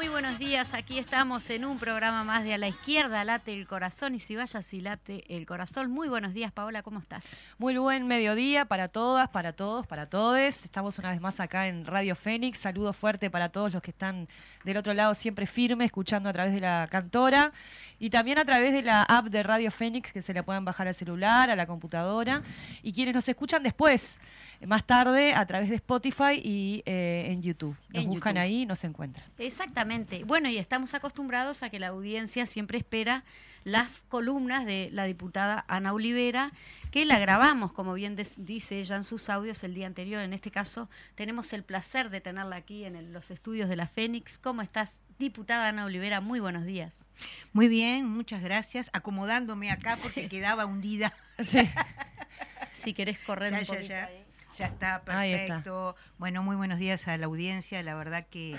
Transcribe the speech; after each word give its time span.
Muy 0.00 0.08
buenos 0.08 0.38
días. 0.38 0.72
Aquí 0.72 0.98
estamos 0.98 1.50
en 1.50 1.62
un 1.66 1.78
programa 1.78 2.24
más 2.24 2.42
de 2.42 2.54
A 2.54 2.58
la 2.58 2.68
Izquierda, 2.68 3.22
Late 3.22 3.52
el 3.52 3.68
Corazón. 3.68 4.14
Y 4.14 4.20
si 4.20 4.34
vaya, 4.34 4.62
si 4.62 4.80
late 4.80 5.24
el 5.28 5.44
corazón. 5.44 5.90
Muy 5.90 6.08
buenos 6.08 6.32
días, 6.32 6.52
Paola, 6.52 6.82
¿cómo 6.82 7.00
estás? 7.00 7.22
Muy 7.58 7.76
buen 7.76 8.06
mediodía 8.06 8.64
para 8.64 8.88
todas, 8.88 9.28
para 9.28 9.52
todos, 9.52 9.86
para 9.86 10.06
todes. 10.06 10.64
Estamos 10.64 10.98
una 10.98 11.10
vez 11.10 11.20
más 11.20 11.38
acá 11.38 11.68
en 11.68 11.84
Radio 11.84 12.16
Fénix. 12.16 12.60
Saludo 12.60 12.94
fuerte 12.94 13.28
para 13.28 13.50
todos 13.50 13.74
los 13.74 13.82
que 13.82 13.90
están 13.90 14.26
del 14.64 14.78
otro 14.78 14.94
lado, 14.94 15.14
siempre 15.14 15.44
firme, 15.44 15.84
escuchando 15.84 16.30
a 16.30 16.32
través 16.32 16.54
de 16.54 16.60
la 16.60 16.88
cantora. 16.90 17.52
Y 17.98 18.08
también 18.08 18.38
a 18.38 18.46
través 18.46 18.72
de 18.72 18.80
la 18.80 19.02
app 19.02 19.26
de 19.26 19.42
Radio 19.42 19.70
Fénix, 19.70 20.14
que 20.14 20.22
se 20.22 20.32
la 20.32 20.42
puedan 20.42 20.64
bajar 20.64 20.88
al 20.88 20.94
celular, 20.94 21.50
a 21.50 21.56
la 21.56 21.66
computadora. 21.66 22.42
Y 22.82 22.94
quienes 22.94 23.14
nos 23.14 23.28
escuchan 23.28 23.62
después 23.62 24.18
más 24.66 24.86
tarde 24.86 25.32
a 25.34 25.46
través 25.46 25.70
de 25.70 25.76
Spotify 25.76 26.40
y 26.42 26.82
eh, 26.84 27.26
en 27.28 27.42
YouTube. 27.42 27.76
Nos 27.90 28.06
buscan 28.06 28.36
ahí 28.38 28.62
y 28.62 28.66
nos 28.66 28.84
encuentran. 28.84 29.26
Exactamente. 29.38 30.24
Bueno, 30.24 30.48
y 30.48 30.58
estamos 30.58 30.94
acostumbrados 30.94 31.62
a 31.62 31.70
que 31.70 31.78
la 31.78 31.88
audiencia 31.88 32.46
siempre 32.46 32.78
espera 32.78 33.24
las 33.64 33.88
columnas 34.08 34.64
de 34.64 34.88
la 34.92 35.04
diputada 35.04 35.64
Ana 35.68 35.92
Olivera, 35.92 36.52
que 36.90 37.04
la 37.04 37.18
grabamos, 37.18 37.72
como 37.72 37.94
bien 37.94 38.16
dice 38.38 38.80
ella 38.80 38.96
en 38.96 39.04
sus 39.04 39.28
audios 39.28 39.62
el 39.64 39.74
día 39.74 39.86
anterior. 39.86 40.22
En 40.22 40.32
este 40.32 40.50
caso, 40.50 40.88
tenemos 41.14 41.52
el 41.52 41.62
placer 41.62 42.10
de 42.10 42.20
tenerla 42.20 42.56
aquí 42.56 42.84
en 42.84 43.12
los 43.12 43.30
estudios 43.30 43.68
de 43.68 43.76
la 43.76 43.86
Fénix. 43.86 44.38
¿Cómo 44.38 44.62
estás, 44.62 45.00
diputada 45.18 45.68
Ana 45.68 45.84
Olivera? 45.84 46.20
Muy 46.20 46.40
buenos 46.40 46.64
días. 46.64 47.04
Muy 47.52 47.68
bien, 47.68 48.06
muchas 48.06 48.42
gracias. 48.42 48.90
Acomodándome 48.92 49.70
acá 49.70 49.98
porque 50.02 50.28
quedaba 50.28 50.64
hundida. 50.66 51.12
si 52.70 52.94
querés 52.94 53.18
correr 53.18 53.52
un 53.52 53.66
poquito 53.66 53.94
ahí. 53.94 54.29
Ya 54.56 54.66
está, 54.66 55.02
perfecto. 55.02 55.96
Bueno, 56.18 56.42
muy 56.42 56.56
buenos 56.56 56.78
días 56.78 57.08
a 57.08 57.16
la 57.16 57.26
audiencia. 57.26 57.82
La 57.82 57.94
verdad 57.94 58.26
que, 58.28 58.58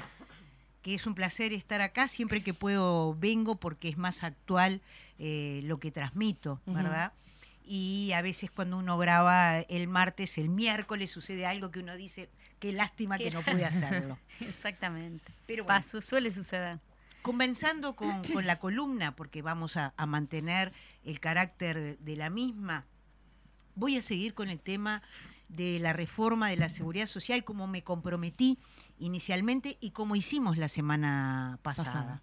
es 0.83 1.05
un 1.05 1.15
placer 1.15 1.53
estar 1.53 1.81
acá. 1.81 2.07
Siempre 2.07 2.43
que 2.43 2.53
puedo 2.53 3.15
vengo 3.15 3.55
porque 3.55 3.89
es 3.89 3.97
más 3.97 4.23
actual 4.23 4.81
eh, 5.19 5.61
lo 5.63 5.79
que 5.79 5.91
transmito, 5.91 6.61
¿verdad? 6.65 7.13
Y 7.63 8.11
a 8.13 8.21
veces 8.21 8.51
cuando 8.51 8.77
uno 8.77 8.97
graba 8.97 9.59
el 9.59 9.87
martes, 9.87 10.37
el 10.37 10.49
miércoles 10.49 11.11
sucede 11.11 11.45
algo 11.45 11.71
que 11.71 11.79
uno 11.79 11.95
dice, 11.95 12.29
qué 12.59 12.73
lástima 12.73 13.17
que 13.17 13.31
no 13.31 13.41
pude 13.41 13.65
hacerlo. 13.65 14.17
Exactamente. 14.39 15.31
Pero 15.45 15.65
Paso, 15.65 16.01
suele 16.01 16.31
suceder. 16.31 16.79
Comenzando 17.21 17.95
con, 17.95 18.23
la 18.45 18.57
columna, 18.57 19.15
porque 19.15 19.43
vamos 19.43 19.77
a 19.77 19.93
mantener 20.07 20.73
el 21.05 21.19
carácter 21.19 21.99
de 21.99 22.15
la 22.15 22.31
misma, 22.31 22.85
voy 23.75 23.97
a 23.97 24.01
seguir 24.01 24.33
con 24.33 24.49
el 24.49 24.59
tema 24.59 25.01
de 25.55 25.79
la 25.79 25.93
reforma 25.93 26.49
de 26.49 26.57
la 26.57 26.69
seguridad 26.69 27.07
social, 27.07 27.43
como 27.43 27.67
me 27.67 27.83
comprometí 27.83 28.57
inicialmente 28.99 29.77
y 29.81 29.91
como 29.91 30.15
hicimos 30.15 30.57
la 30.57 30.69
semana 30.69 31.59
pasada. 31.61 32.21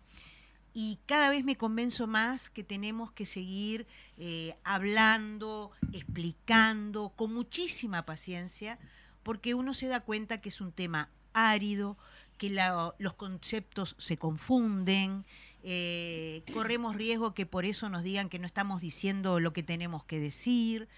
Y 0.74 0.98
cada 1.06 1.28
vez 1.28 1.44
me 1.44 1.56
convenzo 1.56 2.06
más 2.06 2.50
que 2.50 2.62
tenemos 2.62 3.10
que 3.12 3.26
seguir 3.26 3.86
eh, 4.16 4.54
hablando, 4.64 5.72
explicando, 5.92 7.10
con 7.10 7.34
muchísima 7.34 8.04
paciencia, 8.04 8.78
porque 9.22 9.54
uno 9.54 9.74
se 9.74 9.88
da 9.88 10.00
cuenta 10.00 10.40
que 10.40 10.50
es 10.50 10.60
un 10.60 10.72
tema 10.72 11.10
árido, 11.32 11.96
que 12.38 12.56
los 12.98 13.14
conceptos 13.14 13.96
se 13.98 14.16
confunden, 14.16 15.24
eh, 15.64 16.42
corremos 16.54 16.94
riesgo 16.94 17.34
que 17.34 17.44
por 17.44 17.64
eso 17.64 17.88
nos 17.88 18.04
digan 18.04 18.28
que 18.28 18.38
no 18.38 18.46
estamos 18.46 18.80
diciendo 18.80 19.40
lo 19.40 19.52
que 19.52 19.62
tenemos 19.62 20.04
que 20.04 20.20
decir. 20.20 20.88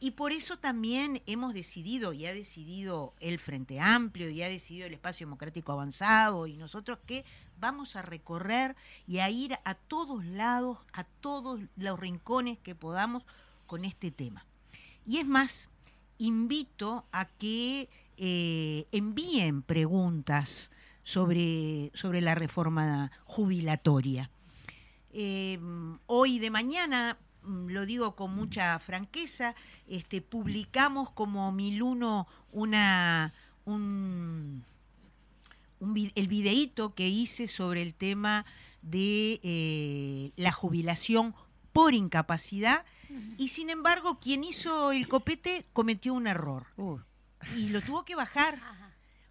Y 0.00 0.12
por 0.12 0.32
eso 0.32 0.58
también 0.58 1.22
hemos 1.26 1.54
decidido, 1.54 2.12
y 2.12 2.26
ha 2.26 2.32
decidido 2.32 3.14
el 3.18 3.40
Frente 3.40 3.80
Amplio, 3.80 4.30
y 4.30 4.42
ha 4.42 4.48
decidido 4.48 4.86
el 4.86 4.94
Espacio 4.94 5.26
Democrático 5.26 5.72
Avanzado, 5.72 6.46
y 6.46 6.56
nosotros 6.56 6.98
que 7.04 7.24
vamos 7.58 7.96
a 7.96 8.02
recorrer 8.02 8.76
y 9.08 9.18
a 9.18 9.28
ir 9.30 9.58
a 9.64 9.74
todos 9.74 10.24
lados, 10.24 10.78
a 10.92 11.02
todos 11.04 11.60
los 11.76 11.98
rincones 11.98 12.58
que 12.58 12.76
podamos 12.76 13.24
con 13.66 13.84
este 13.84 14.12
tema. 14.12 14.44
Y 15.04 15.18
es 15.18 15.26
más, 15.26 15.68
invito 16.18 17.04
a 17.10 17.24
que 17.24 17.88
eh, 18.16 18.86
envíen 18.92 19.62
preguntas 19.62 20.70
sobre, 21.02 21.90
sobre 21.94 22.20
la 22.20 22.36
reforma 22.36 23.10
jubilatoria. 23.24 24.30
Eh, 25.10 25.58
hoy 26.06 26.38
de 26.38 26.50
mañana 26.50 27.18
lo 27.48 27.86
digo 27.86 28.14
con 28.14 28.34
mucha 28.34 28.78
franqueza, 28.78 29.54
este, 29.88 30.20
publicamos 30.20 31.10
como 31.10 31.50
Miluno 31.52 32.26
una, 32.52 33.32
un, 33.64 34.64
el 35.80 36.28
videíto 36.28 36.94
que 36.94 37.08
hice 37.08 37.48
sobre 37.48 37.82
el 37.82 37.94
tema 37.94 38.44
de 38.82 39.40
eh, 39.42 40.32
la 40.36 40.52
jubilación 40.52 41.34
por 41.72 41.94
incapacidad. 41.94 42.84
Y 43.38 43.48
sin 43.48 43.70
embargo 43.70 44.18
quien 44.20 44.44
hizo 44.44 44.92
el 44.92 45.08
copete 45.08 45.64
cometió 45.72 46.12
un 46.12 46.26
error. 46.26 46.66
Y 47.56 47.70
lo 47.70 47.80
tuvo 47.80 48.04
que 48.04 48.14
bajar 48.14 48.60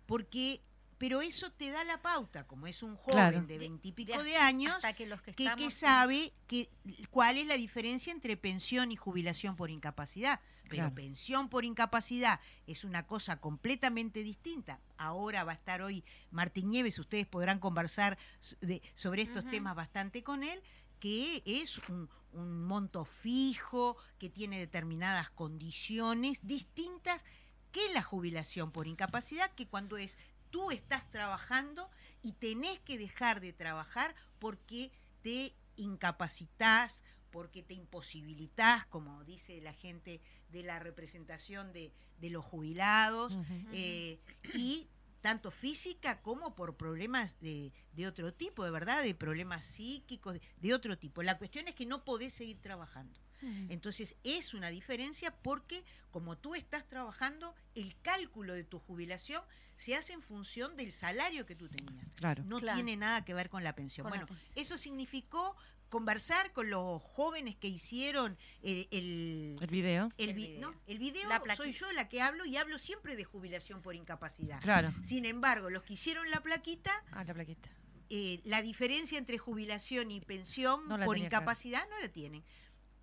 porque 0.08 0.62
pero 0.98 1.22
eso 1.22 1.52
te 1.52 1.70
da 1.70 1.84
la 1.84 2.02
pauta, 2.02 2.46
como 2.46 2.68
es 2.68 2.82
un 2.82 2.96
joven 2.96 3.46
de 3.48 3.58
veintipico 3.58 4.24
de, 4.24 4.38
años, 4.38 4.76
que, 4.96 5.72
sabe 5.72 6.34
que, 6.48 6.70
cuál 7.12 7.38
es 7.38 7.46
la 7.48 7.56
diferencia 7.56 8.12
entre 8.12 8.36
pensión 8.36 8.92
y 8.92 8.96
jubilación 8.96 9.56
por 9.56 9.70
incapacidad. 9.70 10.40
Pero 10.70 10.94
pensión 10.94 11.48
por 11.48 11.64
incapacidad 11.64 12.42
es 12.66 12.84
una 12.84 13.08
cosa 13.08 13.40
completamente 13.40 14.22
distinta. 14.22 14.82
Ahora 14.98 15.46
va 15.46 15.54
a 15.54 15.56
estar 15.56 15.82
hoy 15.82 16.04
Martín 16.30 16.72
Nieves, 16.72 17.00
ustedes 17.00 17.26
podrán 17.26 17.60
conversar 17.60 18.18
sobre 18.96 19.22
estos 19.22 19.50
temas 19.50 19.76
bastante 19.76 20.24
con 20.24 20.44
él, 20.44 20.62
que 21.00 21.42
es 21.46 21.78
un, 21.88 22.10
un 22.34 22.66
monto 22.66 23.06
fijo, 23.06 23.96
que 24.20 24.30
tiene 24.30 24.60
determinadas 24.60 25.30
condiciones 25.30 26.40
distintas 26.42 27.24
que 27.72 27.94
la 27.94 28.02
jubilación 28.02 28.72
por 28.72 28.88
incapacidad, 28.88 29.52
que 29.52 29.68
cuando 29.68 29.98
es 29.98 30.18
tú 30.50 30.72
estás 30.72 31.10
trabajando 31.12 31.90
y 32.24 32.34
tenés 32.34 32.80
que 32.80 32.98
dejar 32.98 33.42
de 33.42 33.54
trabajar 33.54 34.16
porque 34.40 34.92
te 35.22 35.54
incapacitas, 35.76 37.04
porque 37.32 37.64
te 37.64 37.74
imposibilitas, 37.74 38.86
como 38.88 39.24
dice 39.24 39.62
la 39.62 39.74
gente 39.74 40.22
de 40.50 40.64
la 40.64 40.80
representación 40.80 41.74
de, 41.74 41.92
de 42.20 42.30
los 42.30 42.44
jubilados, 42.44 43.34
eh, 43.74 44.20
y 44.56 44.88
tanto 45.28 45.52
física 45.52 46.22
como 46.22 46.56
por 46.56 46.78
problemas 46.78 47.38
de, 47.42 47.74
de 47.92 48.08
otro 48.08 48.34
tipo, 48.34 48.64
de 48.64 48.72
verdad, 48.72 49.04
de 49.04 49.14
problemas 49.14 49.66
psíquicos, 49.66 50.36
de, 50.36 50.42
de 50.56 50.74
otro 50.74 50.98
tipo. 50.98 51.22
La 51.22 51.38
cuestión 51.38 51.68
es 51.68 51.76
que 51.76 51.86
no 51.86 52.06
podés 52.06 52.34
seguir 52.34 52.62
trabajando. 52.62 53.20
Entonces 53.70 54.16
es 54.24 54.54
una 54.54 54.70
diferencia 54.70 55.32
porque 55.44 55.84
como 56.12 56.38
tú 56.38 56.56
estás 56.56 56.88
trabajando, 56.88 57.54
el 57.76 57.96
cálculo 58.02 58.54
de 58.54 58.64
tu 58.64 58.80
jubilación 58.80 59.44
se 59.76 59.96
hace 59.96 60.14
en 60.14 60.22
función 60.22 60.76
del 60.78 60.92
salario 60.94 61.46
que 61.46 61.56
tú 61.56 61.68
tenías. 61.68 62.08
Claro. 62.16 62.44
No 62.46 62.60
Claro. 62.60 62.78
tiene 62.78 62.96
nada 62.96 63.26
que 63.26 63.34
ver 63.36 63.50
con 63.50 63.64
la 63.66 63.76
pensión. 63.76 64.06
Con 64.06 64.12
la 64.18 64.24
bueno, 64.24 64.28
pensión. 64.28 64.52
eso 64.56 64.78
significó 64.78 65.56
conversar 65.90 66.52
con 66.54 66.70
los 66.70 67.02
jóvenes 67.02 67.56
que 67.56 67.68
hicieron 67.68 68.38
el, 68.62 68.88
el, 68.92 69.56
El 69.62 69.68
video. 69.68 70.10
el 70.18 70.30
El 70.30 70.36
vi- 70.36 70.48
video. 70.48 70.72
no, 70.72 70.82
el 70.88 71.00
video 71.00 71.30
La 71.30 71.56
soy 71.56 71.74
yo 71.74 71.92
la 71.94 72.10
que 72.10 72.22
hablo 72.22 72.46
y 72.46 72.58
hablo 72.58 72.78
siempre 72.80 73.16
de 73.16 73.24
jubilación 73.24 73.82
por 73.82 73.96
incapacidad. 73.96 74.62
Claro. 74.62 74.94
Sin 75.04 75.26
embargo, 75.26 75.70
los 75.70 75.84
que 75.84 75.94
hicieron 75.94 76.30
la 76.30 76.42
plaquita, 76.42 76.92
Ah, 77.12 77.24
la 77.24 77.34
plaquita. 77.34 77.70
eh, 78.10 78.42
la 78.46 78.62
diferencia 78.62 79.18
entre 79.18 79.38
jubilación 79.38 80.12
y 80.12 80.20
pensión 80.22 80.88
No 80.88 80.98
por 81.06 81.18
incapacidad 81.18 81.88
no 81.90 82.00
la 82.00 82.10
tienen. 82.10 82.44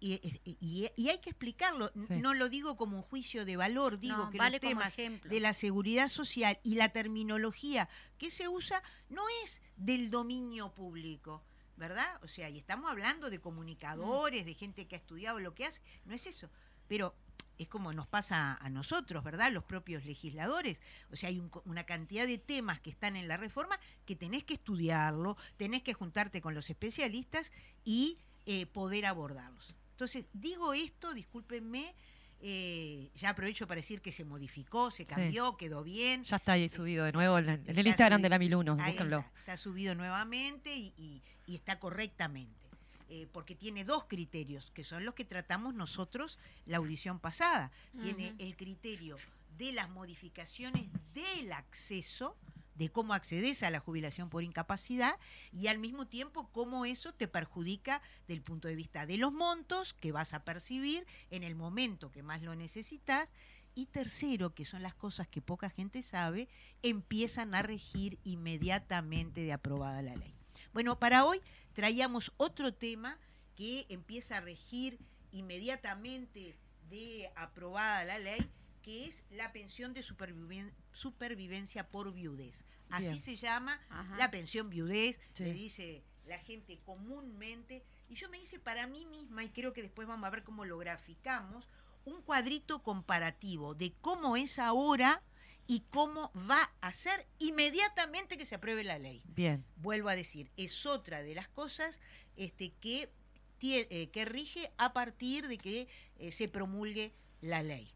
Y, 0.00 0.14
y- 0.44 0.56
y- 0.60 0.90
y 0.96 1.08
hay 1.08 1.18
que 1.18 1.30
explicarlo. 1.30 1.90
Sí. 2.08 2.14
No 2.16 2.34
lo 2.34 2.50
digo 2.50 2.76
como 2.76 2.96
un 2.98 3.02
juicio 3.02 3.46
de 3.46 3.56
valor, 3.56 3.98
digo 3.98 4.16
No, 4.18 4.30
que 4.30 4.36
vale 4.36 4.58
los 4.60 4.68
temas 4.68 4.94
de 4.96 5.40
la 5.40 5.54
seguridad 5.54 6.10
social 6.10 6.58
y 6.62 6.74
la 6.74 6.90
terminología 6.90 7.88
que 8.18 8.30
se 8.30 8.46
usa 8.48 8.82
no 9.08 9.22
es 9.44 9.62
del 9.76 10.10
dominio 10.10 10.74
público, 10.74 11.42
¿verdad? 11.76 12.06
O 12.22 12.28
sea, 12.28 12.48
y 12.50 12.58
estamos 12.58 12.90
hablando 12.90 13.30
de 13.30 13.40
comunicadores, 13.40 14.44
de 14.46 14.54
gente 14.54 14.86
que 14.86 14.96
ha 14.96 14.98
estudiado 14.98 15.38
lo 15.40 15.54
que 15.54 15.66
hace, 15.66 15.80
no 16.04 16.14
es 16.14 16.26
eso. 16.26 16.48
Pero 16.88 17.14
es 17.58 17.68
como 17.68 17.92
nos 17.92 18.06
pasa 18.08 18.54
a 18.60 18.68
nosotros, 18.68 19.22
¿verdad? 19.22 19.52
Los 19.52 19.64
propios 19.64 20.04
legisladores. 20.04 20.80
O 21.12 21.16
sea, 21.16 21.28
hay 21.28 21.38
un 21.38 21.50
una 21.66 21.84
cantidad 21.84 22.26
de 22.26 22.38
temas 22.38 22.80
que 22.80 22.90
están 22.90 23.16
en 23.16 23.28
la 23.28 23.36
reforma 23.36 23.78
que 24.06 24.16
tenés 24.16 24.44
que 24.44 24.54
estudiarlo, 24.54 25.36
tenés 25.56 25.82
que 25.82 25.94
juntarte 25.94 26.40
con 26.40 26.54
los 26.54 26.68
especialistas 26.70 27.52
y 27.84 28.18
eh, 28.46 28.66
poder 28.66 29.06
abordarlos. 29.06 29.68
Entonces, 29.92 30.26
digo 30.32 30.74
esto, 30.74 31.14
discúlpenme, 31.14 31.94
eh, 32.40 33.08
ya 33.14 33.30
aprovecho 33.30 33.66
para 33.68 33.76
decir 33.80 34.02
que 34.02 34.10
se 34.12 34.24
modificó, 34.24 34.90
se 34.90 35.06
cambió, 35.06 35.56
quedó 35.56 35.82
bien. 35.84 36.24
Ya 36.24 36.36
está 36.36 36.52
ahí 36.52 36.68
subido 36.68 37.04
de 37.04 37.12
nuevo 37.12 37.38
en, 37.38 37.48
en 37.48 37.78
el 37.78 37.86
Instagram 37.86 38.18
subido. 38.18 38.24
de 38.24 38.28
la 38.28 38.38
1001. 38.38 38.76
Ahí 38.80 38.92
Búsquenlo. 38.92 39.18
está, 39.20 39.38
está 39.38 39.56
subido 39.56 39.94
nuevamente 39.94 40.74
y, 40.74 40.92
y- 40.98 41.22
y 41.46 41.54
está 41.56 41.78
correctamente. 41.78 42.64
eh, 43.08 43.26
porque 43.32 43.54
tiene 43.54 43.84
dos 43.84 44.04
criterios, 44.06 44.70
que 44.70 44.82
son 44.84 45.04
los 45.04 45.14
que 45.14 45.24
tratamos 45.24 45.74
nosotros 45.74 46.38
la 46.66 46.78
audición 46.78 47.18
pasada. 47.20 47.70
Tiene 48.02 48.34
el 48.38 48.56
criterio 48.56 49.18
de 49.58 49.72
las 49.72 49.90
modificaciones 49.90 50.88
del 51.12 51.52
acceso, 51.52 52.36
de 52.74 52.88
cómo 52.90 53.14
accedes 53.14 53.62
a 53.62 53.70
la 53.70 53.78
jubilación 53.78 54.30
por 54.30 54.42
incapacidad, 54.42 55.18
y 55.52 55.68
al 55.68 55.78
mismo 55.78 56.06
tiempo 56.06 56.48
cómo 56.50 56.86
eso 56.86 57.12
te 57.12 57.28
perjudica 57.28 58.02
del 58.26 58.42
punto 58.42 58.68
de 58.68 58.74
vista 58.74 59.06
de 59.06 59.18
los 59.18 59.32
montos 59.32 59.94
que 59.94 60.10
vas 60.10 60.34
a 60.34 60.42
percibir 60.44 61.06
en 61.30 61.42
el 61.44 61.54
momento 61.54 62.10
que 62.10 62.22
más 62.22 62.42
lo 62.42 62.54
necesitas. 62.56 63.28
Y 63.76 63.86
tercero, 63.86 64.54
que 64.54 64.64
son 64.64 64.82
las 64.82 64.94
cosas 64.94 65.26
que 65.28 65.42
poca 65.42 65.68
gente 65.68 66.02
sabe, 66.02 66.48
empiezan 66.82 67.54
a 67.54 67.62
regir 67.62 68.18
inmediatamente 68.24 69.40
de 69.42 69.52
aprobada 69.52 70.00
la 70.02 70.16
ley. 70.16 70.33
Bueno, 70.74 70.98
para 70.98 71.24
hoy 71.24 71.40
traíamos 71.72 72.32
otro 72.36 72.74
tema 72.74 73.16
que 73.54 73.86
empieza 73.88 74.38
a 74.38 74.40
regir 74.40 74.98
inmediatamente 75.30 76.56
de 76.90 77.30
aprobada 77.36 78.04
la 78.04 78.18
ley, 78.18 78.40
que 78.82 79.06
es 79.06 79.22
la 79.30 79.52
pensión 79.52 79.94
de 79.94 80.02
superviven- 80.02 80.72
supervivencia 80.92 81.86
por 81.88 82.12
viudez. 82.12 82.64
Así 82.90 83.04
Bien. 83.06 83.20
se 83.20 83.36
llama 83.36 83.80
Ajá. 83.88 84.16
la 84.18 84.32
pensión 84.32 84.68
viudez, 84.68 85.20
Sí. 85.34 85.44
le 85.44 85.52
dice 85.54 86.02
la 86.26 86.40
gente 86.40 86.80
comúnmente. 86.84 87.84
Y 88.08 88.16
yo 88.16 88.28
me 88.28 88.38
hice 88.38 88.58
para 88.58 88.88
mí 88.88 89.06
misma, 89.06 89.44
y 89.44 89.50
creo 89.50 89.72
que 89.72 89.82
después 89.82 90.08
vamos 90.08 90.26
a 90.26 90.30
ver 90.30 90.42
cómo 90.42 90.64
lo 90.64 90.76
graficamos, 90.76 91.68
un 92.04 92.20
cuadrito 92.20 92.82
comparativo 92.82 93.74
de 93.76 93.92
cómo 94.00 94.36
es 94.36 94.58
ahora 94.58 95.22
y 95.66 95.80
cómo 95.90 96.30
va 96.50 96.70
a 96.80 96.92
ser 96.92 97.26
inmediatamente 97.38 98.36
que 98.36 98.46
se 98.46 98.56
apruebe 98.56 98.84
la 98.84 98.98
ley. 98.98 99.22
Bien. 99.26 99.64
Vuelvo 99.76 100.08
a 100.08 100.16
decir, 100.16 100.50
es 100.56 100.86
otra 100.86 101.22
de 101.22 101.34
las 101.34 101.48
cosas 101.48 101.98
este, 102.36 102.72
que, 102.80 103.10
eh, 103.62 104.10
que 104.10 104.24
rige 104.24 104.72
a 104.76 104.92
partir 104.92 105.48
de 105.48 105.58
que 105.58 105.88
eh, 106.18 106.32
se 106.32 106.48
promulgue 106.48 107.12
la 107.40 107.62
ley. 107.62 107.92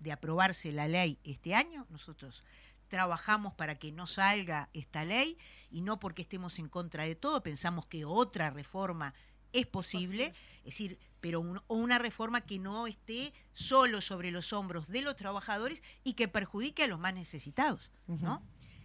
De 0.00 0.12
aprobarse 0.12 0.72
la 0.72 0.88
ley 0.88 1.18
este 1.24 1.54
año, 1.54 1.86
nosotros 1.90 2.42
trabajamos 2.88 3.54
para 3.54 3.76
que 3.76 3.92
no 3.92 4.06
salga 4.06 4.68
esta 4.72 5.04
ley 5.04 5.38
y 5.70 5.80
no 5.80 5.98
porque 5.98 6.22
estemos 6.22 6.58
en 6.58 6.68
contra 6.68 7.04
de 7.04 7.14
todo, 7.14 7.42
pensamos 7.42 7.86
que 7.86 8.04
otra 8.04 8.50
reforma 8.50 9.14
es 9.52 9.66
posible, 9.66 10.34
es 10.58 10.64
decir, 10.64 10.98
pero 11.20 11.40
un- 11.40 11.60
o 11.66 11.74
una 11.76 11.98
reforma 11.98 12.40
que 12.42 12.58
no 12.58 12.86
esté 12.86 13.32
solo 13.52 14.00
sobre 14.00 14.30
los 14.30 14.52
hombros 14.52 14.86
de 14.88 15.02
los 15.02 15.16
trabajadores 15.16 15.82
y 16.04 16.14
que 16.14 16.28
perjudique 16.28 16.84
a 16.84 16.86
los 16.88 16.98
más 16.98 17.14
necesitados, 17.14 17.90
¿no? 18.22 18.42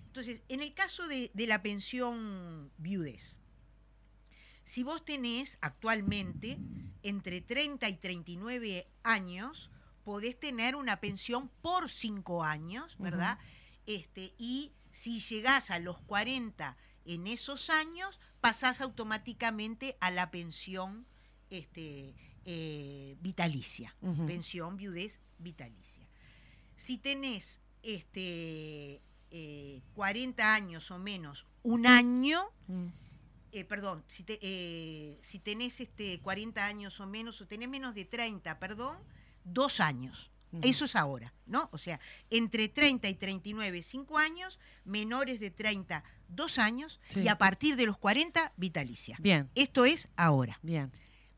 Entonces, 0.07 0.41
en 0.49 0.61
el 0.61 0.73
caso 0.73 1.07
de, 1.07 1.31
de 1.33 1.47
la 1.47 1.61
pensión 1.61 2.71
viudez, 2.77 3.37
si 4.65 4.83
vos 4.83 5.03
tenés 5.03 5.57
actualmente 5.61 6.57
entre 7.03 7.41
30 7.41 7.89
y 7.89 7.97
39 7.97 8.87
años, 9.03 9.69
podés 10.03 10.39
tener 10.39 10.75
una 10.75 10.99
pensión 10.99 11.49
por 11.61 11.89
5 11.89 12.43
años, 12.43 12.95
¿verdad? 12.99 13.37
este, 13.87 14.33
y 14.37 14.71
si 14.91 15.19
llegás 15.19 15.71
a 15.71 15.79
los 15.79 15.99
40 16.01 16.77
en 17.05 17.27
esos 17.27 17.69
años, 17.69 18.19
pasás 18.39 18.79
automáticamente 18.81 19.97
a 19.99 20.11
la 20.11 20.29
pensión 20.31 21.05
este, 21.51 22.15
eh, 22.45 23.15
vitalicia, 23.21 23.93
Ujú. 24.01 24.25
pensión 24.25 24.77
viudez 24.77 25.19
vitalicia. 25.37 26.07
Si 26.75 26.97
tenés 26.97 27.59
este, 27.83 29.01
eh, 29.29 29.81
40 29.93 30.53
años 30.53 30.89
o 30.89 30.97
menos, 30.97 31.45
un 31.63 31.85
año, 31.85 32.41
Mm. 32.67 32.87
eh, 33.51 33.65
perdón, 33.65 34.03
si, 34.07 34.23
te- 34.23 35.19
si 35.23 35.39
tenés 35.39 35.79
este 35.79 36.19
40 36.21 36.65
años 36.65 36.99
o 36.99 37.05
menos, 37.05 37.39
o 37.41 37.45
tenés 37.47 37.69
menos 37.69 37.93
de 37.93 38.05
30, 38.05 38.57
perdón, 38.59 38.97
dos 39.43 39.79
años. 39.79 40.29
Ujú. 40.53 40.61
Eso 40.67 40.85
es 40.85 40.95
ahora, 40.97 41.33
¿no? 41.45 41.69
O 41.71 41.77
sea, 41.77 41.99
entre 42.29 42.67
30 42.67 43.07
y 43.07 43.13
39, 43.15 43.83
5 43.83 44.17
años, 44.17 44.59
menores 44.83 45.39
de 45.39 45.49
30, 45.51 46.03
2 46.27 46.57
años, 46.59 46.99
Sí. 47.09 47.21
y 47.21 47.27
a 47.29 47.37
partir 47.37 47.75
de 47.77 47.85
los 47.85 47.97
40, 47.97 48.51
vitalicia. 48.57 49.17
Bien, 49.21 49.49
Esto 49.55 49.85
es 49.85 50.07
ahora. 50.17 50.59
bien. 50.61 50.91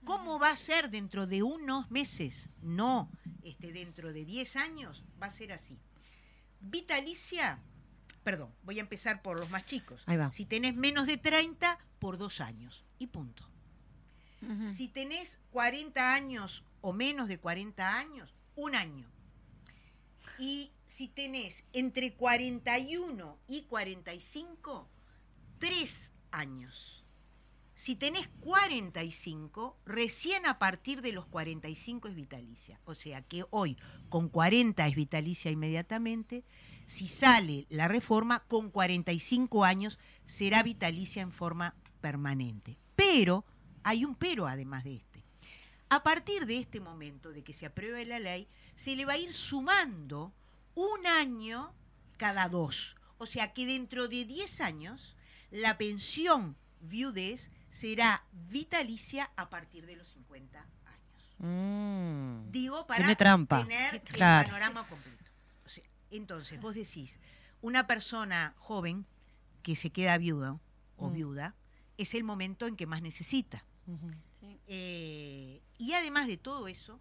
¿Cómo 0.05 0.39
va 0.39 0.49
a 0.49 0.57
ser 0.57 0.89
dentro 0.89 1.27
de 1.27 1.43
unos 1.43 1.89
meses? 1.91 2.49
No, 2.61 3.09
este, 3.43 3.71
dentro 3.71 4.13
de 4.13 4.25
10 4.25 4.55
años 4.55 5.03
va 5.21 5.27
a 5.27 5.31
ser 5.31 5.53
así. 5.53 5.77
Vitalicia, 6.59 7.59
perdón, 8.23 8.53
voy 8.63 8.79
a 8.79 8.81
empezar 8.81 9.21
por 9.21 9.39
los 9.39 9.49
más 9.49 9.65
chicos. 9.65 10.01
Ahí 10.05 10.17
va. 10.17 10.31
Si 10.31 10.45
tenés 10.45 10.75
menos 10.75 11.07
de 11.07 11.17
30, 11.17 11.77
por 11.99 12.17
dos 12.17 12.41
años. 12.41 12.83
Y 12.99 13.07
punto. 13.07 13.47
Ujú. 14.41 14.71
Si 14.73 14.87
tenés 14.87 15.39
40 15.51 16.13
años 16.13 16.63
o 16.81 16.91
menos 16.91 17.27
de 17.27 17.39
40 17.39 17.97
años, 17.97 18.33
un 18.55 18.75
año. 18.75 19.07
Y 20.37 20.71
si 20.87 21.07
tenés 21.07 21.63
entre 21.73 22.13
41 22.13 23.39
y 23.47 23.63
45, 23.63 24.89
tres 25.59 26.11
años. 26.31 26.92
Si 27.83 27.97
tenés 27.97 28.29
45, 28.39 29.75
recién 29.85 30.45
a 30.45 30.57
partir 30.57 31.01
de 31.01 31.11
los 31.11 31.25
45 31.25 32.07
es 32.07 32.15
vitalicia. 32.15 32.79
O 32.85 32.95
sea 32.95 33.23
que 33.23 33.43
hoy 33.49 33.77
con 34.07 34.29
40 34.29 34.87
es 34.87 34.95
vitalicia 34.95 35.51
inmediatamente. 35.51 36.45
Si 36.87 37.09
sale 37.09 37.67
la 37.69 37.89
reforma, 37.89 38.39
con 38.47 38.69
45 38.69 39.65
años 39.65 39.99
será 40.25 40.63
vitalicia 40.63 41.21
en 41.21 41.33
forma 41.33 41.75
permanente. 41.99 42.77
Pero, 42.95 43.43
hay 43.83 44.05
un 44.05 44.15
pero 44.15 44.47
además 44.47 44.85
de 44.85 44.95
este. 44.95 45.25
A 45.89 46.03
partir 46.03 46.45
de 46.45 46.59
este 46.59 46.79
momento 46.79 47.33
de 47.33 47.43
que 47.43 47.51
se 47.51 47.65
apruebe 47.65 48.05
la 48.05 48.19
ley, 48.19 48.47
se 48.77 48.95
le 48.95 49.03
va 49.03 49.13
a 49.13 49.17
ir 49.17 49.33
sumando 49.33 50.31
un 50.73 51.05
año 51.05 51.73
cada 52.15 52.47
dos. 52.47 52.95
O 53.17 53.25
sea 53.25 53.51
que 53.51 53.65
dentro 53.65 54.07
de 54.07 54.23
10 54.23 54.61
años, 54.61 55.17
la 55.51 55.77
pensión 55.77 56.55
viudez 56.79 57.49
será 57.73 58.23
vitalicia 58.49 59.31
a 59.35 59.49
partir 59.49 59.85
de 59.87 59.95
los 59.95 60.07
50 60.09 60.59
años. 60.59 61.35
Mm. 61.39 62.51
Digo, 62.51 62.85
para 62.85 63.15
trampa. 63.15 63.65
tener 63.65 64.01
Claro. 64.03 64.45
el 64.47 64.53
panorama 64.53 64.87
completo. 64.87 65.23
O 65.65 65.69
sea, 65.69 65.83
entonces, 66.11 66.61
vos 66.61 66.75
decís, 66.75 67.19
una 67.61 67.87
persona 67.87 68.53
joven 68.59 69.05
que 69.63 69.75
se 69.75 69.89
queda 69.89 70.17
viuda 70.19 70.59
o 70.97 71.09
Mm. 71.09 71.13
viuda 71.13 71.55
es 71.97 72.13
el 72.13 72.23
momento 72.23 72.67
en 72.67 72.75
que 72.75 72.85
más 72.85 73.01
necesita. 73.01 73.65
Eh, 74.67 75.61
y 75.77 75.93
además 75.93 76.27
de 76.27 76.37
todo 76.37 76.67
eso, 76.67 76.99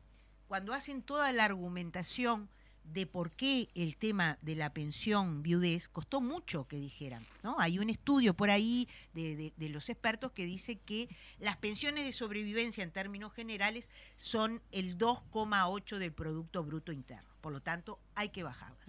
cuando 0.49 0.73
hacen 0.73 1.03
toda 1.03 1.31
la 1.33 1.45
argumentación 1.45 2.49
de 2.85 3.07
por 3.07 3.31
qué 3.31 3.69
el 3.75 3.97
tema 3.97 4.39
de 4.43 4.55
la 4.57 4.73
pensión 4.75 5.43
viudez 5.43 5.89
costó 5.89 6.21
mucho 6.21 6.67
que 6.69 6.77
dijeran, 6.79 7.27
¿no? 7.43 7.57
Hay 7.59 7.79
un 7.79 7.89
estudio 7.91 8.35
por 8.35 8.51
ahí 8.51 8.89
de, 9.15 9.37
de- 9.37 9.53
de 9.57 9.69
los 9.69 9.89
expertos 9.89 10.33
que 10.33 10.45
dice 10.45 10.77
que 10.77 11.09
las 11.39 11.57
pensiones 11.57 12.05
de 12.05 12.13
sobrevivencia 12.13 12.83
en 12.85 12.91
términos 12.91 13.33
generales 13.33 13.89
son 14.17 14.61
el 14.73 14.99
2,8 14.99 15.99
del 15.99 16.13
Producto 16.13 16.63
Bruto 16.65 16.93
Interno. 16.93 17.29
Por 17.41 17.53
lo 17.53 17.61
tanto, 17.63 17.99
hay 18.15 18.29
que 18.31 18.43
bajarlas. 18.43 18.87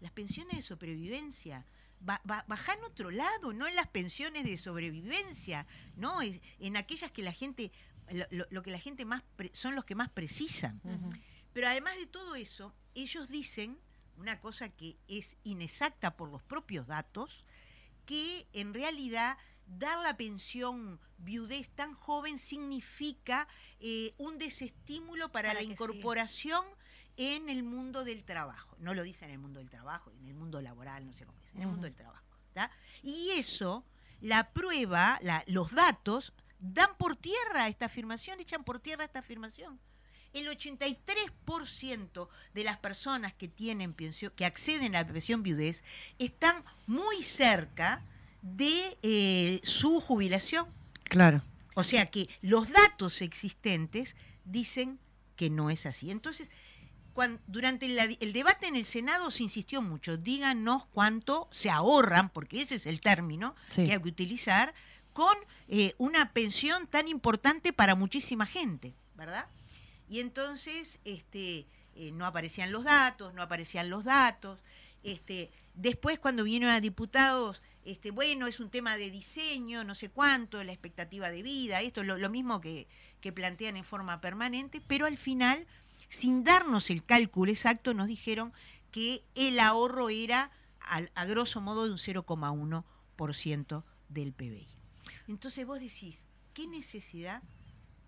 Las 0.00 0.12
pensiones 0.12 0.56
de 0.56 0.62
sobrevivencia, 0.62 1.64
ba- 2.00 2.20
ba- 2.24 2.44
baja 2.48 2.74
en 2.74 2.84
otro 2.84 3.10
lado, 3.10 3.52
no 3.52 3.66
en 3.66 3.74
las 3.74 3.88
pensiones 3.88 4.44
de 4.44 4.56
sobrevivencia, 4.56 5.66
no 5.96 6.22
Es- 6.22 6.40
en 6.60 6.76
aquellas 6.76 7.10
que 7.10 7.22
la 7.22 7.32
gente, 7.32 7.70
lo, 8.50 8.62
que 8.62 8.70
la 8.70 8.78
gente 8.78 9.04
más, 9.04 9.22
pre- 9.36 9.50
son 9.52 9.74
los 9.74 9.84
que 9.84 9.94
más 9.94 10.08
precisan. 10.10 10.80
Pero 11.52 11.68
además 11.68 11.96
de 11.96 12.06
todo 12.06 12.34
eso, 12.34 12.72
ellos 13.02 13.28
dicen 13.28 13.78
una 14.16 14.40
cosa 14.40 14.68
que 14.70 14.96
es 15.08 15.36
inexacta 15.44 16.16
por 16.16 16.30
los 16.30 16.42
propios 16.42 16.86
datos, 16.86 17.44
que 18.06 18.46
en 18.52 18.72
realidad 18.74 19.36
dar 19.66 19.98
la 20.02 20.16
pensión 20.16 20.98
viudez 21.18 21.68
tan 21.70 21.94
joven 21.94 22.38
significa 22.38 23.48
eh, 23.80 24.14
un 24.18 24.38
desestímulo 24.38 25.30
para, 25.32 25.50
Para 25.50 25.60
la 25.60 25.62
incorporación 25.64 26.64
en 27.16 27.48
el 27.48 27.62
mundo 27.62 28.04
del 28.04 28.24
trabajo. 28.24 28.76
No 28.78 28.94
lo 28.94 29.02
dice 29.02 29.24
en 29.24 29.32
el 29.32 29.38
mundo 29.38 29.58
del 29.58 29.70
trabajo, 29.70 30.12
en 30.20 30.26
el 30.28 30.34
mundo 30.34 30.60
laboral, 30.60 31.06
no 31.06 31.12
sé 31.14 31.24
cómo 31.26 31.38
es, 31.40 31.52
en 31.54 31.62
el 31.62 31.66
mundo 31.68 31.82
del 31.82 31.94
trabajo. 31.94 32.24
¿tá? 32.52 32.70
Y 33.02 33.30
eso, 33.32 33.84
la 34.20 34.50
prueba, 34.52 35.18
la- 35.22 35.42
los 35.46 35.72
datos, 35.72 36.32
dan 36.58 36.96
por 36.96 37.16
tierra 37.16 37.68
esta 37.68 37.86
afirmación, 37.86 38.40
echan 38.40 38.64
por 38.64 38.80
tierra 38.80 39.04
esta 39.04 39.18
afirmación. 39.18 39.78
El 40.32 40.48
83% 40.48 42.28
de 42.54 42.64
las 42.64 42.78
personas 42.78 43.32
que 43.34 43.48
tienen 43.48 43.92
pensión, 43.94 44.32
que 44.36 44.44
acceden 44.44 44.94
a 44.96 45.02
la 45.02 45.06
pensión 45.12 45.42
viudez, 45.42 45.82
están 46.18 46.62
muy 46.86 47.22
cerca 47.22 48.02
de 48.42 48.96
eh, 49.02 49.60
su 49.64 50.00
jubilación. 50.00 50.66
Claro. 51.04 51.42
O 51.74 51.84
sea 51.84 52.06
que 52.10 52.28
los 52.42 52.70
datos 52.70 53.20
existentes 53.22 54.14
dicen 54.44 54.98
que 55.36 55.50
no 55.50 55.70
es 55.70 55.84
así. 55.86 56.10
Entonces, 56.10 56.48
durante 57.46 57.88
la- 57.88 58.04
el 58.04 58.32
debate 58.32 58.66
en 58.66 58.76
el 58.76 58.84
Senado 58.86 59.30
se 59.30 59.42
insistió 59.42 59.80
mucho, 59.82 60.16
díganos 60.16 60.86
cuánto 60.86 61.48
se 61.50 61.70
ahorran, 61.70 62.28
porque 62.30 62.60
ese 62.62 62.74
es 62.76 62.86
el 62.86 63.00
término 63.00 63.54
Sí. 63.70 63.84
que 63.84 63.92
hay 63.92 64.00
que 64.02 64.08
utilizar, 64.08 64.74
con 65.12 65.34
eh, 65.68 65.94
una 65.98 66.32
pensión 66.32 66.86
tan 66.86 67.08
importante 67.08 67.72
para 67.72 67.94
muchísima 67.94 68.44
gente, 68.46 68.94
¿verdad? 69.16 69.46
Y 70.08 70.20
entonces 70.20 70.98
este, 71.04 71.66
eh, 71.94 72.10
no 72.12 72.26
aparecían 72.26 72.72
los 72.72 72.84
datos, 72.84 73.34
no 73.34 73.42
aparecían 73.42 73.90
los 73.90 74.04
datos. 74.04 74.60
Este, 75.02 75.50
después 75.74 76.18
cuando 76.18 76.44
vinieron 76.44 76.70
a 76.70 76.80
diputados, 76.80 77.62
este, 77.84 78.10
bueno, 78.10 78.46
es 78.46 78.58
un 78.60 78.70
tema 78.70 78.96
de 78.96 79.10
diseño, 79.10 79.84
no 79.84 79.94
sé 79.94 80.08
cuánto, 80.10 80.62
la 80.64 80.72
expectativa 80.72 81.30
de 81.30 81.42
vida, 81.42 81.80
esto 81.82 82.02
lo, 82.02 82.18
lo 82.18 82.28
mismo 82.30 82.60
que, 82.60 82.88
que 83.20 83.32
plantean 83.32 83.76
en 83.76 83.84
forma 83.84 84.20
permanente, 84.20 84.80
pero 84.86 85.06
al 85.06 85.16
final, 85.16 85.66
sin 86.08 86.42
darnos 86.44 86.90
el 86.90 87.04
cálculo 87.04 87.52
exacto, 87.52 87.94
nos 87.94 88.08
dijeron 88.08 88.52
que 88.90 89.22
el 89.34 89.60
ahorro 89.60 90.08
era 90.08 90.50
al- 90.80 91.10
a, 91.14 91.24
grosso 91.26 91.60
modo 91.60 91.84
de 91.86 91.92
un 91.92 91.98
0,1% 91.98 93.84
del 94.08 94.32
PBI. 94.32 94.66
Entonces 95.28 95.66
vos 95.66 95.80
decís, 95.80 96.26
¿qué 96.54 96.66
necesidad 96.66 97.42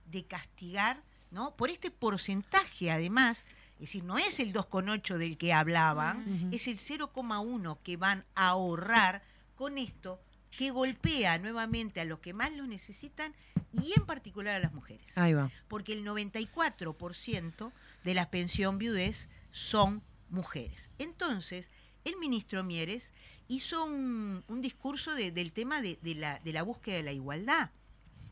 de 0.06 0.24
castigar, 0.24 1.02
¿no? 1.30 1.54
Por 1.56 1.70
este 1.70 1.90
porcentaje 1.90 2.90
además, 2.90 3.44
es 3.74 3.80
decir, 3.80 4.04
no 4.04 4.18
es 4.18 4.40
el 4.40 4.52
2,8 4.52 5.16
del 5.18 5.36
que 5.38 5.52
hablaban, 5.52 6.46
Ujú. 6.46 6.54
es 6.54 6.66
el 6.68 6.78
0,1 6.78 7.78
que 7.82 7.96
van 7.96 8.24
a 8.34 8.48
ahorrar 8.48 9.22
con 9.56 9.78
esto 9.78 10.20
que 10.56 10.70
golpea 10.70 11.38
nuevamente 11.38 12.00
a 12.00 12.04
los 12.04 12.18
que 12.20 12.32
más 12.32 12.52
lo 12.52 12.66
necesitan 12.66 13.32
y 13.72 13.92
en 13.96 14.06
particular 14.06 14.56
a 14.56 14.58
las 14.60 14.72
mujeres. 14.72 15.06
Ahí 15.16 15.34
va. 15.34 15.50
Porque 15.68 15.92
el 15.92 16.04
94% 16.04 17.72
de 18.04 18.14
la 18.14 18.30
pensión 18.30 18.78
viudez 18.78 19.28
son 19.52 20.02
mujeres. 20.30 20.90
Entonces, 20.98 21.68
el 22.04 22.16
ministro 22.16 22.64
Mieres 22.64 23.12
hizo 23.48 23.84
un, 23.84 24.42
un 24.48 24.60
discurso 24.62 25.14
de- 25.14 25.30
del 25.30 25.52
tema 25.52 25.80
de, 25.82 25.98
de 26.02 26.14
la, 26.14 26.38
de 26.40 26.52
la 26.52 26.62
búsqueda 26.62 26.96
de 26.96 27.02
la 27.02 27.12
igualdad. 27.12 27.70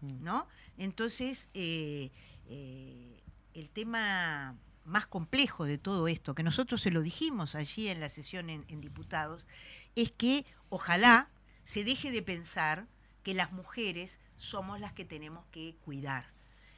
¿no? 0.03 0.47
Entonces, 0.79 1.49
eh, 1.55 2.11
eh, 2.49 3.23
el 3.55 3.69
tema 3.71 4.57
más 4.85 5.07
complejo 5.07 5.65
de 5.65 5.79
todo 5.79 6.07
esto, 6.09 6.35
que 6.35 6.43
nosotros 6.43 6.81
se 6.81 6.91
lo 6.91 7.03
dijimos 7.03 7.55
allí 7.55 7.89
en 7.89 8.01
la 8.01 8.09
sesión 8.09 8.51
en, 8.51 8.65
en 8.69 8.81
diputados, 8.81 9.45
es 9.97 10.11
que 10.13 10.45
ojalá 10.69 11.29
se 11.65 11.83
deje 11.85 12.11
de 12.13 12.23
pensar 12.23 12.87
que 13.23 13.35
las 13.35 13.51
mujeres 13.53 14.19
somos 14.37 14.79
las 14.79 14.93
que 14.93 15.05
tenemos 15.05 15.45
que 15.51 15.75
cuidar. 15.85 16.27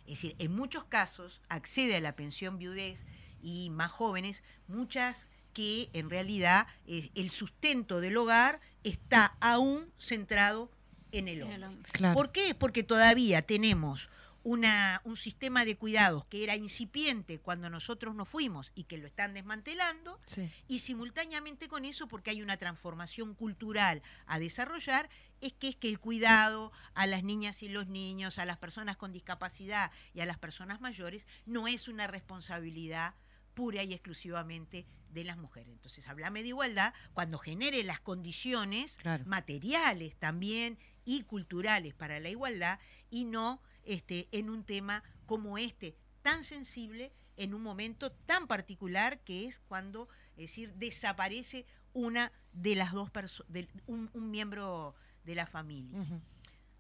Es 0.07 0.23
decir, 0.23 0.37
en 0.39 0.55
muchos 0.55 0.85
casos 0.85 1.43
accede 1.51 1.97
a 1.97 2.01
la 2.01 2.17
pensión 2.17 2.57
viudez 2.59 2.99
y 3.43 3.69
más 3.71 3.91
jóvenes, 3.91 4.43
muchas 4.67 5.27
que 5.53 5.91
en 5.93 6.09
realidad 6.09 6.67
eh, 6.87 7.11
el 7.15 7.31
sustento 7.31 8.01
del 8.01 8.17
hogar 8.17 8.61
está 8.85 9.37
aún 9.41 9.93
centrado 9.99 10.71
en 11.13 11.29
el 11.29 11.39
En 11.39 11.43
hombre. 11.43 11.57
el 11.57 11.65
hombre. 11.65 11.93
Claro. 11.93 12.15
¿Por 12.15 12.33
qué? 12.33 12.55
Porque 12.55 12.83
todavía 12.83 13.43
tenemos 13.43 14.09
una, 14.49 15.03
un 15.05 15.19
sistema 15.19 15.67
de 15.67 15.77
cuidados 15.77 16.25
que 16.25 16.43
era 16.43 16.57
incipiente 16.57 17.39
cuando 17.39 17.69
nosotros 17.69 18.15
nos 18.15 18.31
fuimos 18.31 18.73
y 18.75 18.85
que 18.85 18.97
lo 18.97 19.07
están 19.07 19.35
desmantelando, 19.35 20.19
Sí. 20.27 20.51
y 20.69 20.79
simultáneamente 20.79 21.69
con 21.69 21.85
eso, 21.85 22.09
porque 22.09 22.31
hay 22.31 22.41
una 22.41 22.57
transformación 22.57 23.35
cultural 23.35 24.01
a 24.27 24.39
desarrollar, 24.39 25.11
es 25.43 25.53
que 25.53 25.69
es 25.69 25.77
que 25.77 25.89
el 25.89 25.99
cuidado 26.01 26.73
a 26.95 27.07
las 27.07 27.25
niñas 27.25 27.63
y 27.63 27.69
los 27.69 27.89
niños, 27.89 28.39
a 28.39 28.47
las 28.47 28.57
personas 28.57 28.97
con 28.97 29.13
discapacidad 29.13 29.91
y 30.15 30.21
a 30.21 30.27
las 30.27 30.39
personas 30.39 30.81
mayores, 30.81 31.27
no 31.45 31.69
es 31.69 31.87
una 31.87 32.07
responsabilidad 32.07 33.13
pura 33.53 33.83
y 33.83 33.93
exclusivamente 33.93 34.87
de 35.11 35.25
las 35.25 35.37
mujeres. 35.37 35.69
Entonces, 35.75 36.07
hablame 36.09 36.41
de 36.43 36.49
igualdad 36.49 36.95
cuando 37.13 37.37
genere 37.39 37.83
las 37.85 38.01
condiciones 38.01 38.97
Claro. 38.97 39.25
materiales 39.27 40.17
también 40.17 40.79
y 41.05 41.23
culturales 41.25 41.93
para 41.95 42.19
la 42.19 42.31
igualdad 42.31 42.79
y 43.11 43.25
no 43.27 43.61
este, 43.89 44.29
en 44.33 44.51
un 44.51 44.65
tema 44.65 45.03
como 45.25 45.57
este, 45.57 45.97
tan 46.23 46.45
sensible, 46.45 47.11
en 47.39 47.55
un 47.55 47.63
momento 47.63 48.13
tan 48.13 48.47
particular 48.47 49.19
que 49.21 49.47
es 49.47 49.61
cuando, 49.61 50.09
es 50.37 50.51
decir, 50.51 50.75
desaparece 50.75 51.65
una 51.95 52.31
de 52.53 52.77
las 52.77 52.93
dos 52.93 53.11
personas, 53.11 53.67
un, 53.87 54.11
un 54.13 54.31
miembro 54.31 54.95
de 55.25 55.35
la 55.35 55.47
familia. 55.47 56.07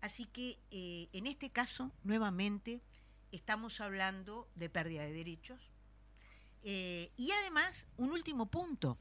Así 0.02 0.26
que 0.26 0.58
eh, 0.70 1.08
en 1.12 1.26
este 1.26 1.48
caso, 1.50 1.92
nuevamente, 2.04 2.82
estamos 3.32 3.80
hablando 3.80 4.46
de 4.54 4.68
pérdida 4.68 5.02
de 5.02 5.12
derechos. 5.12 5.70
Eh, 6.62 7.10
y 7.16 7.30
además, 7.30 7.86
un 7.96 8.10
último 8.12 8.46
punto, 8.46 8.98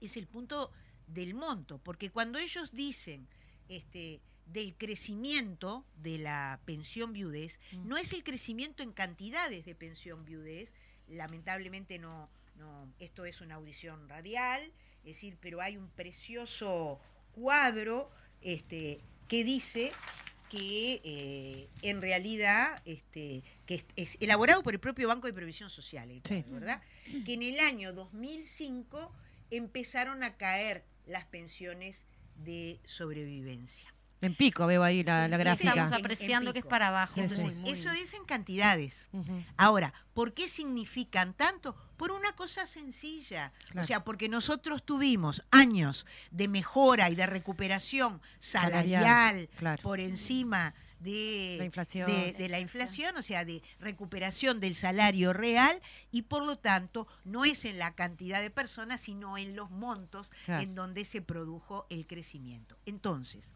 es 0.00 0.16
el 0.16 0.26
punto 0.26 0.72
del 1.06 1.34
monto, 1.34 1.78
porque 1.78 2.10
cuando 2.10 2.38
ellos 2.38 2.72
dicen 2.72 3.28
este, 3.68 4.20
del 4.46 4.74
crecimiento 4.74 5.84
de 6.02 6.18
la 6.18 6.60
pensión 6.64 7.12
viudez, 7.12 7.58
Mm. 7.72 7.88
no 7.88 7.96
es 7.96 8.12
el 8.12 8.22
crecimiento 8.22 8.82
en 8.82 8.92
cantidades 8.92 9.64
de 9.64 9.74
pensión 9.74 10.24
viudez, 10.24 10.72
lamentablemente 11.08 11.98
no, 11.98 12.28
no, 12.56 12.88
esto 13.00 13.24
es 13.24 13.40
una 13.40 13.56
audición 13.56 14.08
radial, 14.08 14.62
es 15.04 15.14
decir, 15.16 15.36
pero 15.40 15.60
hay 15.60 15.76
un 15.76 15.88
precioso 15.90 17.00
cuadro 17.32 18.10
este, 18.40 19.00
que 19.28 19.44
dice 19.44 19.92
que 20.48 21.00
eh, 21.04 21.68
en 21.82 22.00
realidad 22.00 22.80
este, 22.84 23.42
que 23.66 23.74
es, 23.76 23.84
es 23.96 24.16
elaborado 24.20 24.62
por 24.62 24.74
el 24.74 24.80
propio 24.80 25.08
Banco 25.08 25.26
de 25.26 25.32
Previsión 25.32 25.70
Social, 25.70 26.08
el 26.10 26.22
Sí. 26.24 26.42
cuadro, 26.42 26.52
¿verdad? 26.60 26.82
Que 27.24 27.34
en 27.34 27.42
el 27.42 27.58
año 27.58 27.92
2005 27.92 29.12
empezaron 29.50 30.22
a 30.22 30.36
caer 30.36 30.84
las 31.06 31.24
pensiones 31.24 32.04
de 32.44 32.78
sobrevivencia. 32.84 33.92
En 34.26 34.34
pico 34.34 34.66
veo 34.66 34.82
ahí 34.82 35.02
la, 35.02 35.24
Sí, 35.24 35.30
la 35.30 35.36
y 35.36 35.40
gráfica. 35.40 35.68
Estamos 35.70 35.90
En- 35.90 35.98
en 35.98 36.04
apreciando 36.04 36.52
que 36.52 36.58
es 36.60 36.64
para 36.66 36.88
abajo. 36.88 37.14
Sí, 37.14 37.28
sí. 37.28 37.40
muy, 37.40 37.54
muy- 37.54 37.70
Eso 37.70 37.90
es 37.92 38.12
en 38.14 38.24
cantidades. 38.24 39.08
Ahora, 39.56 39.92
¿por 40.14 40.34
qué 40.34 40.48
significan 40.48 41.32
tanto? 41.34 41.74
Por 41.96 42.10
una 42.10 42.32
cosa 42.34 42.66
sencilla. 42.66 43.52
Claro. 43.70 43.84
O 43.84 43.86
sea, 43.86 44.04
porque 44.04 44.28
nosotros 44.28 44.84
tuvimos 44.84 45.42
años 45.50 46.04
de 46.30 46.48
mejora 46.48 47.08
y 47.10 47.14
de 47.14 47.26
recuperación 47.26 48.20
salarial, 48.40 49.02
Salarial, 49.02 49.48
claro. 49.56 49.82
por 49.82 50.00
encima 50.00 50.74
de 51.00 51.56
La 51.58 51.64
inflación. 51.66 52.06
de, 52.10 52.32
de 52.32 52.48
la 52.48 52.58
inflación, 52.58 53.16
o 53.18 53.22
sea, 53.22 53.44
de 53.44 53.62
recuperación 53.80 54.60
del 54.60 54.74
salario 54.74 55.32
real 55.34 55.80
y 56.10 56.22
por 56.22 56.42
lo 56.44 56.56
tanto 56.58 57.06
no 57.24 57.44
es 57.44 57.66
en 57.66 57.78
la 57.78 57.94
cantidad 57.94 58.40
de 58.40 58.50
personas, 58.50 59.02
sino 59.02 59.36
en 59.36 59.56
los 59.56 59.70
montos 59.70 60.30
Claro. 60.46 60.62
en 60.62 60.74
donde 60.74 61.04
se 61.04 61.20
produjo 61.20 61.86
el 61.90 62.06
crecimiento. 62.06 62.78
Entonces, 62.86 63.50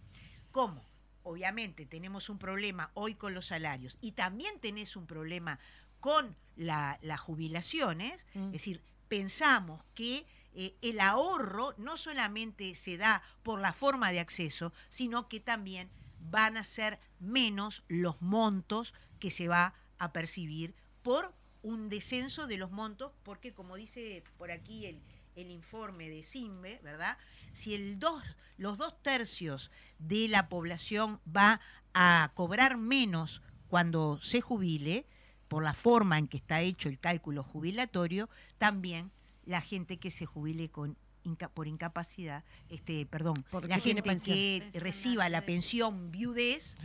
¿cómo? 0.51 0.85
Obviamente 1.23 1.87
tenemos 1.87 2.29
un 2.29 2.39
problema 2.39 2.91
hoy 2.95 3.15
con 3.15 3.35
los 3.35 3.47
salarios 3.47 3.97
y 4.01 4.13
también 4.13 4.59
tenés 4.61 4.97
un 4.97 5.07
problema 5.07 5.59
con 6.01 6.35
la- 6.57 6.99
las 7.03 7.21
jubilaciones, 7.21 8.25
Mm. 8.35 8.47
es 8.47 8.53
decir, 8.53 8.83
pensamos 9.09 9.83
que 9.95 10.27
eh, 10.53 10.75
el 10.83 10.99
ahorro 10.99 11.75
no 11.79 11.97
solamente 11.97 12.75
se 12.75 12.97
da 12.97 13.23
por 13.45 13.61
la 13.61 13.73
forma 13.73 14.11
de 14.11 14.19
acceso, 14.19 14.73
sino 14.89 15.29
que 15.29 15.39
también 15.39 15.89
van 16.19 16.57
a 16.57 16.65
ser 16.65 16.99
menos 17.21 17.85
los 17.87 18.21
montos 18.21 18.93
que 19.21 19.31
se 19.31 19.47
va 19.47 19.75
a 19.99 20.13
percibir 20.13 20.75
por 21.03 21.33
un 21.63 21.89
descenso 21.89 22.47
de 22.49 22.57
los 22.57 22.73
montos, 22.73 23.13
porque 23.23 23.53
como 23.53 23.77
dice 23.77 24.25
por 24.39 24.51
aquí 24.51 24.87
el, 24.87 25.01
el 25.37 25.51
informe 25.53 26.09
de 26.09 26.25
CIMBE, 26.25 26.81
¿verdad? 26.83 27.17
Si 27.53 27.75
el 27.75 27.99
dos, 27.99 28.23
los 28.57 28.79
dos 28.79 29.01
tercios 29.03 29.71
de 29.99 30.29
la 30.29 30.49
población 30.49 31.21
va 31.27 31.61
a 31.95 32.31
cobrar 32.35 32.77
menos 32.77 33.43
cuando 33.69 34.19
se 34.23 34.41
jubile, 34.41 35.07
por 35.49 35.63
la 35.65 35.75
forma 35.75 36.19
en 36.19 36.29
que 36.29 36.37
está 36.37 36.61
hecho 36.61 36.89
el 36.89 36.99
cálculo 36.99 37.43
jubilatorio, 37.43 38.29
también 38.59 39.11
la 39.45 39.61
gente 39.61 39.97
que 39.97 40.11
se 40.13 40.25
jubile 40.27 40.69
con 40.69 40.97
inca- 41.25 41.49
por 41.49 41.67
incapacidad, 41.67 42.45
este, 42.69 43.05
perdón, 43.07 43.45
Porque 43.51 43.67
la 43.69 43.79
gente 43.81 44.03
que 44.03 44.09
Pensión, 44.11 44.83
reciba 44.83 45.29
la 45.29 45.45
pensión 45.45 46.11
viudez, 46.13 46.77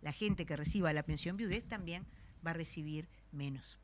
la 0.00 0.12
gente 0.12 0.46
que 0.46 0.54
reciba 0.56 0.92
la 0.92 1.02
pensión 1.02 1.36
viudez 1.36 1.64
también 1.68 2.06
va 2.46 2.50
a 2.52 2.54
recibir 2.54 3.08
menos. 3.32 3.78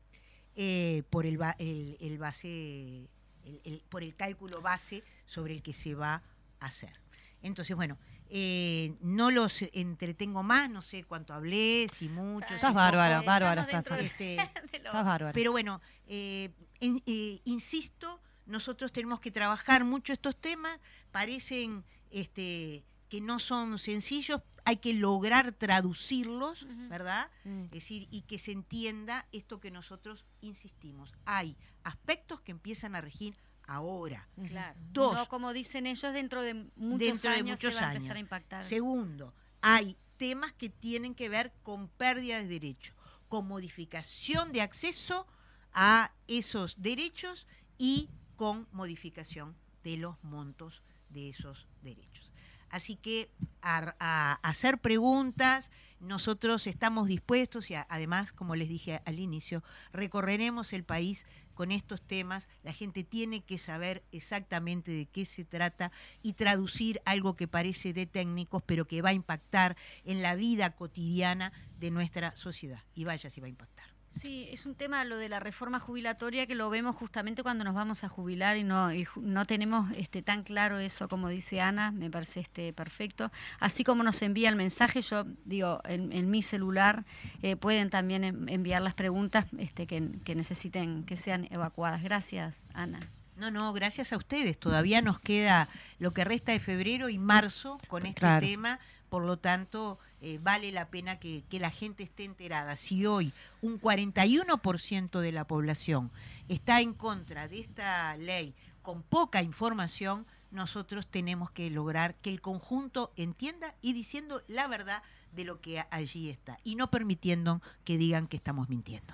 Eh, 0.55 1.03
por 1.09 1.25
el, 1.25 1.37
ba- 1.37 1.55
el, 1.59 1.97
el 1.99 2.17
base 2.17 3.07
el- 3.45 3.61
el- 3.63 3.83
por 3.89 4.03
el 4.03 4.15
cálculo 4.15 4.61
base 4.61 5.03
sobre 5.29 5.53
el 5.53 5.61
que 5.63 5.73
se 5.73 5.95
va 5.95 6.21
a 6.59 6.65
hacer 6.65 6.93
entonces 7.41 7.75
bueno 7.75 7.97
eh, 8.31 8.93
no 9.01 9.31
los 9.31 9.63
entretengo 9.73 10.43
más 10.43 10.69
no 10.69 10.81
sé 10.83 11.03
cuánto 11.03 11.33
hablé 11.33 11.87
si 11.97 12.09
mucho 12.09 12.47
si 12.49 12.53
Estás 12.55 12.69
poco. 12.71 12.75
bárbara, 12.75 13.21
bárbara 13.21 13.61
estás. 13.63 13.85
de- 13.85 14.05
Este, 14.05 14.23
de 14.71 14.79
lo- 14.79 14.89
Estás 14.89 15.05
bárbara. 15.05 15.31
pero 15.33 15.51
bueno, 15.51 15.81
eh, 16.05 16.51
eh, 16.81 17.41
insisto, 17.45 18.19
nosotros 18.45 18.91
tenemos 18.91 19.19
que 19.19 19.31
trabajar 19.31 19.83
mucho 19.83 20.13
estos 20.13 20.35
temas, 20.39 20.77
parecen 21.11 21.83
este, 22.11 22.83
que 23.09 23.19
no 23.21 23.39
son 23.39 23.79
sencillos, 23.79 24.41
hay 24.63 24.77
que 24.77 24.93
lograr 24.93 25.51
traducirlos. 25.51 26.67
¿verdad? 26.89 27.29
Mm. 27.45 27.63
Es 27.65 27.71
decir, 27.71 28.07
y 28.11 28.21
que 28.23 28.37
se 28.37 28.51
entienda 28.51 29.25
esto 29.31 29.59
que 29.59 29.71
nosotros 29.71 30.23
insistimos. 30.41 31.11
Hay 31.25 31.55
aspectos 31.83 32.41
que 32.41 32.51
empiezan 32.51 32.93
a 32.95 33.01
regir 33.01 33.35
ahora. 33.75 34.27
Claro. 34.47 34.77
Dos. 34.91 35.13
No, 35.15 35.27
como 35.27 35.53
dicen 35.53 35.85
ellos, 35.87 36.11
dentro 36.13 36.41
de 36.41 36.53
muchos 36.75 36.99
Dentro 36.99 37.29
de 37.31 37.35
años 37.37 37.49
muchos 37.61 37.73
se 37.75 37.79
va 37.81 37.87
a 37.87 37.89
años. 37.91 38.03
empezar 38.03 38.17
a 38.17 38.19
impactar. 38.19 38.63
Segundo, 38.63 39.33
hay 39.61 39.95
temas 40.17 40.51
que 40.53 40.69
tienen 40.69 41.15
que 41.15 41.29
ver 41.29 41.53
con 41.63 41.87
pérdida 41.87 42.37
de 42.39 42.47
derechos, 42.47 42.95
con 43.27 43.47
modificación 43.47 44.51
de 44.51 44.61
acceso 44.61 45.27
a 45.73 46.11
esos 46.27 46.81
derechos 46.81 47.45
y 47.77 48.09
con 48.35 48.67
modificación 48.71 49.55
de 49.83 49.97
los 49.97 50.21
montos 50.23 50.81
de 51.09 51.29
esos 51.29 51.67
derechos. 51.81 52.31
Así 52.69 52.95
que 52.97 53.31
a, 53.61 53.95
a 53.99 54.33
hacer 54.47 54.77
preguntas, 54.77 55.71
nosotros 55.99 56.67
estamos 56.67 57.07
dispuestos 57.07 57.69
y 57.71 57.75
a- 57.75 57.87
además, 57.89 58.31
como 58.31 58.55
les 58.55 58.69
dije 58.69 59.01
al 59.05 59.19
inicio, 59.19 59.63
recorreremos 59.91 60.71
el 60.73 60.83
país 60.83 61.25
con 61.59 61.73
estos 61.73 62.01
temas. 62.01 62.47
La 62.63 62.71
gente 62.71 63.03
tiene 63.03 63.41
que 63.41 63.57
saber 63.57 64.01
exactamente 64.13 64.93
de 64.93 65.07
qué 65.07 65.25
se 65.25 65.43
trata 65.43 65.91
y 66.23 66.31
traducir 66.31 67.01
algo 67.03 67.35
que 67.35 67.49
parece 67.49 67.91
de 67.91 68.05
técnicos, 68.05 68.63
pero 68.65 68.87
que 68.87 69.01
va 69.01 69.09
a 69.09 69.13
impactar 69.13 69.75
en 70.05 70.21
la 70.21 70.35
vida 70.35 70.69
cotidiana 70.77 71.51
de 71.77 71.91
nuestra 71.91 72.33
sociedad. 72.37 72.79
Y 72.95 73.03
vaya 73.03 73.29
si 73.29 73.41
va 73.41 73.47
a 73.47 73.49
impactar. 73.49 73.98
Sí, 74.11 74.47
es 74.51 74.65
un 74.65 74.73
tema 74.73 75.03
lo 75.05 75.17
de 75.17 75.29
la 75.29 75.39
reforma 75.39 75.79
jubilatoria 75.79 76.47
que 76.47 76.55
lo 76.55 76.69
vemos 76.71 76.95
justamente 76.95 77.43
cuando 77.43 77.63
nos 77.63 77.75
vamos 77.75 78.03
a 78.03 78.09
jubilar 78.09 78.57
y 78.57 78.63
no 78.63 78.91
y 78.91 79.07
no 79.21 79.45
tenemos 79.45 79.87
este 79.95 80.23
tan 80.23 80.41
claro 80.43 80.79
eso 80.79 81.07
como 81.07 81.29
dice 81.29 81.61
Ana, 81.61 81.91
me 81.91 82.09
parece 82.09 82.39
este 82.39 82.73
perfecto. 82.73 83.31
Así 83.59 83.83
como 83.83 84.01
nos 84.03 84.21
envía 84.23 84.49
el 84.49 84.55
mensaje, 84.55 85.03
yo 85.03 85.25
digo 85.45 85.81
en, 85.85 86.11
en 86.11 86.31
mi 86.31 86.41
celular 86.41 87.05
eh, 87.43 87.55
pueden 87.55 87.91
también 87.91 88.23
en- 88.23 88.49
enviar 88.49 88.81
las 88.81 88.95
preguntas 88.95 89.45
este 89.59 89.85
que, 89.85 90.09
que 90.25 90.33
necesiten 90.33 91.03
que 91.03 91.15
sean 91.15 91.47
evacuadas. 91.51 92.01
Gracias, 92.01 92.65
Ana. 92.73 93.07
No, 93.37 93.51
no, 93.51 93.71
gracias 93.73 94.11
a 94.11 94.17
ustedes. 94.17 94.59
Todavía 94.59 95.01
nos 95.01 95.19
queda 95.19 95.69
lo 95.99 96.13
que 96.13 96.23
resta 96.25 96.51
de 96.51 96.59
febrero 96.59 97.09
y 97.09 97.17
marzo 97.19 97.77
con 97.87 98.05
este 98.07 98.19
Claro. 98.19 98.45
tema. 98.45 98.79
Por 99.09 99.23
lo 99.23 99.37
tanto, 99.37 99.99
eh, 100.21 100.39
vale 100.41 100.71
la 100.71 100.89
pena 100.89 101.19
que, 101.19 101.43
que 101.49 101.59
la 101.59 101.71
gente 101.71 102.03
esté 102.03 102.23
enterada. 102.23 102.75
Si 102.75 103.05
hoy 103.05 103.33
un 103.61 103.79
41% 103.81 105.19
de 105.19 105.31
la 105.31 105.45
población 105.45 106.11
está 106.47 106.81
en 106.81 106.93
contra 106.93 107.47
de 107.47 107.59
esta 107.59 108.15
ley 108.17 108.53
con 108.81 109.03
poca 109.03 109.41
información, 109.41 110.25
nosotros 110.51 111.07
tenemos 111.07 111.51
que 111.51 111.69
lograr 111.69 112.15
que 112.15 112.29
el 112.29 112.41
conjunto 112.41 113.11
entienda 113.15 113.75
y 113.81 113.93
diciendo 113.93 114.41
la 114.47 114.67
verdad 114.67 115.03
de 115.31 115.43
lo 115.43 115.61
que 115.61 115.83
allí 115.91 116.29
está 116.29 116.57
y 116.63 116.75
no 116.75 116.89
permitiendo 116.89 117.61
que 117.83 117.97
digan 117.97 118.27
que 118.27 118.37
estamos 118.37 118.69
mintiendo. 118.69 119.13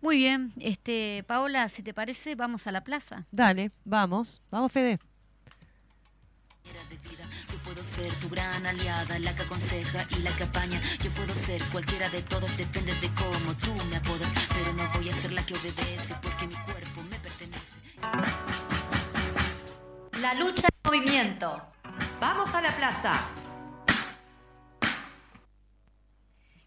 Muy 0.00 0.16
bien, 0.16 0.52
este 0.58 1.24
Paola, 1.26 1.68
si 1.68 1.82
te 1.82 1.94
parece, 1.94 2.34
vamos 2.34 2.66
a 2.66 2.72
la 2.72 2.82
plaza. 2.82 3.26
Dale, 3.30 3.70
vamos. 3.84 4.42
Vamos, 4.50 4.72
Fede. 4.72 4.98
Puedo 7.64 7.84
ser 7.84 8.12
tu 8.20 8.28
gran 8.28 8.66
aliada, 8.66 9.18
la 9.18 9.34
que 9.34 9.42
aconseja 9.42 10.06
y 10.10 10.16
la 10.22 10.34
que 10.36 10.44
apaña. 10.44 10.80
Yo 11.02 11.10
puedo 11.12 11.34
ser 11.34 11.62
cualquiera 11.70 12.08
de 12.08 12.22
todas, 12.22 12.56
depende 12.56 12.94
de 12.94 13.08
cómo 13.14 13.54
tú 13.56 13.72
me 13.88 13.96
apodas. 13.96 14.32
Pero 14.54 14.72
no 14.74 14.88
voy 14.94 15.08
a 15.08 15.14
ser 15.14 15.32
la 15.32 15.44
que 15.46 15.54
obedece 15.54 16.14
porque 16.22 16.46
mi 16.46 16.54
cuerpo 16.54 17.02
me 17.08 17.18
pertenece. 17.18 17.80
La 20.20 20.34
lucha 20.34 20.68
en 20.68 20.90
movimiento. 20.90 21.62
Vamos 22.20 22.54
a 22.54 22.62
la 22.62 22.76
plaza. 22.76 23.28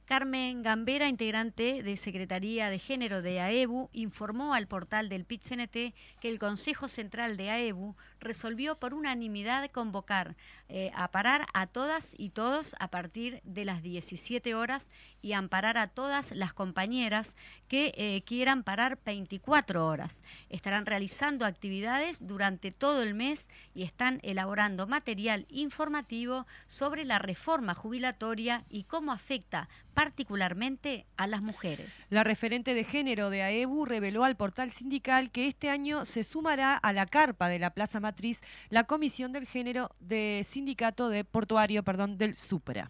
Carmen 0.06 0.62
Gambera, 0.62 1.08
integrante 1.08 1.82
de 1.82 1.98
Secretaría 1.98 2.70
de 2.70 2.78
Género 2.78 3.24
de 3.24 3.42
AEBU, 3.42 3.90
informó 3.92 4.54
al 4.54 4.68
portal 4.68 5.10
del 5.10 5.26
PIT-CNT 5.26 5.96
que 6.22 6.30
el 6.30 6.38
Consejo 6.38 6.88
Central 6.88 7.38
de 7.38 7.50
AEBU 7.50 7.96
resolvió 8.20 8.80
por 8.80 8.94
unanimidad 8.94 9.70
convocar 9.72 10.36
eh, 10.68 10.92
a 10.96 11.12
parar 11.12 11.46
a 11.54 11.68
todas 11.68 12.16
y 12.18 12.30
todos 12.30 12.76
a 12.80 12.90
partir 12.90 13.40
de 13.44 13.66
las 13.66 13.84
17 13.84 14.56
horas 14.56 14.90
y 15.22 15.34
amparar 15.34 15.78
a 15.78 15.88
todas 15.88 16.32
las 16.32 16.54
compañeras 16.54 17.36
que 17.68 17.94
eh, 17.96 18.24
quieran 18.26 18.64
parar 18.64 19.00
24 19.06 19.86
horas. 19.86 20.24
Estarán 20.50 20.86
realizando 20.86 21.46
actividades 21.46 22.26
durante 22.26 22.72
todo 22.72 23.04
el 23.04 23.14
mes 23.14 23.50
y 23.74 23.84
están 23.84 24.20
elaborando 24.24 24.88
material 24.88 25.46
informativo 25.50 26.48
sobre 26.68 27.06
la 27.06 27.20
reforma 27.20 27.76
jubilatoria 27.76 28.66
y 28.70 28.84
cómo 28.84 29.12
afecta 29.12 29.70
particularmente 29.96 31.06
a 31.16 31.26
las 31.26 31.42
mujeres. 31.42 32.06
La 32.10 32.24
referente 32.24 32.74
de 32.74 32.84
género 32.84 33.30
de 33.30 33.42
AEBU 33.42 33.86
reveló 33.86 34.26
al 34.26 34.36
portal 34.36 34.72
sindical 34.72 35.32
que 35.32 35.48
este 35.48 35.70
año 35.70 36.06
se 36.06 36.24
sumará 36.24 36.76
a 36.76 36.92
la 36.92 37.06
carpa 37.06 37.48
de 37.48 37.60
la 37.60 37.70
Plaza 37.70 38.00
Matriz 38.00 38.42
la 38.70 38.84
Comisión 38.84 39.32
del 39.32 39.48
Género 39.48 39.96
de 40.00 40.46
Sindicato 40.56 41.10
de 41.10 41.26
Portuario, 41.26 41.84
perdón, 41.84 42.18
del 42.18 42.34
SUPRA. 42.34 42.90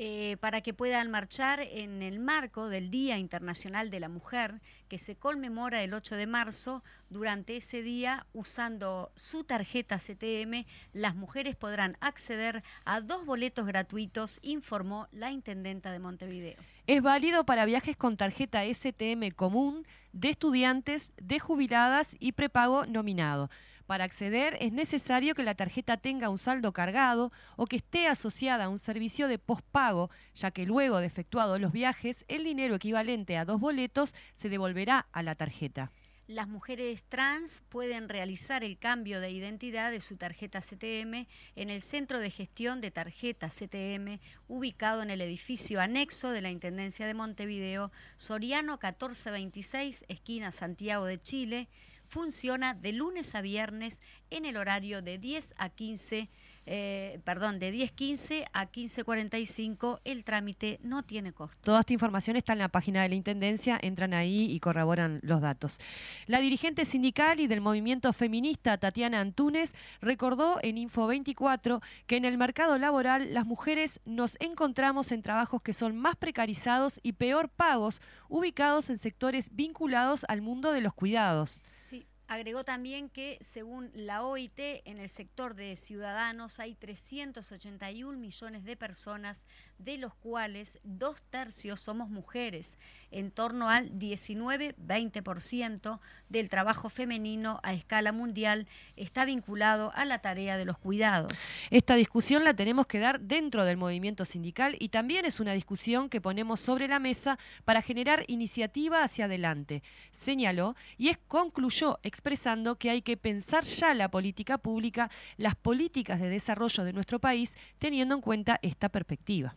eh, 0.00 0.36
para 0.38 0.60
que 0.60 0.74
puedan 0.74 1.10
marchar 1.10 1.60
en 1.60 2.02
el 2.02 2.20
marco 2.20 2.68
del 2.68 2.88
Día 2.88 3.18
Internacional 3.18 3.90
de 3.90 3.98
la 3.98 4.08
Mujer, 4.08 4.60
que 4.88 4.96
se 4.96 5.16
conmemora 5.16 5.82
el 5.82 5.92
8 5.92 6.14
de 6.14 6.28
marzo. 6.28 6.84
Durante 7.10 7.56
ese 7.56 7.82
día, 7.82 8.24
usando 8.32 9.10
su 9.16 9.42
tarjeta 9.42 9.98
CTM, 9.98 10.66
las 10.92 11.16
mujeres 11.16 11.56
podrán 11.56 11.96
acceder 12.00 12.62
a 12.84 13.00
dos 13.00 13.26
boletos 13.26 13.66
gratuitos, 13.66 14.38
informó 14.42 15.08
la 15.10 15.32
intendenta 15.32 15.90
de 15.90 15.98
Montevideo. 15.98 16.58
Es 16.86 17.02
válido 17.02 17.44
para 17.44 17.64
viajes 17.64 17.96
con 17.96 18.16
tarjeta 18.16 18.62
STM 18.64 19.30
común 19.34 19.84
de 20.12 20.30
estudiantes, 20.30 21.10
de 21.16 21.40
jubiladas 21.40 22.14
y 22.20 22.32
prepago 22.32 22.86
nominado. 22.86 23.50
Para 23.88 24.04
acceder 24.04 24.58
es 24.60 24.70
necesario 24.70 25.34
que 25.34 25.42
la 25.42 25.54
tarjeta 25.54 25.96
tenga 25.96 26.28
un 26.28 26.36
saldo 26.36 26.72
cargado 26.74 27.32
o 27.56 27.64
que 27.64 27.76
esté 27.76 28.06
asociada 28.06 28.64
a 28.64 28.68
un 28.68 28.78
servicio 28.78 29.28
de 29.28 29.38
pospago, 29.38 30.10
ya 30.34 30.50
que 30.50 30.66
luego 30.66 30.98
de 30.98 31.06
efectuados 31.06 31.58
los 31.58 31.72
viajes, 31.72 32.26
el 32.28 32.44
dinero 32.44 32.74
equivalente 32.74 33.38
a 33.38 33.46
dos 33.46 33.58
boletos 33.58 34.14
se 34.34 34.50
devolverá 34.50 35.06
a 35.10 35.22
la 35.22 35.36
tarjeta. 35.36 35.90
Las 36.26 36.48
mujeres 36.48 37.02
trans 37.08 37.62
pueden 37.70 38.10
realizar 38.10 38.62
el 38.62 38.76
cambio 38.76 39.22
de 39.22 39.30
identidad 39.30 39.90
de 39.90 40.02
su 40.02 40.18
tarjeta 40.18 40.60
CTM 40.60 41.26
en 41.56 41.70
el 41.70 41.80
Centro 41.80 42.18
de 42.18 42.30
Gestión 42.30 42.82
de 42.82 42.90
Tarjetas 42.90 43.56
CTM, 43.56 44.20
ubicado 44.48 45.02
en 45.02 45.08
el 45.08 45.22
edificio 45.22 45.80
anexo 45.80 46.30
de 46.30 46.42
la 46.42 46.50
Intendencia 46.50 47.06
de 47.06 47.14
Montevideo, 47.14 47.90
Soriano 48.18 48.72
1426, 48.74 50.04
esquina 50.08 50.52
Santiago 50.52 51.06
de 51.06 51.22
Chile. 51.22 51.68
Funciona 52.08 52.72
de 52.72 52.92
lunes 52.92 53.34
a 53.34 53.42
viernes 53.42 54.00
en 54.30 54.46
el 54.46 54.56
horario 54.56 55.02
de 55.02 55.18
10 55.18 55.54
a 55.58 55.68
15 55.68 56.30
eh, 56.70 57.20
perdón, 57.24 57.58
de 57.58 57.72
10.15 57.72 58.44
a 58.52 58.70
15.45 58.70 60.00
el 60.04 60.22
trámite 60.22 60.78
no 60.82 61.02
tiene 61.02 61.32
costo. 61.32 61.56
Toda 61.62 61.80
esta 61.80 61.94
información 61.94 62.36
está 62.36 62.52
en 62.52 62.58
la 62.58 62.68
página 62.68 63.02
de 63.02 63.08
la 63.08 63.14
Intendencia, 63.14 63.78
entran 63.80 64.12
ahí 64.12 64.52
y 64.52 64.60
corroboran 64.60 65.20
los 65.22 65.40
datos. 65.40 65.78
La 66.26 66.40
dirigente 66.40 66.84
sindical 66.84 67.40
y 67.40 67.46
del 67.46 67.62
movimiento 67.62 68.12
feminista 68.12 68.76
Tatiana 68.76 69.20
Antúnez 69.20 69.72
recordó 70.02 70.58
en 70.62 70.76
Info 70.76 71.06
24 71.06 71.80
que 72.06 72.16
en 72.16 72.26
el 72.26 72.36
mercado 72.36 72.76
laboral 72.76 73.32
las 73.32 73.46
mujeres 73.46 74.00
nos 74.04 74.36
encontramos 74.38 75.10
en 75.10 75.22
trabajos 75.22 75.62
que 75.62 75.72
son 75.72 75.96
más 75.96 76.16
precarizados 76.16 77.00
y 77.02 77.12
peor 77.12 77.48
pagos, 77.48 78.02
ubicados 78.28 78.90
en 78.90 78.98
sectores 78.98 79.54
vinculados 79.54 80.26
al 80.28 80.42
mundo 80.42 80.72
de 80.72 80.82
los 80.82 80.92
cuidados. 80.92 81.62
Sí, 81.78 82.06
Agregó 82.28 82.62
también 82.62 83.08
que, 83.08 83.38
según 83.40 83.90
la 83.94 84.22
OIT, 84.22 84.58
en 84.84 84.98
el 84.98 85.08
sector 85.08 85.54
de 85.54 85.76
ciudadanos 85.76 86.60
hay 86.60 86.74
381 86.74 88.18
millones 88.18 88.64
de 88.64 88.76
personas, 88.76 89.46
de 89.78 89.96
los 89.96 90.12
cuales 90.14 90.78
dos 90.82 91.22
tercios 91.30 91.80
somos 91.80 92.10
mujeres, 92.10 92.76
en 93.10 93.30
torno 93.30 93.70
al 93.70 93.90
19-20% 93.92 95.98
del 96.28 96.50
trabajo 96.50 96.90
femenino 96.90 97.58
a 97.62 97.72
escala 97.72 98.12
mundial 98.12 98.66
está 98.96 99.24
vinculado 99.24 99.92
a 99.94 100.04
la 100.04 100.18
tarea 100.18 100.58
de 100.58 100.66
los 100.66 100.78
cuidados. 100.78 101.32
Esta 101.70 101.94
discusión 101.94 102.44
la 102.44 102.54
tenemos 102.54 102.86
que 102.86 102.98
dar 102.98 103.20
dentro 103.20 103.64
del 103.64 103.76
movimiento 103.76 104.24
sindical 104.24 104.76
y 104.78 104.90
también 104.90 105.24
es 105.24 105.40
una 105.40 105.52
discusión 105.52 106.08
que 106.08 106.20
ponemos 106.20 106.60
sobre 106.60 106.88
la 106.88 106.98
mesa 106.98 107.38
para 107.64 107.80
generar 107.80 108.24
iniciativa 108.26 109.02
hacia 109.02 109.26
adelante, 109.26 109.82
señaló 110.10 110.74
y 110.96 111.08
es, 111.08 111.18
concluyó 111.28 111.98
expresando 112.02 112.76
que 112.76 112.90
hay 112.90 113.02
que 113.02 113.16
pensar 113.16 113.64
ya 113.64 113.94
la 113.94 114.10
política 114.10 114.58
pública, 114.58 115.10
las 115.36 115.54
políticas 115.54 116.20
de 116.20 116.28
desarrollo 116.28 116.84
de 116.84 116.92
nuestro 116.92 117.18
país, 117.18 117.56
teniendo 117.78 118.14
en 118.14 118.20
cuenta 118.20 118.58
esta 118.62 118.88
perspectiva. 118.88 119.54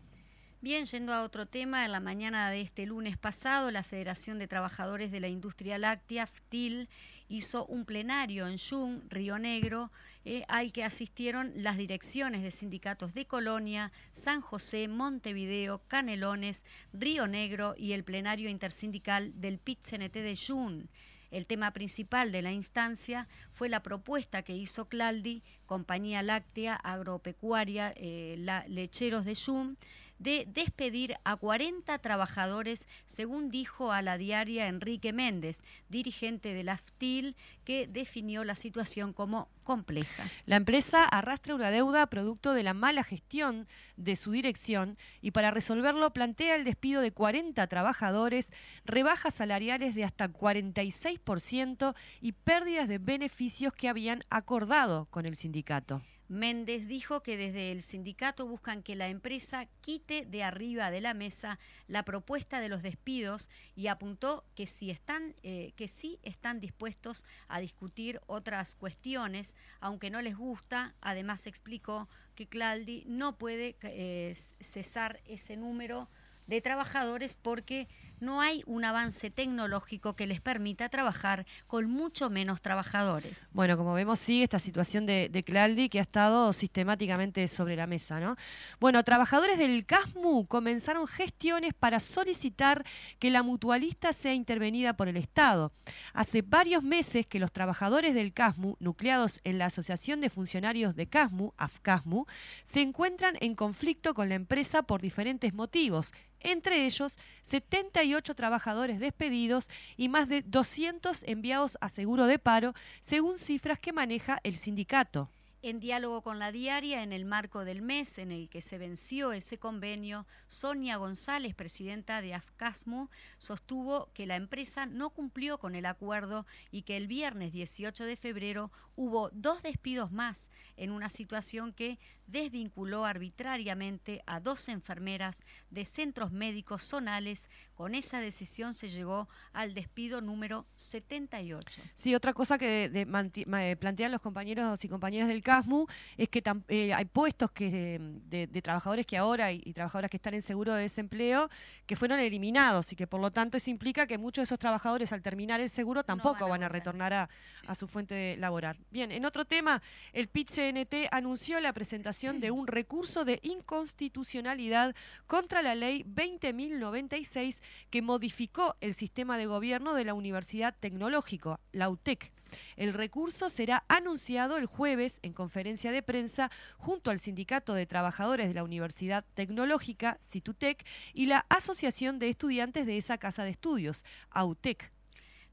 Bien, 0.64 0.86
yendo 0.86 1.12
a 1.12 1.24
otro 1.24 1.48
tema, 1.48 1.86
en 1.86 1.92
la 1.92 2.00
mañana 2.00 2.52
de 2.52 2.62
este 2.62 2.86
lunes 2.86 3.18
pasado, 3.18 3.72
la 3.72 3.82
Federación 3.82 4.38
de 4.38 4.48
Trabajadores 4.48 5.12
de 5.12 5.20
la 5.20 5.28
Industria 5.28 5.80
Láctea, 5.80 6.28
FTIL, 6.28 6.88
hizo 7.30 7.66
un 7.66 7.84
plenario 7.84 8.48
en 8.48 8.60
Jung, 8.60 9.02
Río 9.10 9.40
Negro, 9.40 9.90
eh, 10.24 10.44
al 10.48 10.72
que 10.72 10.84
asistieron 10.84 11.52
las 11.56 11.78
direcciones 11.78 12.44
de 12.44 12.52
sindicatos 12.52 13.16
de 13.16 13.26
Colonia, 13.26 13.92
San 14.12 14.42
José, 14.42 14.88
Montevideo, 14.88 15.82
Canelones, 15.88 16.64
Río 16.94 17.26
Negro 17.26 17.74
y 17.76 17.94
el 17.94 18.04
plenario 18.04 18.48
intersindical 18.48 19.42
del 19.42 19.58
PIT-CNT 19.58 20.14
de 20.14 20.38
Jung. 20.38 20.86
El 21.32 21.48
tema 21.48 21.72
principal 21.72 22.32
de 22.32 22.44
la 22.44 22.52
instancia 22.52 23.28
fue 23.54 23.68
la 23.68 23.82
propuesta 23.82 24.44
que 24.44 24.56
hizo 24.56 24.90
Claldi, 24.90 25.42
Compañía 25.66 26.22
Láctea 26.22 26.76
Agropecuaria 26.76 27.94
eh, 27.96 28.36
Lecheros 28.68 29.26
de 29.26 29.36
Jung, 29.36 29.76
de 30.22 30.48
despedir 30.48 31.16
a 31.24 31.36
40 31.36 31.98
trabajadores, 31.98 32.88
según 33.08 33.50
dijo 33.50 33.92
a 33.92 34.04
la 34.04 34.20
diaria 34.20 34.68
Enrique 34.68 35.14
Méndez, 35.14 35.64
dirigente 35.90 36.54
de 36.54 36.64
la 36.64 36.78
FTIL, 36.78 37.36
que 37.64 37.88
definió 37.88 38.44
la 38.44 38.56
situación 38.56 39.14
como 39.14 39.50
compleja. 39.64 40.30
La 40.46 40.58
empresa 40.58 41.06
arrastra 41.06 41.56
una 41.56 41.72
deuda 41.72 42.06
producto 42.06 42.54
de 42.54 42.62
la 42.62 42.76
mala 42.76 43.04
gestión 43.04 43.68
de 43.98 44.16
su 44.16 44.32
dirección 44.32 44.98
y 45.22 45.32
para 45.32 45.50
resolverlo 45.50 46.14
plantea 46.14 46.56
el 46.56 46.66
despido 46.66 47.02
de 47.02 47.12
40 47.12 47.66
trabajadores, 47.66 48.52
rebajas 48.86 49.34
salariales 49.34 49.96
de 49.96 50.04
hasta 50.04 50.30
46% 50.30 51.96
y 52.22 52.34
pérdidas 52.34 52.88
de 52.88 53.00
beneficios 53.00 53.74
que 53.74 53.90
habían 53.90 54.24
acordado 54.30 55.08
con 55.10 55.26
el 55.26 55.36
sindicato. 55.36 56.04
Méndez 56.32 56.88
dijo 56.88 57.24
que 57.24 57.36
desde 57.36 57.74
el 57.74 57.84
sindicato 57.84 58.48
buscan 58.48 58.84
que 58.84 58.96
la 58.96 59.10
empresa 59.10 59.68
quite 59.82 60.26
de 60.26 60.44
arriba 60.44 60.90
de 60.90 61.02
la 61.02 61.14
mesa 61.14 61.60
la 61.90 62.04
propuesta 62.04 62.62
de 62.62 62.70
los 62.70 62.82
despidos 62.82 63.50
y 63.76 63.88
apuntó 63.88 64.46
que, 64.56 64.66
si 64.66 64.92
están, 64.92 65.36
eh, 65.44 65.74
que 65.76 65.90
sí 65.90 66.20
están 66.24 66.62
dispuestos 66.62 67.26
a 67.50 67.60
discutir 67.60 68.22
otras 68.28 68.78
cuestiones, 68.78 69.58
aunque 69.82 70.10
no 70.10 70.22
les 70.22 70.38
gusta. 70.38 70.96
Además 71.02 71.48
explicó 71.48 72.08
que 72.34 72.48
Claldi 72.48 73.04
no 73.08 73.38
puede 73.38 73.76
eh, 73.82 74.34
cesar 74.62 75.20
ese 75.26 75.58
número 75.58 76.08
de 76.48 76.62
trabajadores 76.62 77.36
porque 77.36 77.90
no 78.22 78.40
hay 78.40 78.64
un 78.68 78.86
avance 78.86 79.32
tecnológico 79.32 80.16
que 80.16 80.28
les 80.28 80.40
permita 80.40 80.90
trabajar 80.90 81.46
con 81.68 81.90
mucho 81.90 82.30
menos 82.30 82.62
trabajadores. 82.62 83.48
Bueno, 83.52 83.76
como 83.78 83.94
vemos, 83.94 84.20
sigue 84.20 84.44
esta 84.44 84.60
situación 84.60 85.06
de, 85.06 85.28
de 85.30 85.44
Claldi 85.44 85.90
que 85.90 86.00
ha 86.00 86.04
estado 86.04 86.54
sistemáticamente 86.54 87.48
sobre 87.48 87.76
la 87.76 87.88
mesa, 87.88 88.20
¿no? 88.20 88.36
Bueno, 88.80 89.04
trabajadores 89.04 89.58
del 89.58 89.86
CASMU 89.86 90.46
comenzaron 90.46 91.08
gestiones 91.08 91.74
para 91.74 92.00
solicitar 92.00 92.86
que 93.18 93.32
la 93.32 93.42
mutualista 93.42 94.14
sea 94.14 94.34
intervenida 94.34 94.94
por 94.94 95.08
el 95.08 95.18
Estado. 95.18 95.74
Hace 96.14 96.44
varios 96.44 96.84
meses 96.84 97.26
que 97.26 97.40
los 97.40 97.52
trabajadores 97.52 98.14
del 98.14 98.34
CASMU, 98.34 98.76
nucleados 98.80 99.40
en 99.44 99.58
la 99.58 99.66
Asociación 99.66 100.22
de 100.22 100.30
Funcionarios 100.30 100.96
de 100.96 101.08
CASMU, 101.08 101.54
AFCASMU, 101.58 102.26
se 102.66 102.82
encuentran 102.82 103.36
en 103.42 103.56
conflicto 103.56 104.14
con 104.14 104.30
la 104.30 104.36
empresa 104.36 104.84
por 104.84 105.02
diferentes 105.02 105.54
motivos, 105.54 106.14
entre 106.44 106.86
ellos 106.86 107.18
78 107.44 108.11
trabajadores 108.36 109.00
despedidos 109.00 109.70
y 109.98 110.10
más 110.10 110.28
de 110.28 110.42
200 110.42 111.24
enviados 111.24 111.78
a 111.82 111.90
seguro 111.90 112.28
de 112.28 112.40
paro, 112.40 112.74
según 113.02 113.38
cifras 113.38 113.80
que 113.80 113.94
maneja 113.94 114.40
el 114.44 114.58
sindicato. 114.58 115.30
En 115.64 115.80
diálogo 115.80 116.24
con 116.24 116.40
la 116.40 116.52
diaria, 116.52 117.04
en 117.04 117.14
el 117.14 117.24
marco 117.24 117.66
del 117.66 117.84
mes 117.84 118.18
en 118.18 118.32
el 118.32 118.50
que 118.50 118.62
se 118.62 118.80
venció 118.80 119.32
ese 119.32 119.60
convenio, 119.60 120.26
Sonia 120.48 120.98
González, 120.98 121.54
presidenta 121.54 122.20
de 122.24 122.34
AFCASMU, 122.34 123.10
sostuvo 123.38 124.10
que 124.16 124.26
la 124.26 124.38
empresa 124.38 124.88
no 124.88 125.12
cumplió 125.12 125.60
con 125.60 125.76
el 125.76 125.86
acuerdo 125.86 126.48
y 126.72 126.82
que 126.82 126.98
el 126.98 127.06
viernes 127.06 127.54
18 127.54 128.06
de 128.06 128.16
febrero 128.16 128.72
hubo 128.96 129.30
dos 129.34 129.62
despidos 129.62 130.12
más 130.12 130.50
en 130.78 130.92
una 130.92 131.10
situación 131.10 131.74
que 131.74 132.00
desvinculó 132.28 133.06
arbitrariamente 133.06 134.24
a 134.26 134.40
dos 134.40 134.70
enfermeras 134.70 135.44
de 135.70 135.86
centros 135.86 136.32
médicos 136.32 136.84
zonales. 136.84 137.50
Con 137.76 137.94
esa 137.94 138.20
decisión 138.20 138.74
se 138.74 138.90
llegó 138.90 139.28
al 139.54 139.74
despido 139.74 140.22
número 140.22 140.66
78. 140.76 141.82
Sí, 141.96 142.16
otra 142.16 142.34
cosa 142.34 142.58
que 142.58 142.90
eh, 142.94 143.76
plantean 143.76 144.12
los 144.12 144.22
compañeros 144.22 144.84
y 144.86 144.88
compañeras 144.88 145.28
del 145.28 145.44
CASMU 145.52 145.86
es 146.18 146.30
que 146.30 146.42
eh, 146.70 146.94
hay 146.94 147.06
puestos 147.06 147.52
que, 147.52 148.00
de, 148.30 148.48
trabajadores 148.62 149.06
que 149.06 149.18
ahora 149.18 149.52
y, 149.52 149.74
trabajadoras 149.74 150.10
que 150.10 150.18
están 150.18 150.34
en 150.34 150.42
seguro 150.42 150.74
de 150.74 150.84
desempleo 150.84 151.50
que 151.86 151.96
fueron 151.98 152.20
eliminados 152.20 152.92
y 152.94 152.96
que 152.96 153.06
por 153.06 153.20
lo 153.20 153.32
tanto 153.32 153.58
eso 153.58 153.70
implica 153.70 154.08
que 154.08 154.18
muchos 154.18 154.44
de 154.44 154.46
esos 154.46 154.60
trabajadores 154.60 155.12
al 155.12 155.22
terminar 155.22 155.60
el 155.60 155.70
seguro 155.70 156.04
tampoco 156.04 156.48
van 156.48 156.64
a, 156.64 156.70
retornar 156.70 157.14
a, 157.14 157.30
a, 157.68 157.76
su 157.76 157.88
fuente 157.88 158.38
laboral. 158.38 158.78
Bien, 158.92 159.12
en 159.12 159.26
otro 159.26 159.44
tema, 159.44 159.82
el 160.14 160.30
PIT-CNT 160.30 161.10
anunció 161.12 161.60
la 161.60 161.74
presentación 161.74 162.40
de 162.40 162.52
un 162.52 162.68
recurso 162.68 163.26
de 163.26 163.40
inconstitucionalidad 163.44 164.96
contra 165.28 165.62
la 165.62 165.76
ley 165.76 166.06
20.096 166.06 167.60
que 167.90 168.02
modificó 168.02 168.76
el 168.80 168.94
sistema 168.94 169.38
de 169.38 169.48
gobierno 169.48 169.96
de 169.96 170.06
la 170.06 170.14
Universidad 170.14 170.76
Tecnológica, 170.80 171.60
la 171.74 171.90
UTEC. 171.90 172.32
El 172.76 172.94
recurso 172.94 173.50
será 173.50 173.84
anunciado 173.88 174.58
el 174.58 174.66
jueves 174.66 175.20
en 175.22 175.34
conferencia 175.34 175.92
de 175.92 176.02
prensa 176.02 176.52
junto 176.78 177.12
al 177.12 177.20
Sindicato 177.20 177.74
de 177.74 177.86
Trabajadores 177.86 178.48
de 178.48 178.54
la 178.54 178.64
Universidad 178.64 179.26
Tecnológica, 179.34 180.20
CITUTEC, 180.30 180.86
y 181.14 181.26
la 181.26 181.46
Asociación 181.50 182.20
de 182.20 182.30
Estudiantes 182.30 182.86
de 182.86 182.98
esa 182.98 183.18
Casa 183.18 183.44
de 183.44 183.52
Estudios, 183.52 184.04
AUTEC. 184.30 184.92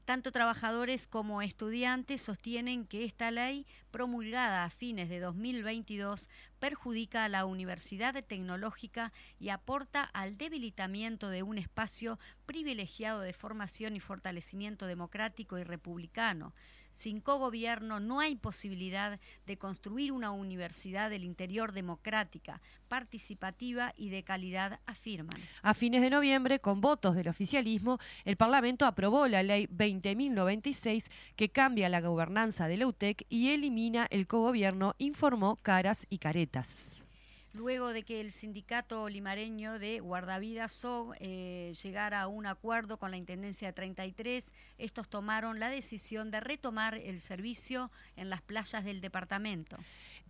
Tanto 0.09 0.31
trabajadores 0.31 1.07
como 1.07 1.43
estudiantes 1.43 2.23
sostienen 2.23 2.87
que 2.87 3.05
esta 3.05 3.29
ley, 3.29 3.67
promulgada 3.91 4.63
a 4.63 4.71
fines 4.71 5.07
de 5.07 5.19
2022, 5.19 6.29
perjudica 6.57 7.25
a 7.25 7.29
la 7.29 7.45
Universidad 7.45 8.15
Tecnológica 8.23 9.13
y 9.39 9.49
aporta 9.49 10.01
al 10.01 10.35
debilitamiento 10.35 11.29
de 11.29 11.43
un 11.43 11.59
espacio 11.59 12.17
privilegiado 12.47 13.21
de 13.21 13.33
formación 13.33 13.95
y 13.95 13.99
fortalecimiento 13.99 14.87
democrático 14.87 15.59
y 15.59 15.63
republicano 15.63 16.55
Sin 16.99 17.21
cogobierno 17.21 18.01
no 18.01 18.19
hay 18.19 18.35
posibilidad 18.35 19.21
de 19.47 19.57
construir 19.57 20.11
una 20.11 20.31
universidad 20.31 21.09
del 21.09 21.23
interior 21.23 21.71
democrática, 21.71 22.59
participativa 22.89 23.93
y 23.95 24.09
de 24.09 24.23
calidad, 24.23 24.81
afirman. 24.85 25.39
A 25.61 25.73
fines 25.73 26.01
de 26.01 26.09
noviembre, 26.09 26.59
con 26.59 26.81
votos 26.81 27.15
del 27.15 27.29
oficialismo, 27.29 27.99
el 28.25 28.35
Parlamento 28.35 28.85
aprobó 28.85 29.29
la 29.29 29.43
ley 29.43 29.67
20.096 29.67 31.05
que 31.37 31.47
cambia 31.47 31.87
la 31.87 32.01
gobernanza 32.01 32.67
de 32.67 32.75
la 32.75 32.87
UTEC 32.87 33.25
y 33.29 33.51
elimina 33.51 34.05
el 34.09 34.27
cogobierno, 34.27 34.95
informó 34.97 35.55
Caras 35.55 36.05
y 36.09 36.17
Caretas. 36.17 36.98
Luego 37.59 37.91
de 37.91 38.03
que 38.03 38.21
el 38.21 38.31
sindicato 38.31 39.09
limareño 39.09 39.79
de 39.79 39.99
guardavidas 39.99 40.81
eh, 41.19 41.73
llegara 41.83 42.21
a 42.21 42.27
un 42.29 42.45
acuerdo 42.45 42.95
con 42.95 43.11
la 43.11 43.17
Intendencia 43.17 43.73
33, 43.73 44.49
estos 44.77 45.09
tomaron 45.09 45.59
la 45.59 45.67
decisión 45.67 46.31
de 46.31 46.39
retomar 46.39 46.95
el 46.95 47.19
servicio 47.19 47.91
en 48.15 48.29
las 48.29 48.41
playas 48.41 48.85
del 48.85 49.01
departamento. 49.01 49.75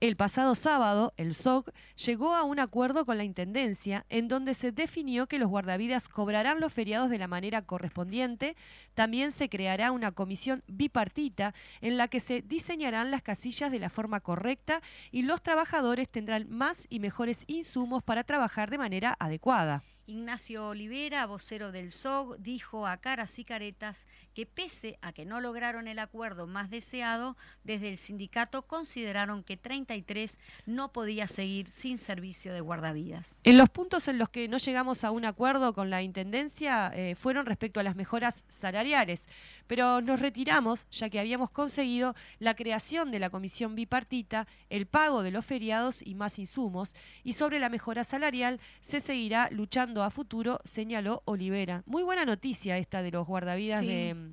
El 0.02 0.16
pasado 0.16 0.56
sábado, 0.56 1.14
el 1.18 1.36
SOC 1.36 1.72
llegó 2.06 2.34
a 2.34 2.44
un 2.44 2.60
acuerdo 2.60 3.06
con 3.06 3.18
la 3.18 3.26
Intendencia 3.26 4.06
en 4.08 4.30
donde 4.30 4.54
se 4.54 4.72
definió 4.72 5.28
que 5.28 5.40
los 5.40 5.50
guardavidas 5.50 6.08
cobrarán 6.08 6.62
los 6.62 6.72
feriados 6.72 7.10
de 7.10 7.18
la 7.18 7.28
manera 7.28 7.64
correspondiente. 7.64 8.56
También 8.94 9.34
se 9.34 9.50
creará 9.50 9.92
una 9.92 10.14
comisión 10.14 10.64
bipartita 10.68 11.54
en 11.82 11.98
la 11.98 12.08
que 12.08 12.22
se 12.22 12.42
diseñarán 12.42 13.12
las 13.12 13.24
casillas 13.24 13.74
de 13.74 13.80
la 13.80 13.90
forma 13.90 14.22
correcta 14.22 14.82
y 15.12 15.24
los 15.24 15.42
trabajadores 15.42 16.08
tendrán 16.08 16.50
más 16.50 16.88
y 16.90 17.02
mejores 17.02 17.44
insumos 17.48 18.02
para 18.02 18.24
trabajar 18.24 18.70
de 18.70 18.78
manera 18.78 19.18
adecuada. 19.20 19.84
Ignacio 20.10 20.70
Olivera, 20.70 21.28
vocero 21.28 21.72
del 21.72 21.92
SOG, 21.92 22.40
dijo 22.40 22.88
a 22.88 22.98
caras 22.98 23.38
y 23.38 23.46
caretas 23.46 24.08
que 24.34 24.48
pese 24.48 24.98
a 25.04 25.14
que 25.14 25.24
no 25.24 25.40
lograron 25.40 25.88
el 25.88 26.00
acuerdo 26.00 26.48
más 26.48 26.72
deseado, 26.72 27.38
desde 27.64 27.90
el 27.90 27.98
sindicato 28.00 28.64
consideraron 28.64 29.44
que 29.44 29.56
33 29.56 30.40
no 30.66 30.92
podía 30.92 31.28
seguir 31.28 31.68
sin 31.70 32.00
servicio 32.00 32.54
de 32.54 32.62
guardavidas. 32.62 33.40
En 33.44 33.60
los 33.60 33.70
puntos 33.70 34.08
en 34.08 34.18
los 34.18 34.30
que 34.30 34.48
no 34.48 34.58
llegamos 34.58 35.04
a 35.04 35.12
un 35.12 35.26
acuerdo 35.26 35.74
con 35.74 35.92
la 35.92 36.02
Intendencia 36.02 36.92
eh, 36.96 37.14
fueron 37.14 37.46
respecto 37.46 37.80
a 37.80 37.84
las 37.84 37.96
mejoras 37.96 38.44
salariales, 38.50 39.28
pero 39.70 40.02
nos 40.02 40.20
retiramos 40.20 40.88
ya 40.90 41.12
que 41.12 41.20
habíamos 41.20 41.52
conseguido 41.52 42.16
la 42.40 42.56
creación 42.56 43.12
de 43.12 43.20
la 43.20 43.30
comisión 43.30 43.76
bipartita, 43.76 44.48
el 44.72 44.88
pago 44.88 45.22
de 45.22 45.30
los 45.30 45.46
feriados 45.46 46.02
y 46.02 46.16
más 46.16 46.40
insumos, 46.40 46.96
y 47.24 47.34
sobre 47.34 47.60
la 47.60 47.70
mejora 47.70 48.04
salarial 48.04 48.60
se 48.82 49.00
seguirá 49.00 49.48
luchando 49.52 50.02
a 50.02 50.10
futuro, 50.10 50.60
señaló 50.64 51.22
Olivera. 51.26 51.84
Muy 51.86 52.02
buena 52.02 52.26
noticia 52.26 52.80
esta 52.80 53.04
de 53.04 53.12
los 53.12 53.28
guardavidas 53.28 53.82
Sí. 53.82 53.88
de 53.88 54.32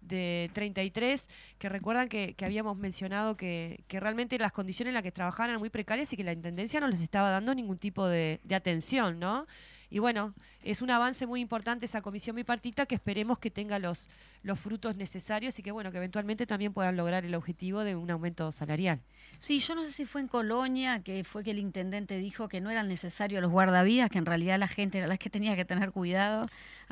de 0.00 0.50
33, 0.52 1.28
que 1.60 1.68
recuerdan 1.68 2.08
que, 2.08 2.34
que 2.34 2.44
habíamos 2.44 2.76
mencionado 2.76 3.36
que, 3.36 3.84
que 3.86 4.00
realmente 4.00 4.36
las 4.36 4.50
condiciones 4.50 4.90
en 4.90 4.94
las 4.94 5.04
que 5.04 5.12
trabajaban 5.12 5.50
eran 5.50 5.60
muy 5.60 5.70
precarias 5.70 6.12
y 6.12 6.16
que 6.16 6.24
la 6.24 6.32
Intendencia 6.32 6.80
no 6.80 6.88
les 6.88 7.00
estaba 7.00 7.30
dando 7.30 7.54
ningún 7.54 7.78
tipo 7.78 8.08
de, 8.08 8.40
de 8.42 8.54
atención, 8.56 9.20
¿no? 9.20 9.46
Y 9.92 9.98
bueno, 9.98 10.32
es 10.64 10.80
un 10.80 10.90
avance 10.90 11.26
muy 11.26 11.42
importante 11.42 11.84
esa 11.84 12.00
comisión 12.00 12.34
bipartita 12.34 12.86
que 12.86 12.94
esperemos 12.94 13.38
que 13.38 13.50
tenga 13.50 13.78
los, 13.78 14.08
los 14.42 14.58
frutos 14.58 14.96
necesarios 14.96 15.58
y 15.58 15.62
que 15.62 15.70
bueno, 15.70 15.92
que 15.92 15.98
eventualmente 15.98 16.46
también 16.46 16.72
puedan 16.72 16.96
lograr 16.96 17.26
el 17.26 17.34
objetivo 17.34 17.84
de 17.84 17.94
un 17.94 18.10
aumento 18.10 18.50
salarial. 18.52 19.00
Sí, 19.36 19.58
yo 19.58 19.74
no 19.74 19.82
sé 19.82 19.92
si 19.92 20.06
fue 20.06 20.22
en 20.22 20.28
Colonia, 20.28 21.02
que 21.02 21.24
fue 21.24 21.44
que 21.44 21.50
el 21.50 21.58
intendente 21.58 22.16
dijo 22.16 22.48
que 22.48 22.62
no 22.62 22.70
eran 22.70 22.88
necesarios 22.88 23.42
los 23.42 23.50
guardavidas, 23.50 24.08
que 24.08 24.16
en 24.16 24.24
realidad 24.24 24.58
la 24.58 24.66
gente 24.66 24.96
era 24.96 25.06
la 25.06 25.18
que 25.18 25.28
tenía 25.28 25.56
que 25.56 25.66
tener 25.66 25.92
cuidado. 25.92 26.46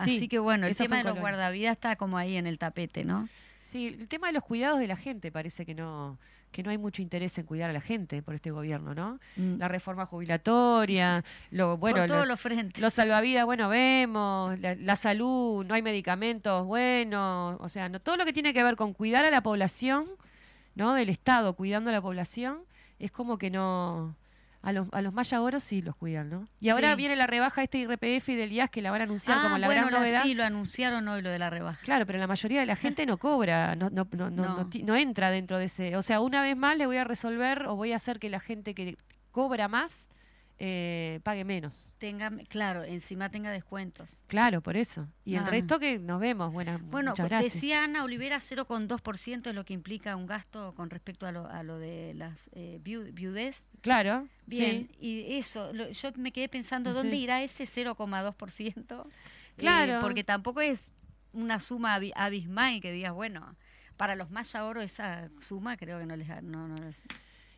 Sí, 0.05 0.17
Así 0.17 0.29
que 0.29 0.39
bueno, 0.39 0.67
el 0.67 0.77
tema 0.77 0.99
de 0.99 1.05
los 1.05 1.19
guardavidas 1.19 1.73
está 1.73 1.97
como 1.97 2.19
ahí 2.19 2.37
en 2.37 2.47
el 2.47 2.59
tapete, 2.59 3.07
¿no? 3.07 3.31
Sí, 3.63 3.97
el 3.99 4.09
tema 4.09 4.27
de 4.27 4.35
los 4.35 4.45
cuidados 4.45 4.79
de 4.79 4.87
la 4.87 4.97
gente 4.97 5.33
parece 5.33 5.65
que 5.65 5.75
no 5.75 6.19
que 6.51 6.63
no 6.63 6.71
hay 6.71 6.79
mucho 6.79 7.01
interés 7.03 7.37
en 7.39 7.47
cuidar 7.47 7.71
a 7.71 7.73
la 7.73 7.81
gente 7.81 8.23
por 8.23 8.35
este 8.35 8.51
gobierno, 8.51 8.95
¿no? 8.95 9.19
Mm. 9.37 9.59
La 9.59 9.69
reforma 9.69 10.07
jubilatoria, 10.07 11.25
lo 11.51 11.77
bueno, 11.77 11.99
Por 11.99 12.07
todos 12.09 12.21
lo- 12.27 12.33
los 12.33 12.41
frentes. 12.41 12.81
Los 12.83 12.95
salvavidas, 12.95 13.45
bueno, 13.45 13.69
vemos, 13.69 14.59
la, 14.61 14.75
la 14.75 14.97
salud, 14.97 15.65
no 15.65 15.75
hay 15.75 15.83
medicamentos 15.83 16.67
buenos, 16.67 17.57
o 17.61 17.69
sea, 17.69 17.89
no, 17.89 18.01
todo 18.01 18.17
lo 18.17 18.25
que 18.25 18.33
tiene 18.33 18.53
que 18.53 18.63
ver 18.65 18.77
con 18.77 18.93
cuidar 18.95 19.25
a 19.25 19.31
la 19.31 19.43
población, 19.43 20.07
¿no? 20.75 20.95
Del 20.95 21.09
Estado 21.09 21.55
cuidando 21.55 21.91
a 21.91 21.93
la 21.93 22.01
población, 22.03 22.59
es 22.99 23.11
como 23.11 23.39
que 23.39 23.51
no... 23.51 24.17
A 24.63 24.73
los, 24.73 24.89
a 24.93 25.01
los 25.01 25.15
mayagoros 25.15 25.63
sí 25.65 25.81
los 25.81 25.97
cuidan, 25.97 26.29
¿no? 26.29 26.47
Y 26.61 26.69
ahora 26.69 26.91
Sí. 26.91 26.97
viene 26.97 27.17
la 27.17 27.27
rebaja 27.27 27.63
este 27.63 27.79
IRPF 27.79 28.29
y 28.29 28.35
del 28.37 28.53
IAS 28.53 28.69
que 28.69 28.83
la 28.83 28.91
van 28.91 29.01
a 29.01 29.05
anunciar 29.05 29.39
ah, 29.39 29.43
como 29.45 29.57
la 29.57 29.67
bueno, 29.67 29.87
gran 29.87 29.95
novedad. 30.03 30.23
sí, 30.23 30.35
lo 30.35 30.45
anunciaron 30.45 31.09
hoy 31.09 31.23
lo 31.23 31.31
de 31.31 31.39
la 31.39 31.49
rebaja. 31.49 31.81
Claro, 31.83 32.05
pero 32.05 32.19
la 32.19 32.27
mayoría 32.27 32.61
de 32.61 32.67
la 32.67 32.77
gente 32.77 33.07
no 33.07 33.17
cobra, 33.17 33.75
no, 33.75 33.89
no, 33.89 34.07
no, 34.13 34.29
no, 34.29 34.69
no 34.85 34.97
entra 34.97 35.31
dentro 35.31 35.57
de 35.57 35.65
ese. 35.65 35.97
O 35.97 36.03
sea, 36.03 36.21
una 36.21 36.43
vez 36.43 36.59
más 36.59 36.77
le 36.77 36.85
voy 36.85 36.99
a 36.99 37.05
resolver 37.05 37.69
o 37.69 37.77
voy 37.77 37.93
a 37.93 37.97
hacer 37.97 38.19
que 38.19 38.29
la 38.29 38.39
gente 38.41 38.75
que 38.75 38.99
cobra 39.31 39.67
más 39.69 40.10
eh, 40.63 41.21
pague 41.23 41.43
menos. 41.45 41.95
Tenga, 41.99 42.31
claro, 42.49 42.85
encima 42.85 43.31
tenga 43.31 43.51
descuentos. 43.51 44.23
Claro, 44.27 44.61
por 44.61 44.77
eso. 44.77 45.09
Y 45.25 45.35
el 45.37 45.47
resto 45.47 45.79
que 45.79 45.99
nos 45.99 46.21
vemos. 46.21 46.53
Buenas, 46.53 46.83
Bueno, 46.83 47.13
muchas 47.13 47.29
gracias. 47.31 47.55
decía 47.55 47.83
Ana 47.83 48.05
Olivera, 48.05 48.41
0,2% 48.41 49.49
es 49.49 49.55
lo 49.55 49.65
que 49.65 49.73
implica 49.73 50.15
un 50.17 50.27
gasto 50.27 50.75
con 50.75 50.91
respecto 50.91 51.27
a 51.27 51.33
lo, 51.33 51.49
a 51.49 51.63
lo 51.63 51.79
de 51.79 52.13
las 52.15 52.51
eh, 52.53 52.79
viu- 52.85 53.11
viudez. 53.15 53.65
Claro, 53.81 54.29
Bien, 54.47 54.89
sí. 55.01 55.07
y 55.29 55.37
eso, 55.39 55.73
lo- 55.73 55.89
yo 55.91 56.11
me 56.17 56.31
quedé 56.31 56.51
pensando, 56.51 56.91
Sí. 56.91 56.97
¿dónde 56.97 57.17
irá 57.17 57.43
ese 57.43 57.65
0,2%? 57.67 59.07
Eh, 59.57 59.63
Claro. 59.63 60.01
porque 60.01 60.25
tampoco 60.25 60.61
es 60.63 60.93
una 61.33 61.61
suma 61.61 61.95
abi- 61.99 62.13
abismal 62.17 62.81
que 62.81 62.93
digas, 62.93 63.13
bueno, 63.13 63.57
para 63.99 64.15
los 64.15 64.31
más 64.31 64.55
oro 64.55 64.81
esa 64.81 65.29
suma 65.41 65.77
creo 65.77 65.99
que 65.99 66.07
no 66.07 66.17
les, 66.17 66.29
no, 66.43 66.67
no 66.67 66.77
les, 66.77 66.99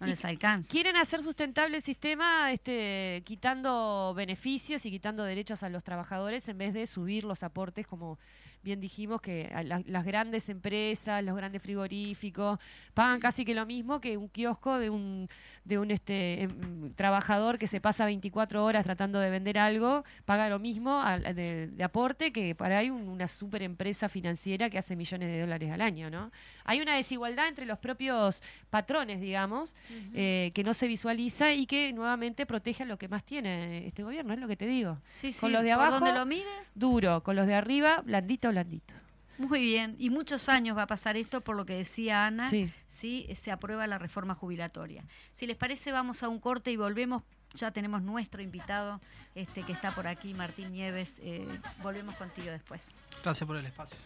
no 0.02 0.08
les 0.08 0.24
alcanza. 0.24 0.70
Quieren 0.70 0.96
hacer 0.96 1.22
sustentable 1.22 1.76
el 1.76 1.82
sistema 1.82 2.52
este, 2.52 3.22
quitando 3.24 4.12
beneficios 4.14 4.84
y 4.84 4.90
quitando 4.90 5.24
derechos 5.24 5.62
a 5.62 5.68
los 5.68 5.84
trabajadores 5.84 6.48
en 6.48 6.58
vez 6.58 6.74
de 6.74 6.86
subir 6.86 7.24
los 7.24 7.42
aportes, 7.42 7.86
como 7.86 8.18
bien 8.62 8.80
dijimos, 8.80 9.20
que 9.20 9.50
la- 9.64 9.82
las 9.86 10.04
grandes 10.04 10.48
empresas, 10.48 11.22
los 11.24 11.36
grandes 11.36 11.60
frigoríficos, 11.62 12.58
pagan 12.94 13.18
casi 13.20 13.44
que 13.44 13.54
lo 13.54 13.66
mismo 13.66 14.00
que 14.00 14.16
un 14.16 14.28
kiosco 14.28 14.78
de 14.78 14.88
un, 14.90 15.28
de 15.64 15.78
un 15.78 15.90
este, 15.90 16.42
em, 16.42 16.92
trabajador 16.94 17.58
que 17.58 17.66
se 17.66 17.80
pasa 17.80 18.04
24 18.04 18.64
horas 18.64 18.84
tratando 18.84 19.18
de 19.18 19.30
vender 19.30 19.58
algo, 19.58 20.04
paga 20.24 20.48
lo 20.48 20.58
mismo 20.58 21.00
a- 21.02 21.18
de, 21.18 21.68
de 21.68 21.84
aporte 21.84 22.32
que 22.32 22.54
para 22.54 22.78
ahí 22.78 22.90
un- 22.90 23.08
una 23.08 23.26
super 23.28 23.62
empresa 23.62 24.08
financiera 24.08 24.70
que 24.70 24.78
hace 24.78 24.94
millones 24.94 25.28
de 25.28 25.40
dólares 25.40 25.70
al 25.72 25.80
año, 25.80 26.10
¿no? 26.10 26.30
Hay 26.64 26.80
una 26.80 26.94
desigualdad 26.94 27.48
entre 27.48 27.66
los 27.66 27.78
propios 27.78 28.42
patrones, 28.70 29.20
digamos, 29.20 29.74
eh, 30.14 30.52
que 30.54 30.62
no 30.62 30.72
se 30.74 30.86
visualiza 30.86 31.52
y 31.52 31.66
que 31.66 31.92
nuevamente 31.92 32.46
protege 32.46 32.84
a 32.84 32.86
lo 32.86 32.96
que 32.96 33.08
más 33.08 33.24
tiene 33.24 33.86
este 33.88 34.04
gobierno, 34.04 34.32
es 34.34 34.38
lo 34.38 34.46
que 34.46 34.56
te 34.56 34.66
digo. 34.66 34.98
Sí, 35.10 35.32
sí, 35.32 35.40
con 35.40 35.52
los 35.52 35.62
de 35.64 35.70
por 35.74 35.80
abajo- 35.82 36.04
donde 36.04 36.18
lo 36.18 36.26
mires, 36.26 36.70
Duro, 36.74 37.22
con 37.22 37.34
los 37.36 37.46
de 37.46 37.54
arriba, 37.54 38.02
blandito, 38.04 38.51
blandito. 38.52 38.94
muy 39.38 39.60
bien. 39.60 39.96
Y 39.98 40.08
muchos 40.10 40.48
años 40.48 40.76
va 40.76 40.82
a 40.82 40.86
pasar 40.86 41.16
esto, 41.16 41.40
por 41.40 41.56
lo 41.56 41.64
que 41.66 41.72
decía 41.74 42.26
Ana, 42.26 42.48
Sí. 42.48 42.72
si 42.86 43.26
se 43.34 43.50
aprueba 43.50 43.86
la 43.88 43.98
reforma 43.98 44.34
jubilatoria. 44.34 45.04
Si 45.32 45.46
les 45.46 45.56
parece, 45.56 45.90
vamos 45.90 46.22
a 46.22 46.28
un 46.28 46.38
corte 46.38 46.70
y 46.70 46.76
volvemos. 46.76 47.22
Ya 47.54 47.70
tenemos 47.70 48.00
nuestro 48.02 48.40
invitado 48.40 49.00
este 49.34 49.62
que 49.64 49.72
está 49.72 49.94
por 49.94 50.06
aquí, 50.06 50.32
Martín 50.32 50.72
Nieves. 50.72 51.16
Eh, 51.20 51.46
volvemos 51.82 52.14
contigo 52.14 52.50
después. 52.50 52.92
Gracias 53.22 53.46
por 53.46 53.56
el 53.56 53.66
espacio. 53.66 53.96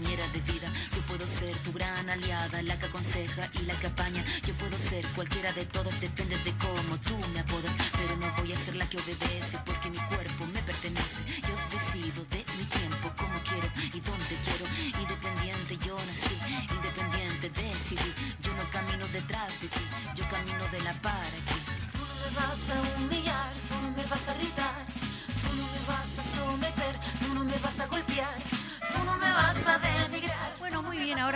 Compañera 0.00 0.26
de 0.28 0.40
vida. 0.52 0.72
Yo 0.94 1.02
puedo 1.02 1.26
ser 1.26 1.54
tu 1.58 1.72
gran 1.72 2.08
aliada, 2.08 2.62
la 2.62 2.78
que 2.78 2.86
aconseja 2.86 3.50
y 3.60 3.66
la 3.66 3.78
que 3.80 3.88
apaña. 3.88 4.24
Yo 4.46 4.54
puedo 4.54 4.78
ser 4.78 5.06
cualquiera 5.08 5.52
de 5.52 5.66
todas, 5.66 6.00
depende 6.00 6.36
de 6.38 6.52
cómo 6.52 6.96
tú 7.06 7.16
me 7.34 7.40
apodas. 7.40 7.76
Pero 7.92 8.16
no 8.16 8.26
voy 8.38 8.52
a 8.52 8.58
ser 8.58 8.76
la 8.76 8.88
que 8.88 8.96
obedece 8.96 9.39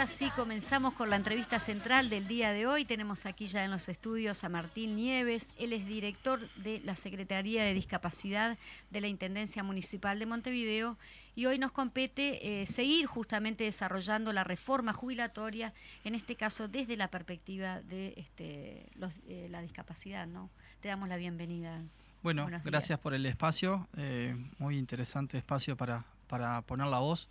ahora 0.04 0.16
sí 0.16 0.30
comenzamos 0.36 0.92
con 0.92 1.08
la 1.08 1.16
entrevista 1.16 1.58
central 1.58 2.10
del 2.10 2.28
día 2.28 2.52
de 2.52 2.66
hoy. 2.66 2.84
Tenemos 2.84 3.24
aquí 3.24 3.46
ya 3.46 3.64
en 3.64 3.70
los 3.70 3.88
estudios 3.88 4.44
a 4.44 4.50
Martín 4.50 4.96
Nieves. 4.96 5.54
Él 5.56 5.72
es 5.72 5.86
director 5.86 6.46
de 6.56 6.82
la 6.84 6.94
Secretaría 6.94 7.64
de 7.64 7.72
Discapacidad 7.72 8.58
de 8.90 9.00
la 9.00 9.08
Intendencia 9.08 9.62
Municipal 9.62 10.18
de 10.18 10.26
Montevideo 10.26 10.98
y 11.34 11.46
hoy 11.46 11.58
nos 11.58 11.72
compete 11.72 12.60
eh, 12.60 12.66
seguir 12.66 13.06
justamente 13.06 13.64
desarrollando 13.64 14.34
la 14.34 14.44
reforma 14.44 14.92
jubilatoria, 14.92 15.72
en 16.04 16.14
este 16.14 16.36
caso 16.36 16.68
desde 16.68 16.98
la 16.98 17.08
perspectiva 17.08 17.80
de 17.80 18.12
este, 18.18 18.84
los, 18.96 19.10
eh, 19.26 19.48
la 19.50 19.62
discapacidad. 19.62 20.26
¿no? 20.26 20.50
Te 20.82 20.88
damos 20.88 21.08
la 21.08 21.16
bienvenida. 21.16 21.80
Bueno, 22.22 22.46
gracias 22.62 22.98
por 22.98 23.14
el 23.14 23.24
espacio, 23.24 23.88
eh, 23.96 24.36
muy 24.58 24.76
interesante 24.76 25.38
espacio 25.38 25.78
para, 25.78 26.04
para 26.26 26.60
poner 26.60 26.88
la 26.88 26.98
voz 26.98 27.26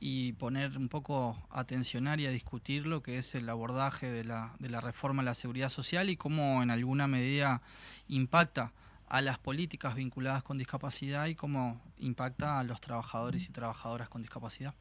y 0.00 0.32
poner 0.32 0.76
un 0.76 0.88
poco 0.88 1.46
a 1.50 1.60
atencionar 1.60 2.20
y 2.20 2.26
a 2.26 2.30
discutir 2.30 2.86
lo 2.86 3.02
que 3.02 3.18
es 3.18 3.34
el 3.34 3.48
abordaje 3.48 4.10
de 4.10 4.24
la, 4.24 4.54
de 4.58 4.68
la 4.68 4.80
reforma 4.80 5.22
a 5.22 5.24
la 5.24 5.34
seguridad 5.34 5.68
social 5.68 6.10
y 6.10 6.16
cómo 6.16 6.62
en 6.62 6.70
alguna 6.70 7.06
medida 7.06 7.62
impacta 8.08 8.72
a 9.08 9.20
las 9.20 9.38
políticas 9.38 9.94
vinculadas 9.94 10.42
con 10.42 10.58
discapacidad 10.58 11.26
y 11.26 11.34
cómo 11.34 11.80
impacta 11.98 12.58
a 12.58 12.64
los 12.64 12.80
trabajadores 12.80 13.48
y 13.48 13.52
trabajadoras 13.52 14.08
con 14.08 14.22
discapacidad. 14.22 14.74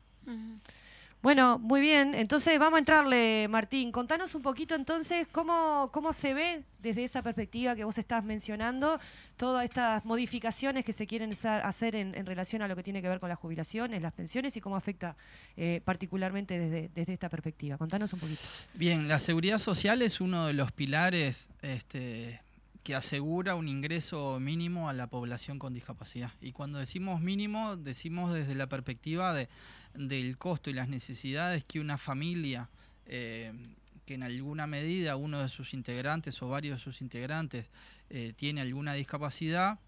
Bueno, 1.24 1.58
muy 1.58 1.80
bien. 1.80 2.16
Entonces 2.16 2.60
vamos 2.60 2.76
a 2.76 2.80
entrarle, 2.80 3.48
Martín. 3.48 3.94
Contanos 3.94 4.36
un 4.36 4.42
poquito 4.42 4.76
entonces 4.76 5.26
cómo, 5.32 5.90
cómo 5.94 6.12
se 6.12 6.34
ve 6.34 6.64
desde 6.80 7.06
esa 7.06 7.22
perspectiva 7.22 7.78
que 7.78 7.86
vos 7.86 7.98
estás 7.98 8.26
mencionando 8.26 9.00
todas 9.38 9.64
estas 9.64 10.04
modificaciones 10.04 10.84
que 10.84 10.92
se 10.92 11.08
quieren 11.08 11.34
hacer 11.46 11.96
en, 11.96 12.14
en 12.14 12.26
relación 12.26 12.62
a 12.62 12.68
lo 12.68 12.76
que 12.76 12.84
tiene 12.84 13.02
que 13.02 13.08
ver 13.08 13.22
con 13.22 13.30
las 13.30 13.40
jubilaciones, 13.40 14.02
las 14.02 14.12
pensiones 14.12 14.58
y 14.58 14.60
cómo 14.60 14.76
afecta 14.76 15.16
eh, 15.56 15.80
particularmente 15.86 16.60
desde, 16.60 16.90
desde 16.94 17.14
esta 17.14 17.30
perspectiva. 17.30 17.78
Contanos 17.78 18.12
un 18.12 18.20
poquito. 18.20 18.42
Bien, 18.78 19.08
la 19.08 19.20
seguridad 19.20 19.60
social 19.60 20.02
es 20.02 20.20
uno 20.20 20.48
de 20.48 20.54
los 20.54 20.74
pilares 20.74 21.48
este, 21.62 22.42
que 22.84 22.96
asegura 22.96 23.56
un 23.56 23.70
ingreso 23.70 24.40
mínimo 24.42 24.90
a 24.90 24.94
la 24.94 25.08
población 25.08 25.58
con 25.58 25.74
discapacidad. 25.74 26.32
Y 26.42 26.52
cuando 26.52 26.80
decimos 26.80 27.22
mínimo, 27.22 27.78
decimos 27.78 28.34
desde 28.34 28.56
la 28.56 28.68
perspectiva 28.68 29.34
de, 29.34 29.48
del 29.94 30.38
costo 30.38 30.70
y 30.70 30.74
las 30.74 30.90
necesidades 30.90 31.64
que 31.64 31.80
una 31.80 31.98
familia, 31.98 32.70
eh, 33.06 33.54
que 34.06 34.16
en 34.16 34.24
alguna 34.24 34.68
medida 34.68 35.16
uno 35.16 35.40
de 35.40 35.48
sus 35.48 35.74
integrantes 35.74 36.42
o 36.42 36.50
varios 36.50 36.80
de 36.80 36.84
sus 36.84 37.02
integrantes 37.02 37.68
eh, 38.10 38.34
tiene 38.36 38.60
alguna 38.60 38.94
discapacidad, 38.94 39.80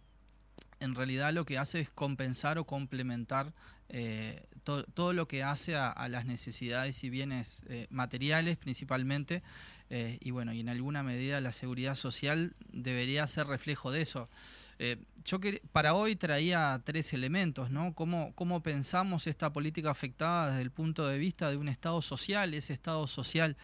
en 0.80 0.96
realidad 0.96 1.34
lo 1.34 1.46
que 1.46 1.58
hace 1.58 1.82
es 1.82 1.90
compensar 1.90 2.58
o 2.58 2.64
complementar 2.64 3.52
eh, 3.90 4.46
to- 4.64 4.86
todo 4.86 5.12
lo 5.12 5.28
que 5.28 5.44
hace 5.44 5.76
a, 5.76 6.08
las 6.08 6.26
necesidades 6.26 7.04
y 7.04 7.10
bienes 7.10 7.62
materiales 7.90 8.58
principalmente. 8.58 9.44
Eh, 9.90 10.18
y 10.22 10.32
bueno, 10.32 10.54
y 10.54 10.60
en 10.60 10.70
alguna 10.70 11.04
medida 11.04 11.40
la 11.42 11.52
seguridad 11.52 11.96
social 11.96 12.56
debería 12.72 13.28
ser 13.28 13.48
reflejo 13.48 13.92
de 13.92 14.02
eso. 14.02 14.30
Eh, 14.78 14.98
yo 15.24 15.40
que, 15.40 15.62
para 15.72 15.94
hoy 15.94 16.16
traía 16.16 16.82
tres 16.84 17.14
elementos, 17.14 17.72
¿no? 17.72 17.94
¿Cómo, 17.94 18.34
¿Cómo 18.36 18.62
pensamos 18.62 19.26
esta 19.28 19.54
política 19.54 19.92
afectada 19.92 20.50
desde 20.50 20.64
el 20.64 20.72
punto 20.72 21.08
de 21.08 21.18
vista 21.18 21.50
de 21.50 21.58
un 21.58 21.70
Estado 21.70 22.02
social, 22.02 22.54
ese 22.54 22.74
Estado 22.74 23.08
social 23.08 23.56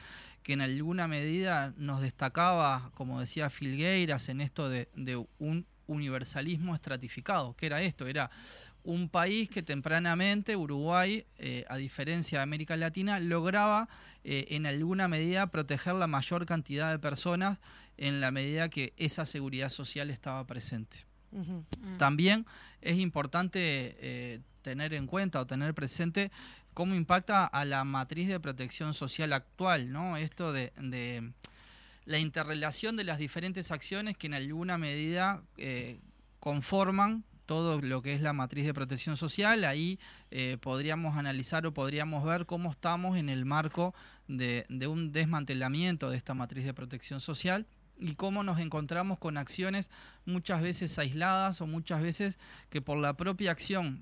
que 0.42 0.54
en 0.54 0.62
alguna 0.62 1.08
medida 1.08 1.74
nos 1.78 2.02
destacaba, 2.02 2.92
como 2.96 3.20
decía 3.20 3.50
Filgueiras, 3.50 4.30
en 4.30 4.42
esto 4.42 4.70
de, 4.70 4.90
de 4.96 5.24
un 5.38 5.68
universalismo 5.88 6.74
estratificado. 6.74 7.56
¿Qué 7.56 7.68
era 7.68 7.82
esto? 7.82 8.08
Era 8.08 8.32
un 8.84 9.10
país 9.10 9.50
que 9.50 9.62
tempranamente, 9.62 10.56
Uruguay, 10.56 11.26
eh, 11.38 11.66
a 11.70 11.78
diferencia 11.78 12.40
de 12.40 12.44
América 12.44 12.76
Latina, 12.78 13.20
lograba 13.20 13.88
eh, 14.24 14.48
en 14.50 14.66
alguna 14.66 15.08
medida 15.08 15.48
proteger 15.48 15.96
la 15.96 16.08
mayor 16.08 16.46
cantidad 16.46 16.92
de 16.92 17.00
personas 17.00 17.60
en 17.98 18.22
la 18.22 18.32
medida 18.32 18.70
que 18.70 18.94
esa 18.98 19.26
seguridad 19.26 19.70
social 19.70 20.10
estaba 20.10 20.46
presente. 20.48 21.06
Ujú. 21.32 21.64
También 21.98 22.46
es 22.82 22.98
importante 22.98 23.60
eh, 24.00 24.40
tener 24.62 24.94
en 24.94 25.08
cuenta 25.08 25.40
o 25.40 25.48
tener 25.48 25.74
presente 25.74 26.32
cómo 26.74 26.96
impacta 26.96 27.46
a 27.46 27.66
la 27.66 27.84
matriz 27.84 28.28
de 28.28 28.40
protección 28.40 28.94
social 28.94 29.34
actual, 29.34 29.92
¿no? 29.92 30.18
Esto 30.18 30.52
de, 30.52 30.74
de 30.78 31.32
la 32.06 32.20
interrelación 32.20 32.96
de 32.98 33.04
las 33.04 33.18
diferentes 33.18 33.72
acciones 33.72 34.18
que 34.18 34.28
en 34.28 34.34
alguna 34.34 34.78
medida 34.78 35.44
eh, 35.58 36.00
conforman 36.40 37.24
todo 37.52 37.82
lo 37.82 38.02
que 38.02 38.14
es 38.14 38.22
la 38.22 38.32
matriz 38.32 38.66
de 38.66 38.74
protección 38.74 39.18
social. 39.18 39.66
Ahí 39.66 40.00
eh, 40.30 40.58
podríamos 40.62 41.18
analizar 41.18 41.66
o 41.66 41.74
podríamos 41.74 42.24
ver 42.24 42.46
cómo 42.46 42.72
estamos 42.72 43.18
en 43.18 43.28
el 43.28 43.44
marco 43.44 43.94
de, 44.30 44.66
de 44.70 44.88
un 44.88 45.12
desmantelamiento 45.12 46.10
de 46.10 46.16
esta 46.16 46.34
matriz 46.34 46.64
de 46.64 46.74
protección 46.74 47.20
social 47.20 47.66
y 48.00 48.16
cómo 48.16 48.42
nos 48.44 48.58
encontramos 48.60 49.20
con 49.20 49.38
acciones 49.38 49.90
muchas 50.26 50.62
veces 50.62 50.98
aisladas 50.98 51.60
o 51.60 51.68
muchas 51.68 52.02
veces 52.02 52.40
que 52.70 52.82
por 52.82 52.98
la 52.98 53.18
propia 53.18 53.52
acción 53.52 54.02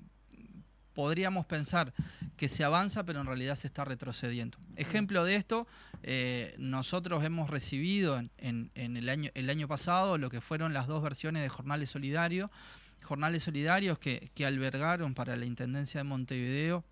podríamos 0.94 1.44
pensar 1.46 1.92
que 2.36 2.46
se 2.48 2.62
avanza, 2.62 3.04
pero 3.04 3.20
en 3.20 3.26
realidad 3.26 3.54
se 3.56 3.66
está 3.66 3.84
retrocediendo. 3.84 4.58
Ejemplo 4.76 5.24
de 5.24 5.36
esto, 5.36 5.66
eh, 6.02 6.54
nosotros 6.58 7.24
hemos 7.24 7.50
recibido 7.50 8.16
en, 8.38 8.70
en- 8.74 8.96
el, 8.96 9.08
año, 9.08 9.30
el 9.34 9.50
año 9.50 9.66
pasado 9.68 10.18
lo 10.18 10.30
que 10.30 10.40
fueron 10.40 10.72
las 10.72 10.86
dos 10.86 11.02
versiones 11.02 11.42
de 11.42 11.48
Jornales 11.48 11.90
Solidarios, 11.90 12.50
Jornales 13.10 13.42
Solidarios 13.42 13.98
que, 13.98 14.30
albergaron 14.46 15.14
para 15.14 15.34
la 15.34 15.44
Intendencia 15.44 15.98
de 15.98 16.04
Montevideo 16.04 16.84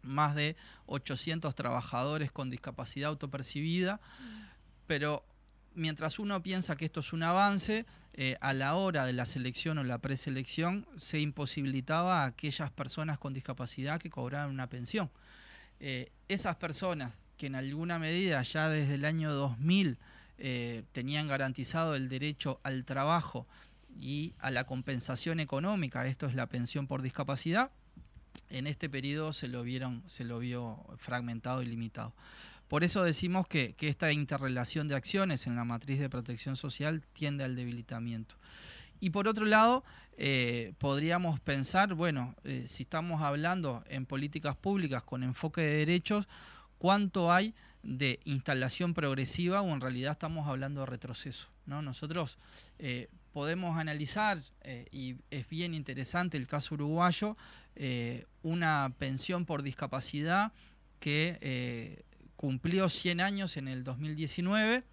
más 0.00 0.36
de 0.36 0.54
800 0.86 1.56
trabajadores 1.56 2.30
con 2.30 2.50
discapacidad 2.50 3.08
autopercibida, 3.08 4.00
pero 4.86 5.24
mientras 5.74 6.20
uno 6.20 6.40
piensa 6.40 6.76
que 6.76 6.84
esto 6.84 7.00
es 7.00 7.12
un 7.12 7.24
avance, 7.24 7.84
eh, 8.12 8.36
a 8.40 8.52
la 8.52 8.76
hora 8.76 9.04
de 9.04 9.12
la 9.12 9.24
selección 9.24 9.78
o 9.78 9.82
la 9.82 9.98
preselección 9.98 10.86
se 10.96 11.18
imposibilitaba 11.18 12.22
a 12.22 12.26
aquellas 12.26 12.70
personas 12.70 13.18
con 13.18 13.34
discapacidad 13.34 14.00
que 14.00 14.08
cobraran 14.08 14.50
una 14.50 14.68
pensión. 14.68 15.10
Eh, 15.80 16.12
esas 16.28 16.54
personas 16.58 17.12
que 17.36 17.46
en 17.46 17.56
alguna 17.56 17.98
medida 17.98 18.40
ya 18.42 18.68
desde 18.68 18.94
el 18.94 19.04
año 19.04 19.32
2000 19.32 19.98
eh, 20.38 20.84
tenían 20.92 21.26
garantizado 21.26 21.96
el 21.96 22.08
derecho 22.08 22.60
al 22.62 22.84
trabajo 22.84 23.48
y 23.96 24.34
a 24.38 24.50
la 24.50 24.64
compensación 24.64 25.40
económica, 25.40 26.06
esto 26.06 26.26
es 26.26 26.34
la 26.34 26.46
pensión 26.46 26.86
por 26.86 27.02
discapacidad, 27.02 27.70
en 28.48 28.66
este 28.66 28.88
periodo 28.88 29.32
se 29.32 29.48
lo 29.48 29.62
vieron, 29.62 30.02
se 30.06 30.24
lo 30.24 30.38
vio 30.38 30.84
fragmentado 30.98 31.62
y 31.62 31.66
limitado. 31.66 32.14
Por 32.68 32.84
eso 32.84 33.02
decimos 33.02 33.46
que, 33.48 33.74
que 33.74 33.88
esta 33.88 34.12
interrelación 34.12 34.88
de 34.88 34.94
acciones 34.94 35.46
en 35.46 35.56
la 35.56 35.64
matriz 35.64 35.98
de 35.98 36.08
protección 36.08 36.56
social 36.56 37.02
tiende 37.14 37.44
al 37.44 37.56
debilitamiento. 37.56 38.36
Y 39.00 39.10
por 39.10 39.26
otro 39.26 39.46
lado, 39.46 39.82
eh, 40.18 40.74
podríamos 40.78 41.40
pensar, 41.40 41.94
bueno, 41.94 42.36
eh, 42.44 42.64
si 42.66 42.82
estamos 42.82 43.22
hablando 43.22 43.82
en 43.88 44.04
políticas 44.04 44.54
públicas 44.54 45.02
con 45.02 45.22
enfoque 45.22 45.62
de 45.62 45.78
derechos, 45.78 46.28
¿cuánto 46.78 47.32
hay 47.32 47.54
de 47.82 48.20
instalación 48.24 48.92
progresiva 48.92 49.62
o 49.62 49.72
en 49.72 49.80
realidad 49.80 50.12
estamos 50.12 50.46
hablando 50.46 50.80
de 50.80 50.86
retroceso? 50.86 51.48
¿no? 51.64 51.80
Nosotros 51.80 52.36
eh, 52.78 53.08
podemos 53.32 53.78
analizar, 53.78 54.42
eh, 54.62 54.86
y 54.90 55.16
es 55.30 55.48
bien 55.48 55.74
interesante 55.74 56.36
el 56.36 56.46
caso 56.46 56.74
uruguayo, 56.74 57.36
eh, 57.76 58.26
una 58.42 58.92
pensión 58.98 59.46
por 59.46 59.62
discapacidad 59.62 60.52
que 60.98 61.38
eh, 61.40 62.02
cumplió 62.36 62.88
100 62.88 63.20
años 63.20 63.56
en 63.56 63.68
el 63.68 63.84
2019 63.84 64.84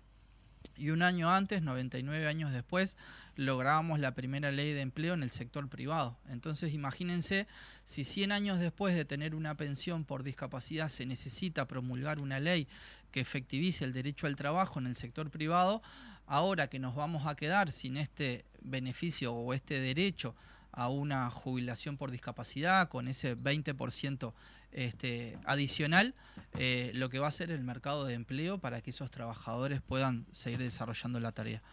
y 0.76 0.90
un 0.90 1.02
año 1.02 1.32
antes, 1.32 1.62
99 1.62 2.28
años 2.28 2.52
después, 2.52 2.98
lográbamos 3.36 4.00
la 4.00 4.14
primera 4.14 4.52
ley 4.52 4.74
de 4.74 4.82
empleo 4.82 5.14
en 5.14 5.24
el 5.24 5.32
sector 5.32 5.68
privado. 5.70 6.18
Entonces, 6.30 6.74
imagínense 6.74 7.48
si 7.84 8.04
100 8.04 8.32
años 8.32 8.60
después 8.60 8.96
de 8.96 9.06
tener 9.06 9.36
una 9.36 9.56
pensión 9.56 10.06
por 10.06 10.24
discapacidad 10.24 10.90
se 10.90 11.06
necesita 11.06 11.68
promulgar 11.68 12.20
una 12.20 12.40
ley 12.40 12.68
que 13.12 13.22
efectivice 13.22 13.86
el 13.86 13.94
derecho 13.94 14.28
al 14.28 14.36
trabajo 14.36 14.80
en 14.80 14.88
el 14.88 14.96
sector 14.96 15.30
privado, 15.30 15.82
ahora 16.28 16.68
que 16.68 16.80
nos 16.80 16.96
vamos 16.96 17.26
a 17.26 17.36
quedar 17.36 17.72
sin 17.72 17.98
este 17.98 18.46
beneficio 18.62 19.34
o 19.34 19.54
este 19.54 19.80
derecho 19.80 20.36
a 20.72 20.90
una 20.90 21.30
jubilación 21.32 21.98
por 21.98 22.12
discapacidad 22.12 22.90
con 22.90 23.08
ese 23.08 23.36
20% 23.36 24.34
este, 24.72 25.38
adicional, 25.46 26.14
eh, 26.54 26.92
lo 26.94 27.10
que 27.10 27.20
va 27.20 27.28
a 27.28 27.32
ser 27.32 27.50
el 27.50 27.64
mercado 27.64 28.06
de 28.06 28.14
empleo 28.14 28.60
para 28.60 28.82
que 28.82 28.92
esos 28.92 29.10
trabajadores 29.10 29.82
puedan 29.82 30.28
seguir 30.32 30.60
desarrollando 30.60 31.20
la 31.20 31.32
tarea. 31.32 31.64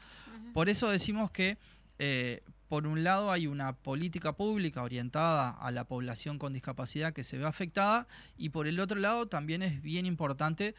Por 0.55 0.69
eso 0.69 0.89
decimos 0.89 1.31
que, 1.31 1.59
eh, 1.99 2.43
por 2.69 2.87
un 2.87 3.05
lado, 3.05 3.31
hay 3.31 3.47
una 3.47 3.75
política 3.75 4.33
pública 4.33 4.83
orientada 4.83 5.51
a 5.51 5.71
la 5.71 5.85
población 5.85 6.39
con 6.39 6.53
discapacidad 6.53 7.13
que 7.13 7.25
se 7.25 7.37
ve 7.37 7.45
afectada 7.45 8.07
y 8.39 8.49
por 8.49 8.67
el 8.67 8.81
otro 8.81 8.99
lado 8.99 9.27
también 9.27 9.63
es 9.63 9.83
bien 9.83 10.07
importante 10.07 10.75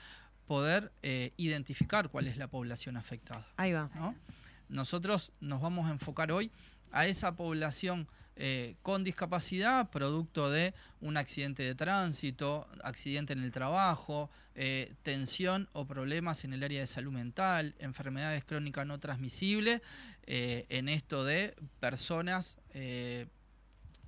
poder 0.48 0.92
eh, 1.04 1.34
identificar 1.38 2.10
cuál 2.10 2.28
es 2.28 2.38
la 2.38 2.48
población 2.48 2.98
afectada. 2.98 3.48
Ahí 3.58 3.74
va. 3.74 3.90
¿no? 3.96 4.16
Nosotros 4.70 5.32
nos 5.40 5.62
vamos 5.62 5.88
a 5.88 5.92
enfocar 5.92 6.32
hoy 6.32 6.52
a 6.92 7.06
esa 7.06 7.36
población 7.36 8.08
eh, 8.38 8.76
con 8.82 9.04
discapacidad, 9.04 9.90
producto 9.90 10.50
de 10.50 10.74
un 11.02 11.18
accidente 11.18 11.64
de 11.64 11.74
tránsito, 11.74 12.68
accidente 12.84 13.34
en 13.34 13.44
el 13.44 13.52
trabajo, 13.52 14.30
eh, 14.56 14.94
tensión 15.04 15.70
o 15.74 15.86
problemas 15.86 16.44
en 16.44 16.54
el 16.54 16.64
área 16.64 16.82
de 16.82 16.88
salud 16.88 17.12
mental, 17.12 17.76
enfermedades 17.80 18.44
crónicas 18.44 18.86
no 18.86 19.00
transmisibles, 19.00 19.82
en 20.28 20.90
esto 20.90 21.24
de 21.24 21.54
personas 21.80 22.58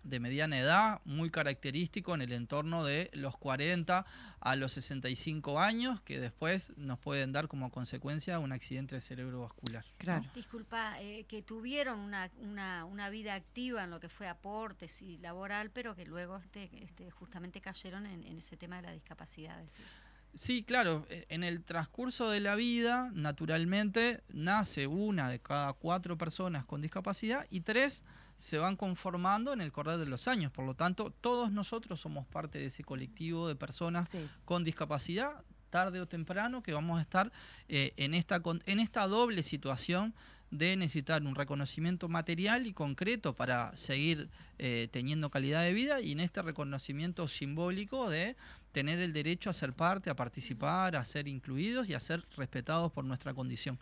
de 0.08 0.20
mediana 0.20 0.60
edad, 0.60 1.02
muy 1.06 1.30
característico 1.30 2.16
en 2.16 2.22
el 2.22 2.32
entorno 2.32 2.84
de 2.84 3.10
los 3.14 3.38
40 3.38 4.06
a 4.40 4.56
los 4.56 4.72
65 4.74 5.60
años, 5.60 6.02
que 6.02 6.20
después 6.20 6.72
nos 6.78 7.00
pueden 7.00 7.32
dar 7.32 7.48
como 7.48 7.70
consecuencia 7.72 8.40
un 8.40 8.52
accidente 8.52 9.00
cerebrovascular. 9.02 9.86
¿no? 9.86 9.98
Claro. 9.98 10.26
Disculpa, 10.34 11.02
eh, 11.02 11.26
que 11.28 11.42
tuvieron 11.42 12.00
una, 12.00 12.30
una, 12.40 12.86
una 12.86 13.10
vida 13.10 13.34
activa 13.36 13.84
en 13.84 13.90
lo 13.90 14.00
que 14.00 14.10
fue 14.10 14.28
aportes 14.28 15.02
y 15.02 15.18
laboral, 15.18 15.72
pero 15.72 15.96
que 15.96 16.06
luego 16.06 16.38
este, 16.38 16.70
este, 16.84 17.12
justamente 17.12 17.62
cayeron 17.62 18.06
en, 18.06 18.24
en 18.24 18.38
ese 18.38 18.58
tema 18.58 18.78
de 18.78 18.84
la 18.84 18.92
discapacidad. 18.92 19.58
decís. 19.58 19.86
Sí, 20.34 20.64
claro, 20.64 21.06
e- 21.10 21.26
en 21.30 21.44
el 21.44 21.64
transcurso 21.64 22.30
de 22.30 22.40
la 22.40 22.56
vida, 22.56 23.10
naturalmente, 23.14 24.22
nace 24.30 24.86
una 24.88 25.30
de 25.30 25.40
cada 25.40 25.74
cuatro 25.74 26.18
personas 26.18 26.66
con 26.66 26.82
discapacidad 26.82 27.48
y 27.50 27.62
tres 27.62 28.04
se 28.38 28.58
van 28.58 28.76
conformando 28.76 29.54
en 29.54 29.62
el 29.62 29.72
correr 29.72 29.98
de 29.98 30.06
los 30.06 30.28
años. 30.28 30.52
Por 30.52 30.66
lo 30.66 30.76
tanto, 30.76 31.12
todos 31.22 31.52
nosotros 31.52 32.00
somos 32.00 32.26
parte 32.28 32.60
de 32.60 32.66
ese 32.68 32.84
colectivo 32.84 33.48
de 33.48 33.56
personas 33.56 34.10
Sí. 34.10 34.20
con 34.46 34.64
discapacidad, 34.64 35.44
tarde 35.70 36.00
o 36.00 36.08
temprano, 36.08 36.64
que 36.64 36.74
vamos 36.74 37.00
a 37.00 37.02
estar 37.02 37.32
eh, 37.68 37.94
en, 37.98 38.14
esta, 38.14 38.42
en 38.66 38.80
esta 38.80 39.08
doble 39.08 39.44
situación 39.44 40.14
de 40.50 40.78
necesitar 40.78 41.22
un 41.24 41.36
reconocimiento 41.36 42.08
material 42.08 42.68
y 42.68 42.74
concreto 42.74 43.34
para 43.36 43.76
seguir 43.76 44.30
eh, 44.60 44.88
teniendo 44.92 45.30
calidad 45.30 45.64
de 45.64 45.74
vida 45.74 46.00
y 46.00 46.14
en 46.14 46.22
este 46.22 46.42
reconocimiento 46.42 47.28
simbólico 47.28 48.10
de 48.10 48.38
tener 48.72 49.00
el 49.00 49.12
derecho 49.12 49.50
a 49.50 49.54
ser 49.54 49.74
parte, 49.74 50.10
a 50.10 50.16
participar, 50.16 50.96
a 50.96 51.04
ser 51.04 51.28
incluidos 51.28 51.90
y 51.90 51.96
a 51.96 52.00
ser 52.00 52.24
respetados 52.38 52.94
por 52.94 53.04
nuestra 53.04 53.34
condición. 53.34 53.78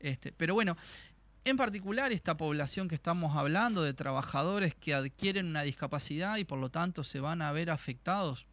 Este, 0.00 0.32
pero 0.32 0.54
bueno, 0.54 0.76
en 1.46 1.56
particular 1.56 2.10
esta 2.10 2.36
población 2.36 2.88
que 2.88 2.96
estamos 2.96 3.36
hablando 3.36 3.84
de 3.84 3.94
trabajadores 3.94 4.74
que 4.74 4.94
adquieren 4.94 5.46
una 5.46 5.62
discapacidad 5.62 6.38
y 6.38 6.44
por 6.44 6.58
lo 6.58 6.70
tanto 6.70 7.04
se 7.04 7.20
van 7.20 7.40
a 7.40 7.52
ver 7.52 7.70
afectados 7.70 8.46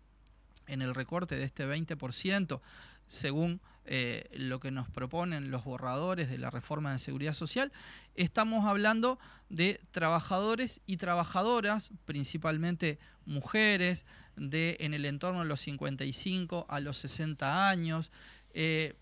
en 0.68 0.84
el 0.84 0.94
recorte 0.94 1.36
de 1.36 1.44
este 1.44 1.66
20%, 1.68 2.62
según 3.08 3.62
eh, 3.86 4.30
lo 4.34 4.60
que 4.60 4.70
nos 4.70 4.92
proponen 4.92 5.50
los 5.50 5.64
borradores 5.64 6.30
de 6.30 6.38
la 6.38 6.52
reforma 6.52 6.92
de 6.92 7.00
seguridad 7.00 7.34
social, 7.34 7.72
estamos 8.14 8.64
hablando 8.66 9.18
de 9.50 9.82
trabajadores 9.90 10.80
y 10.86 10.98
trabajadoras, 10.98 11.90
principalmente 12.06 13.00
mujeres, 13.26 14.06
de 14.36 14.78
en 14.82 14.94
el 14.94 15.06
entorno 15.06 15.40
de 15.40 15.48
los 15.48 15.62
55 15.62 16.68
a 16.70 16.80
los 16.80 16.98
60 16.98 17.70
años, 17.70 18.12
eh, 18.54 18.94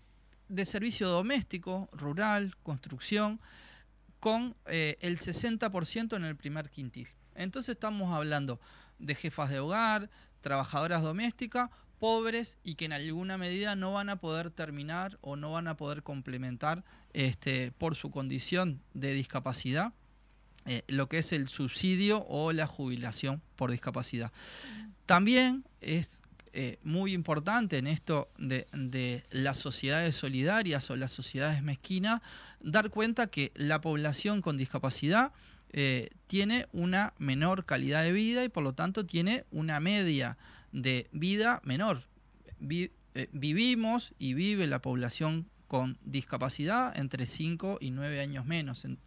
de 0.48 0.64
servicio 0.64 1.10
doméstico, 1.10 1.90
rural, 1.92 2.56
construcción, 2.62 3.38
con 4.22 4.54
eh, 4.66 4.98
el 5.00 5.18
60% 5.18 6.14
en 6.14 6.22
el 6.22 6.36
primer 6.36 6.70
quintil. 6.70 7.08
Entonces 7.34 7.74
estamos 7.74 8.14
hablando 8.14 8.60
de 9.00 9.16
jefas 9.16 9.50
de 9.50 9.58
hogar, 9.58 10.10
trabajadoras 10.40 11.02
domésticas, 11.02 11.70
pobres 11.98 12.56
y 12.62 12.76
que 12.76 12.84
en 12.84 12.92
alguna 12.92 13.36
medida 13.36 13.74
no 13.74 13.94
van 13.94 14.10
a 14.10 14.20
poder 14.20 14.52
terminar 14.52 15.18
o 15.22 15.34
no 15.34 15.50
van 15.50 15.66
a 15.66 15.76
poder 15.76 16.04
complementar 16.04 16.84
este, 17.14 17.72
por 17.72 17.96
su 17.96 18.12
condición 18.12 18.80
de 18.94 19.12
discapacidad 19.12 19.92
eh, 20.66 20.84
lo 20.86 21.08
que 21.08 21.18
es 21.18 21.32
el 21.32 21.48
subsidio 21.48 22.24
o 22.28 22.52
la 22.52 22.68
jubilación 22.68 23.42
por 23.56 23.72
discapacidad. 23.72 24.30
También 25.04 25.64
es 25.80 26.20
eh, 26.52 26.78
muy 26.84 27.12
importante 27.12 27.78
en 27.78 27.88
esto 27.88 28.28
de, 28.38 28.68
de 28.72 29.24
las 29.30 29.58
sociedades 29.58 30.14
solidarias 30.14 30.88
o 30.90 30.96
las 30.96 31.10
sociedades 31.10 31.60
mezquinas 31.64 32.22
dar 32.64 32.90
cuenta 32.90 33.26
que 33.28 33.52
la 33.54 33.80
población 33.80 34.42
con 34.42 34.56
discapacidad 34.56 35.32
eh, 35.70 36.10
tiene 36.26 36.66
una 36.72 37.14
menor 37.18 37.64
calidad 37.64 38.02
de 38.02 38.12
vida 38.12 38.44
y 38.44 38.48
por 38.48 38.62
lo 38.62 38.74
tanto 38.74 39.06
tiene 39.06 39.44
una 39.50 39.80
media 39.80 40.36
de 40.72 41.08
vida 41.12 41.60
menor. 41.64 42.04
Eh, 42.68 42.90
vivimos 43.32 44.14
y 44.18 44.34
vive 44.34 44.66
la 44.66 44.80
población 44.80 45.48
con 45.68 45.98
discapacidad 46.04 46.96
entre 46.98 47.26
5 47.26 47.78
y 47.80 47.90
9 47.90 48.20
años 48.20 48.46
menos. 48.46 48.84
En- 48.84 48.98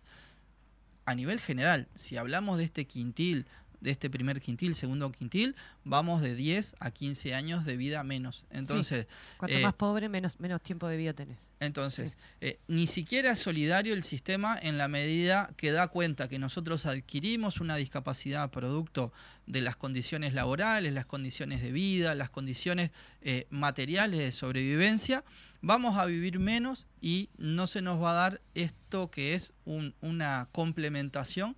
a 1.06 1.14
nivel 1.14 1.40
general, 1.40 1.88
si 1.96 2.18
hablamos 2.18 2.58
de 2.58 2.64
este 2.64 2.86
quintil, 2.86 3.46
de 3.82 3.92
este 3.92 4.10
primer 4.10 4.42
quintil, 4.42 4.76
segundo 4.76 5.12
quintil, 5.12 5.56
vamos 5.84 6.22
de 6.22 6.36
10 6.36 6.76
a 6.80 6.92
15 6.92 7.34
años 7.36 7.66
de 7.66 7.78
vida 7.78 8.04
menos. 8.04 8.46
Entonces, 8.50 9.08
Cuanto 9.38 9.58
eh, 9.58 9.62
más 9.64 9.74
pobre, 9.74 10.10
menos, 10.10 10.40
menos 10.40 10.62
tiempo 10.62 10.88
de 10.88 10.98
vida 10.98 11.14
tenés. 11.14 11.38
entonces, 11.60 12.18
eh, 12.42 12.60
ni 12.68 12.88
siquiera 12.88 13.32
es 13.32 13.40
solidario 13.40 13.94
el 13.94 14.04
sistema 14.04 14.58
en 14.62 14.78
la 14.78 14.88
medida 14.88 15.50
que 15.58 15.72
da 15.72 15.88
cuenta 15.88 16.28
que 16.28 16.40
nosotros 16.40 16.86
adquirimos 16.86 17.60
una 17.60 17.76
discapacidad 17.76 18.50
producto 18.52 19.12
de 19.48 19.62
las 19.62 19.76
condiciones 19.76 20.34
laborales, 20.34 20.94
las 20.94 21.06
condiciones 21.06 21.62
de 21.62 21.72
vida, 21.72 22.16
las 22.16 22.30
condiciones 22.30 22.92
eh, 23.22 23.46
materiales 23.50 24.20
de 24.20 24.32
sobrevivencia, 24.32 25.24
vamos 25.62 25.98
a 25.98 26.06
vivir 26.06 26.40
menos 26.40 26.86
y 27.02 27.30
no 27.38 27.68
se 27.68 27.82
nos 27.82 28.02
va 28.02 28.12
a 28.12 28.14
dar 28.16 28.42
esto 28.56 29.10
que 29.12 29.34
es 29.36 29.54
un- 29.66 29.94
una 30.02 30.48
complementación 30.52 31.56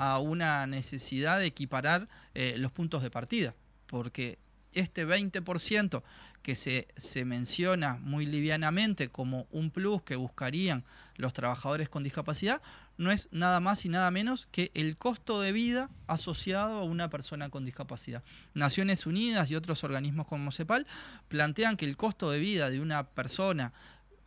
a 0.00 0.18
una 0.18 0.66
necesidad 0.66 1.38
de 1.38 1.44
equiparar 1.44 2.08
eh, 2.32 2.54
los 2.56 2.72
puntos 2.72 3.02
de 3.02 3.10
partida, 3.10 3.54
porque 3.86 4.38
este 4.72 5.06
20% 5.06 6.02
que 6.40 6.56
se, 6.56 6.88
se 6.96 7.26
menciona 7.26 7.98
muy 8.00 8.24
livianamente 8.24 9.10
como 9.10 9.46
un 9.50 9.70
plus 9.70 10.00
que 10.00 10.16
buscarían 10.16 10.84
los 11.16 11.34
trabajadores 11.34 11.90
con 11.90 12.02
discapacidad, 12.02 12.62
no 12.96 13.10
es 13.10 13.28
nada 13.30 13.60
más 13.60 13.84
y 13.84 13.90
nada 13.90 14.10
menos 14.10 14.48
que 14.52 14.70
el 14.72 14.96
costo 14.96 15.38
de 15.42 15.52
vida 15.52 15.90
asociado 16.06 16.78
a 16.78 16.84
una 16.84 17.10
persona 17.10 17.50
con 17.50 17.66
discapacidad. 17.66 18.22
Naciones 18.54 19.04
Unidas 19.04 19.50
y 19.50 19.54
otros 19.54 19.84
organismos 19.84 20.26
como 20.28 20.50
CEPAL 20.50 20.86
plantean 21.28 21.76
que 21.76 21.84
el 21.84 21.98
costo 21.98 22.30
de 22.30 22.38
vida 22.38 22.70
de 22.70 22.80
una 22.80 23.04
persona 23.04 23.74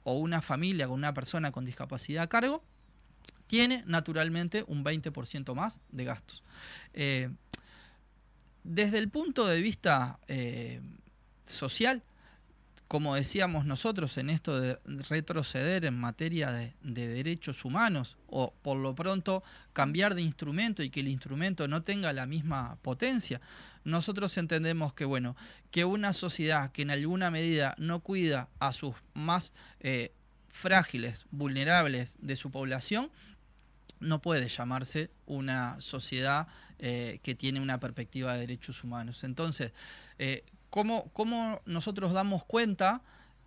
o 0.04 0.20
una 0.20 0.44
familia 0.44 0.88
con 0.88 1.00
una 1.00 1.16
persona 1.16 1.52
con 1.52 1.66
discapacidad 1.66 2.22
a 2.22 2.30
cargo 2.30 2.64
tiene 3.48 3.84
naturalmente 3.86 4.64
un 4.68 4.84
20% 4.84 5.54
más 5.56 5.80
de 5.90 6.06
gastos. 6.06 6.44
Eh, 6.94 7.30
desde 8.64 8.98
el 8.98 9.10
punto 9.10 9.46
de 9.46 9.62
vista 9.62 10.20
eh, 10.28 10.82
social, 11.46 12.04
como 12.88 13.16
decíamos 13.16 13.66
nosotros 13.66 14.18
en 14.18 14.30
esto 14.30 14.60
de 14.60 14.78
retroceder 15.10 15.84
en 15.86 16.00
materia 16.00 16.52
de, 16.52 16.76
de 16.82 17.08
derechos 17.08 17.66
humanos 17.66 18.18
o 18.28 18.54
por 18.62 18.78
lo 18.78 18.94
pronto 18.94 19.44
cambiar 19.74 20.14
de 20.16 20.22
instrumento 20.22 20.84
y 20.84 20.90
que 20.90 21.00
el 21.00 21.08
instrumento 21.08 21.68
no 21.68 21.82
tenga 21.82 22.14
la 22.14 22.28
misma 22.28 22.78
potencia, 22.82 23.42
nosotros 23.84 24.38
entendemos 24.38 24.94
que 24.94 25.06
bueno, 25.06 25.36
que 25.72 25.86
una 25.86 26.14
sociedad 26.14 26.72
que 26.72 26.84
en 26.84 26.92
alguna 26.92 27.32
medida 27.32 27.76
no 27.78 28.00
cuida 28.00 28.50
a 28.60 28.72
sus 28.74 28.96
más 29.14 29.54
eh, 29.80 30.14
frágiles, 30.50 31.26
vulnerables 31.32 32.14
de 32.20 32.36
su 32.36 32.52
población, 32.52 33.12
no 34.04 34.22
puede 34.22 34.48
llamarse 34.50 35.10
una 35.26 35.80
sociedad 35.80 36.48
eh, 36.80 37.20
que 37.24 37.36
tiene 37.36 37.62
una 37.62 37.80
perspectiva 37.80 38.34
de 38.34 38.42
derechos 38.42 38.84
humanos. 38.84 39.24
Entonces, 39.24 39.72
eh, 40.20 40.44
¿cómo, 40.70 41.10
¿cómo 41.14 41.62
nosotros 41.66 42.14
damos 42.14 42.44
cuenta 42.44 43.02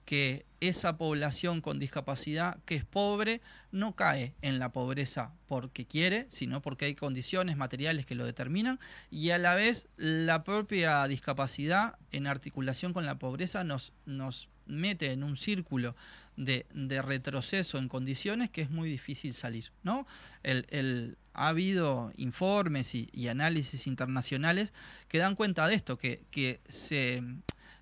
que 0.07 0.46
esa 0.61 0.96
población 0.96 1.61
con 1.61 1.78
discapacidad 1.80 2.59
que 2.64 2.76
es 2.76 2.84
pobre 2.84 3.42
no 3.72 3.96
cae 3.96 4.34
en 4.40 4.59
la 4.59 4.70
pobreza 4.70 5.32
porque 5.48 5.84
quiere, 5.84 6.26
sino 6.30 6.62
porque 6.62 6.86
hay 6.86 6.94
condiciones 6.94 7.57
materiales 7.57 8.07
que 8.07 8.14
lo 8.14 8.24
determinan 8.24 8.78
y 9.11 9.30
a 9.30 9.38
la 9.38 9.54
vez 9.57 9.88
la 9.96 10.44
propia 10.44 11.07
discapacidad 11.09 11.98
en 12.12 12.28
articulación 12.28 12.92
con 12.92 13.04
la 13.04 13.18
pobreza 13.18 13.64
nos, 13.64 13.92
nos 14.07 14.48
mete 14.64 15.11
en 15.12 15.24
un 15.24 15.36
círculo 15.36 15.96
de, 16.37 16.66
retroceso 17.03 17.78
en 17.78 17.89
condiciones 17.89 18.51
que 18.51 18.62
es 18.62 18.70
muy 18.70 18.89
difícil 18.91 19.34
salir, 19.34 19.72
¿no? 19.82 20.07
El, 20.43 20.66
el- 20.70 21.16
ha 21.39 21.49
habido 21.49 22.12
informes 22.16 22.95
y, 22.95 23.11
y 23.12 23.28
análisis 23.28 23.87
internacionales 23.87 24.72
que 25.09 25.18
dan 25.18 25.37
cuenta 25.37 25.68
de 25.68 25.74
esto, 25.74 25.99
que, 25.99 26.22
que 26.30 26.61
se, 26.68 27.22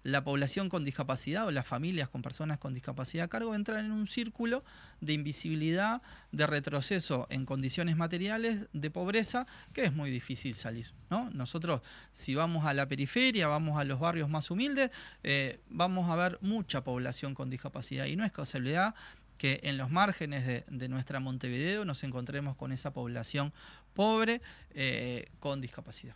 la 0.04 0.22
población 0.22 0.68
con 0.68 0.84
discapacidad 0.84 1.46
o 1.46 1.50
las 1.50 1.66
familias 1.66 2.08
con 2.08 2.22
personas 2.22 2.58
con 2.58 2.74
discapacidad 2.74 3.24
a 3.24 3.28
cargo 3.28 3.54
entran 3.54 3.86
en 3.86 3.90
un 3.90 4.06
círculo 4.06 4.62
de 5.00 5.14
invisibilidad, 5.14 6.02
de 6.30 6.46
retroceso 6.46 7.26
en 7.30 7.46
condiciones 7.46 7.96
materiales, 7.96 8.66
de 8.72 8.90
pobreza, 8.90 9.46
que 9.72 9.84
es 9.84 9.92
muy 9.92 10.10
difícil 10.10 10.54
salir. 10.54 10.92
¿no? 11.10 11.30
Nosotros, 11.30 11.80
si 12.12 12.34
vamos 12.34 12.66
a 12.66 12.74
la 12.74 12.86
periferia, 12.86 13.48
vamos 13.48 13.80
a 13.80 13.84
los 13.84 13.98
barrios 13.98 14.28
más 14.28 14.50
humildes, 14.50 14.90
eh, 15.22 15.58
vamos 15.70 16.10
a 16.10 16.16
ver 16.16 16.38
mucha 16.42 16.84
población 16.84 17.34
con 17.34 17.48
discapacidad 17.48 18.04
y 18.04 18.14
no 18.14 18.24
es 18.24 18.32
casualidad 18.32 18.94
que 19.38 19.60
en 19.64 19.78
los 19.78 19.90
márgenes 19.90 20.46
de, 20.46 20.64
de 20.68 20.88
nuestra 20.88 21.18
Montevideo 21.18 21.84
nos 21.84 22.04
encontremos 22.04 22.56
con 22.56 22.72
esa 22.72 22.92
población 22.92 23.52
pobre 23.94 24.42
eh, 24.74 25.30
con 25.40 25.60
discapacidad. 25.60 26.14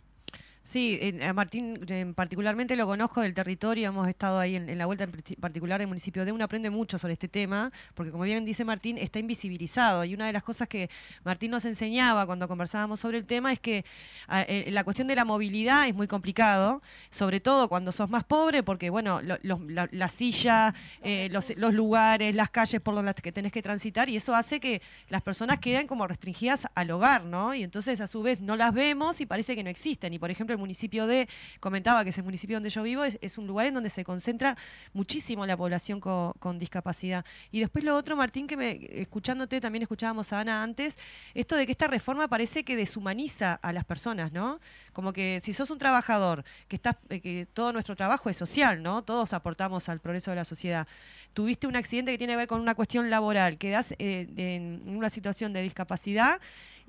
Sí, 0.69 0.99
en- 1.01 1.23
a 1.23 1.33
Martín 1.33 1.83
en 1.89 2.13
particularmente 2.13 2.75
lo 2.75 2.85
conozco 2.85 3.21
del 3.21 3.33
territorio, 3.33 3.87
hemos 3.87 4.07
estado 4.07 4.37
ahí 4.37 4.55
en, 4.55 4.69
en 4.69 4.77
la 4.77 4.85
vuelta 4.85 5.03
en 5.03 5.11
parti- 5.11 5.35
particular 5.35 5.79
del 5.79 5.87
municipio 5.87 6.25
de 6.25 6.31
uno 6.31 6.43
aprende 6.43 6.69
mucho 6.69 6.99
sobre 6.99 7.13
este 7.13 7.27
tema, 7.27 7.71
porque 7.95 8.11
como 8.11 8.23
bien 8.23 8.45
dice 8.45 8.63
Martín, 8.63 8.99
está 8.99 9.17
invisibilizado. 9.17 10.05
Y 10.05 10.13
una 10.13 10.27
de 10.27 10.33
las 10.33 10.43
cosas 10.43 10.67
que 10.67 10.91
Martín 11.23 11.49
nos 11.49 11.65
enseñaba 11.65 12.27
cuando 12.27 12.47
conversábamos 12.47 12.99
sobre 12.99 13.17
el 13.17 13.25
tema 13.25 13.51
es 13.51 13.59
que 13.59 13.83
a, 14.27 14.43
eh, 14.43 14.67
la 14.69 14.83
cuestión 14.83 15.07
de 15.07 15.15
la 15.15 15.25
movilidad 15.25 15.87
es 15.87 15.95
muy 15.95 16.05
complicado, 16.07 16.83
sobre 17.09 17.39
todo 17.39 17.67
cuando 17.67 17.91
sos 17.91 18.11
más 18.11 18.23
pobre, 18.23 18.61
porque 18.61 18.91
bueno, 18.91 19.23
lo- 19.23 19.39
los- 19.41 19.61
la, 19.61 19.89
la 19.91 20.07
silla, 20.07 20.75
eh, 21.01 21.29
los, 21.31 21.49
los 21.57 21.73
lugares, 21.73 22.35
las 22.35 22.51
calles 22.51 22.79
por 22.79 22.93
donde 22.93 23.15
que 23.15 23.31
tenés 23.31 23.51
que 23.51 23.63
transitar, 23.63 24.07
y 24.07 24.17
eso 24.17 24.35
hace 24.35 24.59
que 24.59 24.83
las 25.07 25.23
personas 25.23 25.57
queden 25.57 25.87
como 25.87 26.05
restringidas 26.05 26.67
al 26.75 26.91
hogar, 26.91 27.23
¿no? 27.23 27.55
Y 27.55 27.63
entonces 27.63 27.99
a 28.01 28.05
su 28.05 28.21
vez 28.21 28.39
no 28.39 28.55
las 28.55 28.71
vemos 28.71 29.19
y 29.19 29.25
parece 29.25 29.55
que 29.55 29.63
no 29.63 29.71
existen. 29.71 30.13
Y 30.13 30.19
por 30.19 30.29
ejemplo, 30.29 30.58
municipio 30.59 31.07
de, 31.07 31.27
comentaba 31.59 32.03
que 32.03 32.09
es 32.11 32.17
el 32.17 32.23
municipio 32.23 32.57
donde 32.57 32.69
yo 32.69 32.83
vivo, 32.83 33.03
es, 33.03 33.37
un 33.37 33.47
lugar 33.47 33.67
en 33.67 33.73
donde 33.73 33.89
se 33.89 34.03
concentra 34.03 34.57
muchísimo 34.93 35.45
la 35.45 35.57
población 35.57 35.99
co- 35.99 36.35
con, 36.39 36.59
discapacidad. 36.59 37.25
Y 37.51 37.59
después 37.59 37.83
lo 37.83 37.95
otro, 37.95 38.15
Martín, 38.15 38.47
que 38.47 38.57
me, 38.57 38.79
escuchándote, 39.01 39.61
también 39.61 39.83
escuchábamos 39.83 40.33
a 40.33 40.41
Ana 40.41 40.61
antes, 40.63 40.97
esto 41.33 41.55
de 41.55 41.65
que 41.65 41.71
esta 41.71 41.87
reforma 41.87 42.27
parece 42.27 42.63
que 42.63 42.75
deshumaniza 42.75 43.53
a 43.61 43.71
las 43.71 43.85
personas, 43.85 44.31
¿no? 44.31 44.59
Como 44.93 45.13
que 45.13 45.39
si 45.41 45.53
sos 45.53 45.69
un 45.69 45.77
trabajador, 45.77 46.43
que 46.67 46.75
estás, 46.75 46.97
eh, 47.09 47.21
que 47.21 47.47
todo 47.53 47.71
nuestro 47.73 47.95
trabajo 47.95 48.29
es 48.29 48.37
social, 48.37 48.83
¿no? 48.83 49.03
Todos 49.03 49.33
aportamos 49.33 49.89
al 49.89 49.99
progreso 49.99 50.31
de 50.31 50.35
la 50.35 50.45
sociedad. 50.45 50.87
Tuviste 51.33 51.67
un 51.67 51.75
accidente 51.75 52.11
que 52.11 52.17
tiene 52.17 52.33
que 52.33 52.37
ver 52.37 52.47
con 52.47 52.59
una 52.59 52.75
cuestión 52.75 53.09
laboral, 53.09 53.57
quedás 53.57 53.93
eh, 53.99 54.27
en 54.35 54.81
una 54.85 55.09
situación 55.09 55.53
de 55.53 55.61
discapacidad 55.61 56.39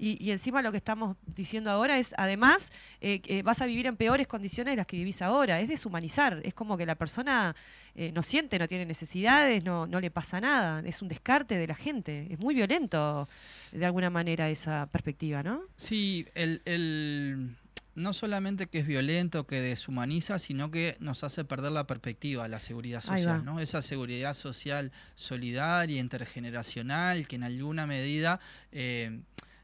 y, 0.01 0.17
y 0.25 0.31
encima 0.31 0.63
lo 0.63 0.71
que 0.73 0.79
estamos 0.79 1.17
diciendo 1.27 1.71
ahora 1.71 1.99
es, 1.99 2.15
además, 2.17 2.73
eh, 3.01 3.21
que 3.21 3.43
vas 3.43 3.61
a 3.61 3.67
vivir 3.67 3.87
en 3.87 3.97
peores 3.97 4.27
condiciones 4.27 4.73
de 4.73 4.77
las 4.77 4.87
que 4.87 4.97
vivís 4.97 5.21
ahora. 5.21 5.61
Es 5.61 5.69
deshumanizar. 5.69 6.41
Es 6.43 6.55
como 6.55 6.77
que 6.79 6.87
la 6.87 6.95
persona 6.95 7.55
eh, 7.95 8.11
no 8.13 8.23
siente, 8.23 8.59
no 8.59 8.67
tiene 8.67 8.87
necesidades, 8.87 9.63
no, 9.63 9.87
no 9.87 10.01
le 10.01 10.11
pasa 10.11 10.41
nada. 10.41 10.83
Es 10.87 11.03
un 11.03 11.09
descarte 11.09 11.57
de 11.59 11.67
la 11.67 11.75
gente. 11.75 12.27
Es 12.31 12.39
muy 12.39 12.55
violento, 12.55 13.29
de 13.73 13.85
alguna 13.85 14.09
manera, 14.11 14.49
esa 14.49 14.87
perspectiva, 14.87 15.43
¿no? 15.43 15.63
Sí, 15.77 16.27
el, 16.35 16.63
el- 16.65 17.57
no 17.97 18.13
solamente 18.15 18.69
que 18.69 18.79
es 18.79 18.87
violento, 18.87 19.47
que 19.47 19.61
deshumaniza, 19.61 20.39
sino 20.39 20.71
que 20.71 20.97
nos 21.01 21.23
hace 21.25 21.45
perder 21.45 21.73
la 21.73 21.87
perspectiva, 21.87 22.49
la 22.49 22.61
seguridad 22.61 23.03
social, 23.03 23.45
¿no? 23.45 23.61
Esa 23.61 23.83
seguridad 23.83 24.33
social 24.33 24.93
solidaria, 25.17 26.01
intergeneracional, 26.01 27.27
que 27.29 27.37
en 27.37 27.43
alguna 27.43 27.87
medida 27.87 28.41
eh, 28.73 29.21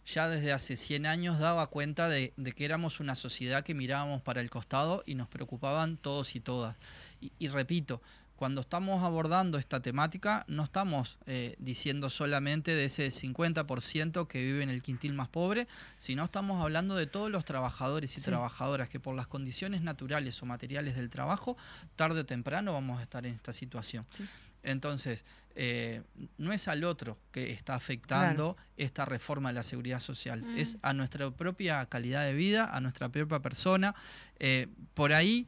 ya 0.06 0.28
desde 0.28 0.52
hace 0.52 0.76
100 0.76 1.04
años 1.06 1.38
daba 1.38 1.66
cuenta 1.66 2.08
de, 2.08 2.32
de 2.36 2.52
que 2.52 2.64
éramos 2.64 3.00
una 3.00 3.14
sociedad 3.14 3.64
que 3.64 3.74
mirábamos 3.74 4.22
para 4.22 4.40
el 4.40 4.50
costado 4.50 5.02
y 5.06 5.14
nos 5.16 5.28
preocupaban 5.28 5.96
todos 5.96 6.34
y 6.36 6.40
todas. 6.40 6.76
Y, 7.20 7.32
y 7.38 7.48
repito, 7.48 8.00
cuando 8.36 8.60
estamos 8.60 9.02
abordando 9.02 9.56
esta 9.56 9.80
temática, 9.80 10.44
no 10.46 10.62
estamos 10.64 11.16
eh, 11.26 11.56
diciendo 11.58 12.10
solamente 12.10 12.72
de 12.74 12.84
ese 12.84 13.10
50% 13.10 14.26
que 14.28 14.44
vive 14.44 14.62
en 14.62 14.68
el 14.68 14.82
quintil 14.82 15.14
más 15.14 15.28
pobre, 15.28 15.66
sino 15.96 16.24
estamos 16.26 16.62
hablando 16.62 16.94
de 16.96 17.06
todos 17.06 17.30
los 17.30 17.44
trabajadores 17.46 18.12
y 18.16 18.20
Sí. 18.20 18.26
trabajadoras 18.26 18.88
que 18.90 19.00
por 19.00 19.14
las 19.16 19.26
condiciones 19.26 19.80
naturales 19.82 20.42
o 20.42 20.46
materiales 20.46 20.96
del 20.96 21.08
trabajo, 21.10 21.56
tarde 21.96 22.20
o 22.20 22.26
temprano 22.26 22.74
vamos 22.74 23.00
a 23.00 23.02
estar 23.02 23.24
en 23.26 23.34
esta 23.34 23.52
situación. 23.54 24.04
Sí. 24.10 24.24
Entonces, 24.62 25.24
eh, 25.58 26.02
no 26.36 26.52
es 26.52 26.68
al 26.68 26.84
otro 26.84 27.18
que 27.32 27.50
está 27.50 27.74
afectando 27.74 28.56
esta 28.76 29.06
reforma 29.06 29.48
de 29.48 29.54
la 29.54 29.62
seguridad 29.62 30.00
social, 30.00 30.42
Mm. 30.42 30.58
es 30.58 30.78
a 30.82 30.92
nuestra 30.92 31.30
propia 31.30 31.84
calidad 31.86 32.24
de 32.24 32.34
vida, 32.34 32.66
a 32.70 32.80
nuestra 32.80 33.08
propia 33.08 33.40
persona. 33.40 33.94
Eh, 34.38 34.68
por 34.94 35.12
ahí 35.14 35.46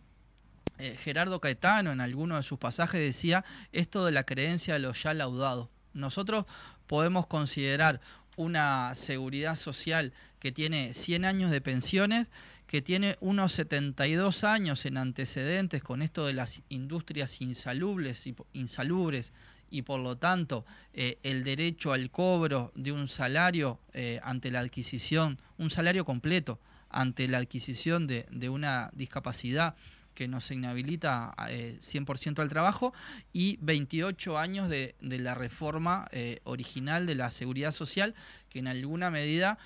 eh, 0.79 0.97
Gerardo 0.97 1.41
Caetano 1.41 1.93
en 1.93 2.01
alguno 2.01 2.37
de 2.37 2.43
sus 2.43 2.59
pasajes 2.59 3.01
decía 3.01 3.45
esto 3.73 4.05
de 4.07 4.13
la 4.13 4.25
creencia 4.25 4.75
de 4.75 4.81
los 4.81 5.03
ya 5.03 5.13
laudados. 5.13 5.69
Nosotros 5.93 6.47
podemos 6.87 7.27
considerar 7.27 8.01
una 8.37 8.95
seguridad 8.95 9.57
social 9.57 10.13
que 10.39 10.53
tiene 10.53 10.95
100 10.95 11.25
años 11.25 11.51
de 11.51 11.61
pensiones, 11.61 12.29
que 12.69 12.81
tiene 12.81 13.17
unos 13.21 13.53
72 13.53 14.45
años 14.45 14.87
en 14.87 14.97
antecedentes 14.99 15.83
con 15.83 16.01
esto 16.01 16.27
de 16.27 16.35
las 16.35 16.61
industrias 16.69 17.41
insalubres 17.41 18.25
insalubres 18.53 19.33
y 19.71 19.83
por 19.83 20.01
lo 20.01 20.17
tanto 20.17 20.65
eh, 20.93 21.19
el 21.23 21.45
derecho 21.45 21.93
al 21.93 22.11
cobro 22.11 22.73
de 22.75 22.93
un 22.93 23.09
salario 23.09 23.79
eh, 23.93 24.21
ante 24.23 24.51
la 24.51 24.61
adquisición, 24.61 25.39
un 25.59 25.71
salario 25.71 26.05
completo 26.05 26.59
ante 26.91 27.29
la 27.29 27.39
adquisición 27.39 28.07
de, 28.07 28.27
de 28.31 28.49
una 28.49 28.91
discapacidad 28.95 29.75
que 30.15 30.27
nos 30.27 30.51
inhabilita 30.51 31.35
eh, 31.49 31.79
100% 31.81 32.41
al 32.41 32.49
trabajo 32.49 32.93
y 33.33 33.59
28 33.61 34.37
años 34.39 34.69
de, 34.69 34.97
de 35.01 35.19
la 35.19 35.35
reforma 35.35 36.09
eh, 36.11 36.41
original 36.45 37.07
de 37.07 37.15
la 37.15 37.31
seguridad 37.31 37.73
social 37.73 38.15
que 38.49 38.59
en 38.59 38.69
alguna 38.69 39.11
medida 39.11 39.59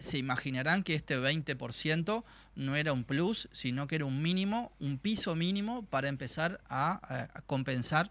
se 0.00 0.18
imaginarán 0.18 0.82
que 0.82 0.94
este 0.94 1.18
20% 1.18 2.22
no 2.54 2.76
era 2.76 2.92
un 2.92 3.04
plus, 3.04 3.48
sino 3.50 3.86
que 3.86 3.94
era 3.94 4.04
un 4.04 4.20
mínimo, 4.20 4.72
un 4.78 4.98
piso 4.98 5.34
mínimo 5.34 5.86
para 5.86 6.08
empezar 6.08 6.60
a 6.68 7.30
compensar 7.46 8.10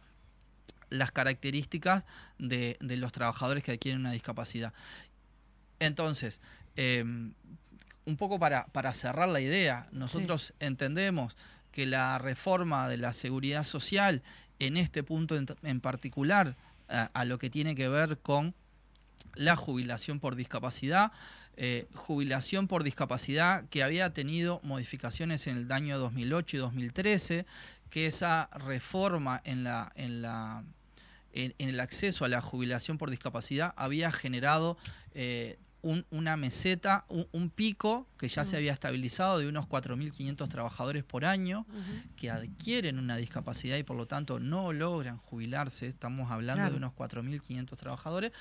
las 0.90 1.12
características 1.12 2.04
de, 2.38 2.78
de 2.80 2.98
los 2.98 3.12
trabajadores 3.12 3.64
que 3.64 3.72
adquieren 3.72 4.02
una 4.02 4.12
discapacidad. 4.12 4.74
Entonces, 5.80 6.40
eh, 6.76 7.04
un 8.06 8.18
poco 8.18 8.40
para, 8.40 8.66
para 8.68 8.94
cerrar 8.94 9.30
la 9.30 9.42
idea, 9.42 9.88
nosotros 9.92 10.54
entendemos 10.60 11.36
que 11.72 11.86
la 11.86 12.18
reforma 12.18 12.88
de 12.90 12.98
la 12.98 13.14
seguridad 13.14 13.64
social, 13.64 14.24
en 14.58 14.78
este 14.78 15.04
punto 15.04 15.38
en, 15.38 15.46
en 15.64 15.80
particular, 15.80 16.56
a, 16.88 17.12
a 17.14 17.26
lo 17.26 17.38
que 17.38 17.50
tiene 17.50 17.76
que 17.76 17.88
ver 17.88 18.18
con 18.18 18.56
la 19.36 19.56
jubilación 19.56 20.20
por 20.20 20.36
discapacidad, 20.36 21.12
eh, 21.62 21.88
jubilación 21.94 22.68
por 22.68 22.84
discapacidad 22.84 23.68
que 23.70 23.84
había 23.84 24.14
tenido 24.14 24.62
modificaciones 24.64 25.46
en 25.46 25.58
el 25.58 25.72
año 25.72 26.00
2008 26.00 26.56
y 26.56 26.60
2013, 26.62 27.46
que 27.90 28.06
esa 28.06 28.50
reforma 28.54 29.42
en 29.44 29.66
la, 29.66 29.92
en 29.96 30.22
la 30.22 30.64
en, 31.34 31.54
en 31.58 31.70
el 31.70 31.80
acceso 31.80 32.26
a 32.26 32.28
la 32.30 32.42
jubilación 32.42 32.98
por 32.98 33.10
discapacidad 33.10 33.74
había 33.78 34.12
generado 34.12 34.78
eh, 35.14 35.58
un- 35.82 36.06
una 36.12 36.36
meseta, 36.36 37.06
un, 37.08 37.26
un 37.32 37.50
pico 37.50 38.06
que 38.18 38.28
ya 38.28 38.44
se 38.44 38.58
había 38.58 38.74
estabilizado 38.74 39.40
de 39.40 39.48
unos 39.48 39.66
4.500 39.68 40.50
trabajadores 40.50 41.06
por 41.06 41.24
año 41.24 41.66
que 42.18 42.30
adquieren 42.30 43.00
una 43.00 43.16
discapacidad 43.16 43.78
y 43.78 43.84
por 43.84 43.96
lo 43.96 44.06
tanto 44.06 44.40
no 44.42 44.74
logran 44.74 45.18
jubilarse, 45.20 45.88
estamos 45.88 46.32
hablando 46.32 46.64
Claro. 46.64 46.72
de 46.72 46.78
unos 46.78 46.94
4.500 46.94 47.78
trabajadores, 47.78 48.34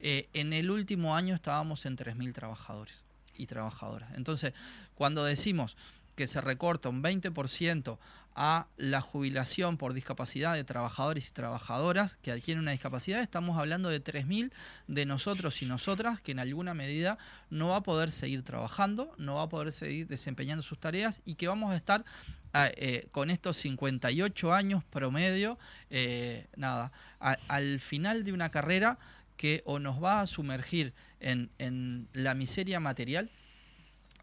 eh, 0.00 0.28
en 0.32 0.54
el 0.54 0.70
último 0.70 1.14
año 1.14 1.34
estábamos 1.34 1.84
en 1.84 1.96
3.000 1.96 2.32
trabajadores 2.32 3.04
y 3.36 3.46
trabajadoras. 3.46 4.10
Entonces, 4.14 4.54
cuando 4.94 5.22
decimos 5.22 5.76
que 6.16 6.26
se 6.26 6.40
recorta 6.40 6.88
un 6.88 7.02
20% 7.02 7.98
a 8.38 8.66
la 8.76 9.00
jubilación 9.00 9.78
por 9.78 9.94
discapacidad 9.94 10.52
de 10.54 10.62
trabajadores 10.64 11.28
y 11.28 11.30
trabajadoras 11.32 12.16
que 12.20 12.30
adquieren 12.32 12.60
una 12.60 12.72
discapacidad, 12.72 13.22
estamos 13.22 13.58
hablando 13.58 13.88
de 13.88 13.98
3.000 14.00 14.52
de 14.88 15.06
nosotros 15.06 15.62
y 15.62 15.66
nosotras 15.66 16.20
que 16.20 16.32
en 16.32 16.40
alguna 16.40 16.74
medida 16.74 17.16
no 17.48 17.68
va 17.68 17.76
a 17.76 17.82
poder 17.82 18.10
seguir 18.12 18.42
trabajando, 18.42 19.14
no 19.16 19.36
va 19.36 19.44
a 19.44 19.48
poder 19.48 19.72
seguir 19.72 20.06
desempeñando 20.06 20.62
sus 20.62 20.78
tareas 20.78 21.22
y 21.24 21.36
que 21.36 21.48
vamos 21.48 21.72
a 21.72 21.76
estar 21.76 22.04
a- 22.52 22.68
eh, 22.76 23.08
con 23.10 23.30
estos 23.30 23.56
58 23.56 24.52
años 24.52 24.84
promedio, 24.84 25.58
eh, 25.88 26.46
nada, 26.56 26.92
al 27.48 27.80
final 27.80 28.24
de 28.24 28.32
una 28.34 28.50
carrera 28.50 28.98
que 29.38 29.62
o 29.64 29.78
nos 29.78 30.02
va 30.02 30.20
a 30.20 30.26
sumergir 30.26 30.92
en, 31.20 31.50
en 31.58 32.06
la 32.12 32.34
miseria 32.34 32.80
material, 32.80 33.30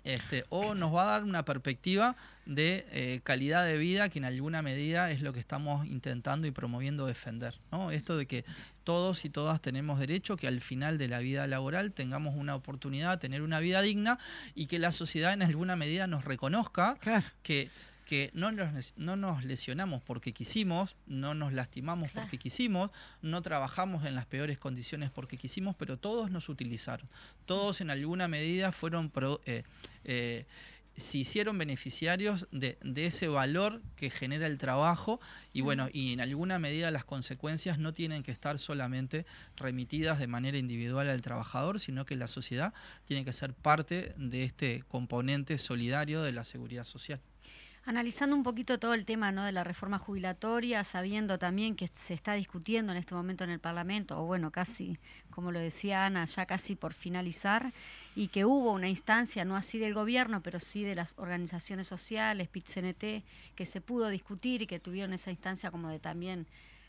este, 0.04 0.46
o 0.50 0.76
nos 0.76 0.94
va 0.94 1.04
a 1.04 1.12
dar 1.12 1.24
una 1.24 1.46
perspectiva 1.46 2.16
de 2.46 2.86
eh, 2.92 3.22
calidad 3.24 3.66
de 3.66 3.78
vida 3.78 4.10
que 4.10 4.20
en 4.20 4.26
alguna 4.26 4.62
medida 4.62 5.12
es 5.12 5.22
lo 5.22 5.32
que 5.32 5.40
estamos 5.40 5.86
intentando 5.86 6.46
y 6.46 6.52
promoviendo 6.52 7.06
defender. 7.06 7.56
¿no? 7.72 7.90
Esto 7.92 8.18
de 8.18 8.26
que 8.26 8.44
todos 8.84 9.24
y 9.24 9.30
todas 9.30 9.62
tenemos 9.62 10.00
derecho, 10.00 10.36
que 10.36 10.48
al 10.48 10.60
final 10.60 10.98
de 10.98 11.08
la 11.08 11.20
vida 11.20 11.48
laboral 11.48 11.94
tengamos 11.94 12.36
una 12.36 12.56
oportunidad, 12.56 13.20
tener 13.20 13.42
una 13.42 13.60
vida 13.60 13.82
digna 13.82 14.20
y 14.56 14.66
que 14.68 14.78
la 14.78 14.92
sociedad 14.92 15.32
en 15.34 15.42
alguna 15.42 15.76
medida 15.78 16.06
nos 16.08 16.26
reconozca 16.26 16.98
Claro. 17.00 17.26
que, 17.44 17.70
que 18.06 18.30
no, 18.34 18.52
nos, 18.52 18.94
no 18.98 19.16
nos 19.16 19.44
lesionamos 19.44 20.02
porque 20.04 20.34
quisimos, 20.34 20.96
no 21.08 21.34
nos 21.34 21.54
lastimamos 21.54 22.12
porque 22.12 22.38
quisimos, 22.38 22.92
no 23.22 23.42
trabajamos 23.42 24.06
en 24.06 24.16
las 24.16 24.26
peores 24.26 24.58
condiciones 24.60 25.10
porque 25.10 25.38
quisimos, 25.38 25.76
pero 25.76 25.98
todos 25.98 26.30
nos 26.32 26.50
utilizaron. 26.50 27.08
Todos 27.46 27.82
en 27.82 27.90
alguna 27.90 28.28
medida 28.28 28.72
fueron 28.72 29.10
pro- 29.10 29.42
eh, 29.46 29.64
eh, 30.04 30.46
se 30.96 31.18
hicieron 31.18 31.58
beneficiarios 31.58 32.48
de, 32.52 32.78
de 32.84 33.08
ese 33.08 33.28
valor 33.28 33.82
que 33.96 34.12
genera 34.12 34.46
el 34.46 34.60
trabajo 34.60 35.20
y 35.52 35.62
bueno, 35.62 35.90
y 35.92 36.14
en 36.14 36.22
alguna 36.22 36.60
medida 36.60 36.92
las 36.92 37.04
consecuencias 37.04 37.80
no 37.80 37.94
tienen 37.94 38.22
que 38.22 38.32
estar 38.32 38.60
solamente 38.60 39.26
remitidas 39.58 40.20
de 40.20 40.28
manera 40.28 40.56
individual 40.60 41.10
al 41.10 41.24
trabajador, 41.24 41.80
sino 41.80 42.06
que 42.06 42.16
la 42.16 42.28
sociedad 42.28 42.76
tiene 43.06 43.26
que 43.26 43.34
ser 43.34 43.56
parte 43.56 44.14
de 44.18 44.44
este 44.44 44.84
componente 44.88 45.58
solidario 45.58 46.22
de 46.22 46.32
la 46.32 46.44
seguridad 46.44 46.84
social. 46.84 47.20
Analizando 47.86 48.34
un 48.38 48.44
poquito 48.44 48.80
todo 48.80 48.94
el 48.94 49.04
tema 49.04 49.34
¿no? 49.34 49.44
de 49.44 49.52
la 49.52 49.66
reforma 49.66 50.00
jubilatoria, 50.00 50.86
sabiendo 50.86 51.38
también 51.38 51.76
que 51.76 51.90
se 51.96 52.14
está 52.14 52.34
discutiendo 52.34 52.94
en 52.94 52.98
este 52.98 53.14
momento 53.14 53.44
en 53.44 53.50
el 53.50 53.60
Parlamento, 53.60 54.22
o 54.22 54.26
bueno, 54.26 54.52
casi, 54.52 54.98
como 55.30 55.52
lo 55.52 55.60
decía 55.60 56.06
Ana, 56.06 56.24
ya 56.24 56.46
casi 56.46 56.78
por 56.78 56.94
finalizar, 56.94 57.74
y 58.16 58.30
que 58.30 58.46
hubo 58.46 58.72
una 58.72 58.88
instancia, 58.88 59.44
no 59.44 59.58
así 59.58 59.80
del 59.80 59.94
gobierno, 59.94 60.42
pero 60.42 60.62
sí 60.62 60.84
de 60.84 60.96
las 60.96 61.14
organizaciones 61.18 61.86
sociales, 61.86 62.48
PIT-CNT, 62.48 63.24
que 63.54 63.66
se 63.66 63.82
pudo 63.82 64.08
discutir 64.08 64.62
y 64.62 64.68
que 64.68 64.80
tuvieron 64.80 65.12
esa 65.12 65.32
instancia 65.32 65.70
como 65.70 65.90
de 65.90 66.00
también 66.00 66.48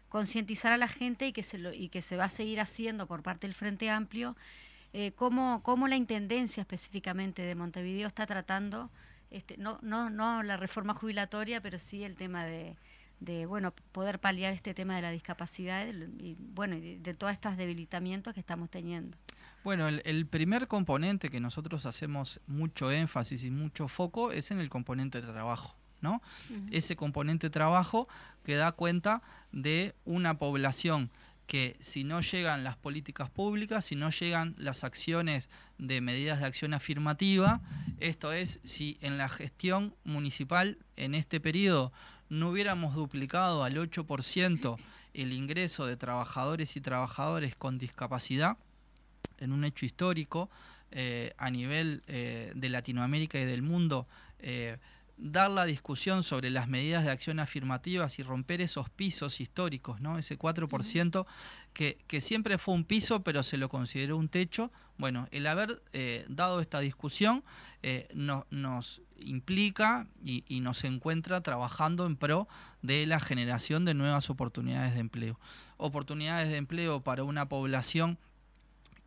concientizar 0.08 0.72
a 0.72 0.76
la 0.76 0.86
gente 0.86 1.26
y 1.26 1.32
que 1.32 1.42
se, 1.42 1.58
lo, 1.58 1.72
y 1.72 1.88
que 1.88 2.02
se 2.02 2.16
va 2.16 2.26
a 2.26 2.30
seguir 2.30 2.60
haciendo 2.60 3.08
por 3.08 3.24
parte 3.24 3.48
del 3.48 3.54
Frente 3.54 3.90
Amplio, 3.90 4.36
eh, 4.92 5.10
cómo, 5.16 5.60
cómo 5.64 5.88
la 5.88 5.96
Intendencia 5.96 6.60
específicamente 6.60 7.42
de 7.42 7.56
Montevideo 7.56 8.06
está 8.06 8.26
tratando 8.26 8.90
este, 9.34 9.56
no, 9.56 9.78
no, 9.82 10.10
no 10.10 10.42
la 10.42 10.56
reforma 10.56 10.94
jubilatoria, 10.94 11.60
pero 11.60 11.78
sí 11.78 12.04
el 12.04 12.14
tema 12.14 12.44
de, 12.44 12.76
de 13.20 13.46
bueno 13.46 13.72
poder 13.92 14.18
paliar 14.18 14.52
este 14.52 14.74
tema 14.74 14.96
de 14.96 15.02
la 15.02 15.10
discapacidad 15.10 15.86
y 16.18 16.36
bueno 16.38 16.76
y 16.76 16.96
de, 16.96 17.14
todos 17.14 17.32
estos 17.32 17.56
debilitamientos 17.56 18.34
que 18.34 18.40
estamos 18.40 18.70
teniendo. 18.70 19.16
Bueno, 19.64 19.88
el, 19.88 20.02
el, 20.04 20.26
primer 20.26 20.68
componente 20.68 21.30
que 21.30 21.40
nosotros 21.40 21.86
hacemos 21.86 22.40
mucho 22.46 22.92
énfasis 22.92 23.44
y 23.44 23.50
mucho 23.50 23.88
foco 23.88 24.30
es 24.30 24.50
en 24.50 24.60
el 24.60 24.68
componente 24.68 25.20
de 25.20 25.32
trabajo, 25.32 25.74
¿no? 26.00 26.20
Uh 26.50 26.54
-huh. 26.54 26.68
Ese 26.70 26.96
componente 26.96 27.46
de 27.46 27.50
trabajo 27.50 28.06
que 28.44 28.56
da 28.56 28.72
cuenta 28.72 29.22
de 29.52 29.94
una 30.04 30.38
población 30.38 31.10
que 31.46 31.76
si 31.80 32.04
no 32.04 32.20
llegan 32.20 32.64
las 32.64 32.76
políticas 32.76 33.30
públicas, 33.30 33.84
si 33.84 33.96
no 33.96 34.10
llegan 34.10 34.54
las 34.58 34.84
acciones 34.84 35.48
de 35.78 36.00
medidas 36.00 36.40
de 36.40 36.46
acción 36.46 36.74
afirmativa, 36.74 37.60
esto 38.00 38.32
es, 38.32 38.60
si 38.64 38.98
en 39.00 39.18
la 39.18 39.28
gestión 39.28 39.94
municipal 40.04 40.78
en 40.96 41.14
este 41.14 41.40
periodo 41.40 41.92
no 42.28 42.50
hubiéramos 42.50 42.94
duplicado 42.94 43.64
al 43.64 43.76
8% 43.76 44.76
el 45.14 45.32
ingreso 45.32 45.86
de 45.86 45.96
trabajadores 45.96 46.76
y 46.76 46.80
trabajadores 46.80 47.54
con 47.54 47.78
discapacidad, 47.78 48.56
en 49.38 49.52
un 49.52 49.64
hecho 49.64 49.86
histórico 49.86 50.50
eh, 50.90 51.32
a 51.38 51.50
nivel 51.50 52.02
eh, 52.06 52.52
de 52.54 52.68
Latinoamérica 52.68 53.38
y 53.38 53.44
del 53.44 53.62
mundo, 53.62 54.06
eh, 54.40 54.78
dar 55.16 55.50
la 55.50 55.64
discusión 55.64 56.22
sobre 56.22 56.50
las 56.50 56.68
medidas 56.68 57.04
de 57.04 57.10
acción 57.10 57.38
afirmativas 57.38 58.18
y 58.18 58.22
romper 58.22 58.60
esos 58.60 58.90
pisos 58.90 59.40
históricos, 59.40 60.00
¿no? 60.00 60.18
Ese 60.18 60.38
4% 60.38 61.26
que, 61.72 61.98
que 62.06 62.20
siempre 62.20 62.58
fue 62.58 62.74
un 62.74 62.84
piso, 62.84 63.22
pero 63.22 63.42
se 63.42 63.56
lo 63.56 63.68
consideró 63.68 64.16
un 64.16 64.28
techo. 64.28 64.72
Bueno, 64.98 65.28
el 65.30 65.46
haber 65.46 65.82
eh, 65.92 66.24
dado 66.28 66.60
esta 66.60 66.80
discusión 66.80 67.44
eh, 67.82 68.08
no, 68.14 68.46
nos 68.50 69.02
implica 69.18 70.06
y, 70.22 70.44
y, 70.48 70.60
nos 70.60 70.84
encuentra 70.84 71.40
trabajando 71.42 72.06
en 72.06 72.16
pro 72.16 72.48
de 72.82 73.06
la 73.06 73.20
generación 73.20 73.84
de 73.84 73.94
nuevas 73.94 74.30
oportunidades 74.30 74.94
de 74.94 75.00
empleo. 75.00 75.38
Oportunidades 75.76 76.48
de 76.50 76.56
empleo 76.56 77.00
para 77.00 77.24
una 77.24 77.48
población 77.48 78.18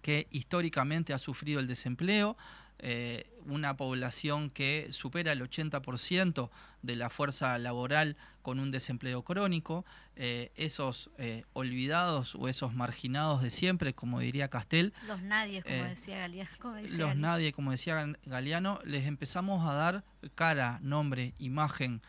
que 0.01 0.27
históricamente 0.31 1.13
ha 1.13 1.17
sufrido 1.17 1.59
el 1.59 1.67
desempleo, 1.67 2.37
eh, 2.79 3.29
una 3.47 3.77
población 3.77 4.49
que 4.49 4.89
supera 4.91 5.31
el 5.31 5.41
80% 5.41 6.49
de 6.81 6.95
la 6.95 7.09
fuerza 7.09 7.57
laboral 7.57 8.15
con 8.41 8.59
un 8.59 8.71
desempleo 8.71 9.23
crónico, 9.23 9.85
eh, 10.15 10.51
esos 10.55 11.09
eh, 11.17 11.43
olvidados 11.53 12.35
o 12.35 12.47
esos 12.47 12.73
marginados 12.73 13.41
de 13.41 13.49
siempre, 13.49 13.93
como 13.93 14.19
diría 14.19 14.49
Castel. 14.49 14.93
Los 15.07 15.21
nadie, 15.21 15.63
como 15.63 15.83
decía 15.83 16.17
Galeano. 16.19 16.49
Como 16.59 16.75
decía 16.75 16.97
los 16.97 17.07
Galeano. 17.09 17.27
nadie, 17.27 17.53
como 17.53 17.71
decía 17.71 18.13
Galeano, 18.25 18.79
les 18.85 19.05
empezamos 19.05 19.67
a 19.67 19.73
dar 19.73 20.03
cara, 20.35 20.79
nombre, 20.81 21.33
imagen, 21.39 22.01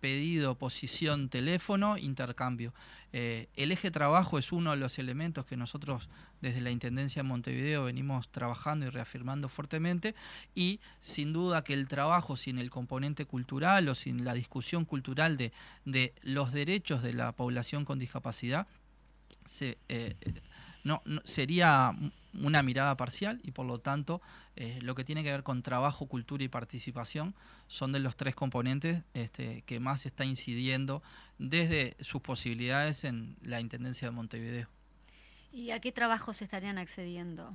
pedido, 0.00 0.56
posición, 0.56 1.28
teléfono, 1.28 1.96
intercambio. 1.96 2.74
Eh, 3.14 3.48
el 3.56 3.72
eje 3.72 3.90
trabajo 3.90 4.38
es 4.38 4.52
uno 4.52 4.70
de 4.70 4.78
los 4.78 4.98
elementos 4.98 5.44
que 5.44 5.56
nosotros 5.56 6.08
desde 6.40 6.62
la 6.62 6.70
Intendencia 6.70 7.22
de 7.22 7.28
Montevideo 7.28 7.84
venimos 7.84 8.30
trabajando 8.30 8.86
y 8.86 8.88
reafirmando 8.88 9.50
fuertemente 9.50 10.14
y 10.54 10.80
sin 11.00 11.32
duda 11.32 11.62
que 11.62 11.74
el 11.74 11.88
trabajo 11.88 12.36
sin 12.36 12.58
el 12.58 12.70
componente 12.70 13.26
cultural 13.26 13.88
o 13.88 13.94
sin 13.94 14.24
la 14.24 14.32
discusión 14.32 14.86
cultural 14.86 15.36
de, 15.36 16.14
los 16.22 16.52
derechos 16.52 17.02
de 17.02 17.12
la 17.12 17.32
población 17.32 17.84
con 17.84 17.98
discapacidad 17.98 18.66
eh, 19.60 20.16
no, 20.84 21.02
sería 21.24 21.94
una 22.34 22.62
mirada 22.62 22.96
parcial 22.96 23.40
y 23.44 23.50
por 23.52 23.66
lo 23.66 23.78
tanto 23.78 24.20
eh, 24.56 24.78
lo 24.82 24.94
que 24.94 25.04
tiene 25.04 25.22
que 25.22 25.30
ver 25.30 25.42
con 25.42 25.62
trabajo, 25.62 26.06
cultura 26.06 26.42
y 26.44 26.48
participación 26.48 27.34
son 27.68 27.92
de 27.92 28.00
los 28.00 28.16
tres 28.16 28.34
componentes 28.34 29.02
este, 29.14 29.62
que 29.62 29.80
más 29.80 30.06
está 30.06 30.24
incidiendo 30.24 31.02
desde 31.42 31.96
sus 32.00 32.22
posibilidades 32.22 33.04
en 33.04 33.36
la 33.42 33.60
Intendencia 33.60 34.08
de 34.08 34.12
Montevideo. 34.12 34.68
¿Y 35.52 35.70
a 35.70 35.80
qué 35.80 35.92
trabajos 35.92 36.40
estarían 36.40 36.78
accediendo? 36.78 37.54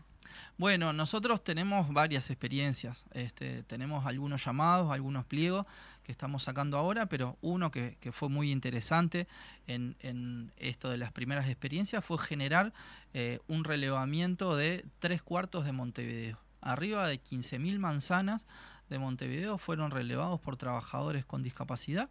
Bueno, 0.58 0.92
nosotros 0.92 1.44
tenemos 1.44 1.92
varias 1.92 2.30
experiencias. 2.30 3.06
Este, 3.12 3.64
tenemos 3.64 4.06
algunos 4.06 4.44
llamados, 4.44 4.92
algunos 4.92 5.26
pliegos 5.26 5.66
que 6.04 6.12
estamos 6.12 6.44
sacando 6.44 6.78
ahora, 6.78 7.08
pero 7.08 7.38
uno 7.42 7.72
que, 7.72 7.98
que 8.02 8.12
fue 8.12 8.30
muy 8.30 8.52
interesante 8.52 9.28
en, 9.68 9.96
en, 10.02 10.52
esto 10.58 10.90
de 10.90 10.98
las 10.98 11.12
primeras 11.12 11.48
experiencias 11.48 12.04
fue 12.04 12.18
generar 12.20 12.74
eh, 13.14 13.40
un 13.48 13.64
relevamiento 13.64 14.56
de 14.56 14.86
tres 15.00 15.22
cuartos 15.22 15.66
de 15.66 15.72
Montevideo. 15.72 16.40
Arriba 16.62 17.08
de 17.08 17.22
15.000 17.22 17.80
manzanas 17.80 18.46
de 18.90 19.00
Montevideo 19.00 19.58
fueron 19.58 19.92
relevados 19.92 20.40
por 20.42 20.58
trabajadores 20.58 21.26
con 21.26 21.42
discapacidad 21.42 22.10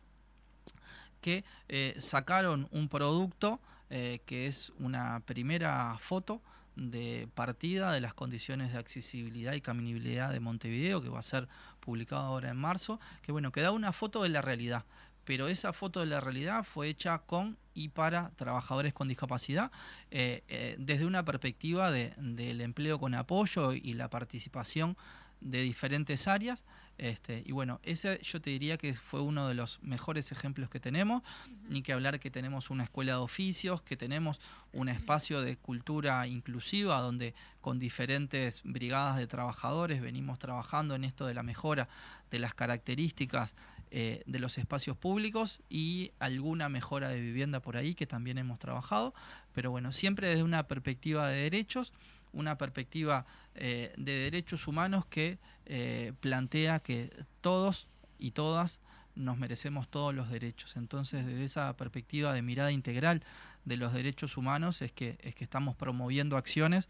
que 1.26 1.44
eh, 1.68 1.96
sacaron 1.98 2.68
un 2.70 2.88
producto 2.88 3.58
eh, 3.90 4.20
que 4.26 4.46
es 4.46 4.72
una 4.78 5.18
primera 5.26 5.98
foto 5.98 6.40
de 6.76 7.26
partida 7.34 7.90
de 7.90 8.00
las 8.00 8.14
condiciones 8.14 8.72
de 8.72 8.78
accesibilidad 8.78 9.54
y 9.54 9.60
caminabilidad 9.60 10.30
de 10.30 10.38
Montevideo, 10.38 11.02
que 11.02 11.08
va 11.08 11.18
a 11.18 11.22
ser 11.22 11.48
publicado 11.80 12.22
ahora 12.22 12.50
en 12.50 12.56
marzo, 12.56 13.00
que 13.22 13.32
bueno, 13.32 13.50
que 13.50 13.60
da 13.60 13.72
una 13.72 13.92
foto 13.92 14.22
de 14.22 14.28
la 14.28 14.40
realidad, 14.40 14.84
pero 15.24 15.48
esa 15.48 15.72
foto 15.72 15.98
de 15.98 16.06
la 16.06 16.20
realidad 16.20 16.62
fue 16.62 16.86
hecha 16.86 17.18
con 17.18 17.58
y 17.74 17.88
para 17.88 18.30
trabajadores 18.36 18.94
con 18.94 19.08
discapacidad 19.08 19.72
eh, 20.12 20.76
desde 20.78 21.06
una 21.06 21.24
perspectiva 21.24 21.90
de, 21.90 22.14
del 22.18 22.60
empleo 22.60 23.00
con 23.00 23.16
apoyo 23.16 23.72
y 23.72 23.94
la 23.94 24.08
participación 24.08 24.96
de 25.40 25.62
diferentes 25.62 26.28
áreas. 26.28 26.62
Este, 26.98 27.42
y 27.44 27.52
bueno, 27.52 27.78
ese 27.82 28.18
yo 28.22 28.40
te 28.40 28.50
diría 28.50 28.78
que 28.78 28.94
fue 28.94 29.20
uno 29.20 29.48
de 29.48 29.54
los 29.54 29.78
mejores 29.82 30.32
ejemplos 30.32 30.70
que 30.70 30.80
tenemos, 30.80 31.22
uh 31.22 31.50
-huh. 31.50 31.68
ni 31.68 31.82
que 31.82 31.92
hablar 31.92 32.18
que 32.18 32.30
tenemos 32.30 32.70
una 32.70 32.84
escuela 32.84 33.12
de 33.12 33.18
oficios, 33.18 33.82
que 33.82 33.96
tenemos 33.96 34.40
un 34.72 34.88
espacio 34.88 35.42
de 35.42 35.56
cultura 35.56 36.26
inclusiva 36.26 37.00
donde 37.00 37.34
con 37.60 37.78
diferentes 37.78 38.62
brigadas 38.64 39.16
de 39.16 39.26
trabajadores 39.26 40.00
venimos 40.00 40.38
trabajando 40.38 40.94
en 40.94 41.04
esto 41.04 41.26
de 41.26 41.34
la 41.34 41.42
mejora 41.42 41.88
de 42.30 42.38
las 42.38 42.54
características 42.54 43.54
eh, 43.90 44.22
de 44.26 44.38
los 44.38 44.58
espacios 44.58 44.96
públicos 44.96 45.60
y 45.68 46.12
alguna 46.18 46.68
mejora 46.68 47.08
de 47.08 47.20
vivienda 47.20 47.60
por 47.60 47.76
ahí 47.76 47.94
que 47.94 48.06
también 48.06 48.38
hemos 48.38 48.58
trabajado, 48.58 49.14
pero 49.54 49.70
bueno, 49.70 49.92
siempre 49.92 50.28
desde 50.28 50.42
una 50.42 50.64
perspectiva 50.64 51.28
de 51.28 51.42
derechos 51.42 51.92
una 52.32 52.58
perspectiva 52.58 53.26
eh, 53.56 53.92
de 53.96 54.12
derechos 54.12 54.66
humanos 54.66 55.06
que 55.06 55.38
eh, 55.66 56.12
plantea 56.20 56.80
que 56.80 57.10
todos 57.40 57.86
y 58.18 58.32
todas 58.32 58.80
nos 59.14 59.38
merecemos 59.38 59.88
todos 59.88 60.14
los 60.14 60.30
derechos. 60.30 60.76
Entonces, 60.76 61.26
desde 61.26 61.44
esa 61.44 61.76
perspectiva 61.76 62.32
de 62.32 62.42
mirada 62.42 62.70
integral 62.70 63.22
de 63.64 63.76
los 63.76 63.92
derechos 63.92 64.36
humanos 64.36 64.82
es 64.82 64.92
que, 64.92 65.18
es 65.22 65.34
que 65.34 65.44
estamos 65.44 65.74
promoviendo 65.74 66.36
acciones 66.36 66.88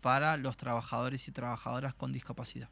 para 0.00 0.36
los 0.36 0.56
trabajadores 0.56 1.28
y 1.28 1.32
trabajadoras 1.32 1.94
con 1.94 2.12
discapacidad. 2.12 2.68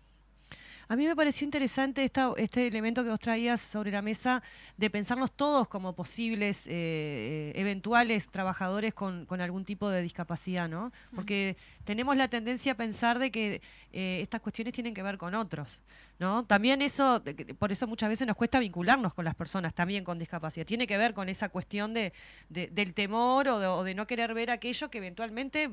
A 0.88 0.96
mí 0.96 1.06
me 1.06 1.16
pareció 1.16 1.44
interesante 1.44 2.04
esta, 2.04 2.32
este 2.36 2.66
elemento 2.66 3.02
que 3.02 3.10
vos 3.10 3.20
traías 3.20 3.60
sobre 3.60 3.90
la 3.90 4.02
mesa 4.02 4.42
de 4.76 4.90
pensarnos 4.90 5.32
todos 5.32 5.68
como 5.68 5.94
posibles 5.94 6.64
eh, 6.66 7.52
eventuales 7.54 8.28
trabajadores 8.28 8.94
con, 8.94 9.26
con, 9.26 9.40
algún 9.40 9.64
tipo 9.64 9.88
de 9.88 10.02
discapacidad, 10.02 10.68
¿no? 10.68 10.92
Porque 11.14 11.56
tenemos 11.84 12.16
la 12.16 12.28
tendencia 12.28 12.72
a 12.72 12.74
pensar 12.74 13.18
de 13.18 13.30
que 13.30 13.62
eh, 13.92 14.18
estas 14.22 14.40
cuestiones 14.40 14.74
tienen 14.74 14.94
que 14.94 15.02
ver 15.02 15.18
con 15.18 15.34
otros, 15.34 15.80
¿no? 16.18 16.44
También 16.44 16.82
eso, 16.82 17.22
por 17.58 17.72
eso 17.72 17.86
muchas 17.86 18.08
veces 18.08 18.26
nos 18.26 18.36
cuesta 18.36 18.58
vincularnos 18.58 19.14
con 19.14 19.24
las 19.24 19.34
personas 19.34 19.74
también 19.74 20.04
con 20.04 20.18
discapacidad. 20.18 20.66
Tiene 20.66 20.86
que 20.86 20.98
ver 20.98 21.14
con 21.14 21.28
esa 21.28 21.48
cuestión 21.48 21.94
de, 21.94 22.12
de 22.48 22.68
del 22.68 22.94
temor 22.94 23.48
o 23.48 23.58
de, 23.58 23.66
o 23.66 23.84
de 23.84 23.94
no 23.94 24.06
querer 24.06 24.34
ver 24.34 24.50
aquello 24.50 24.90
que 24.90 24.98
eventualmente 24.98 25.70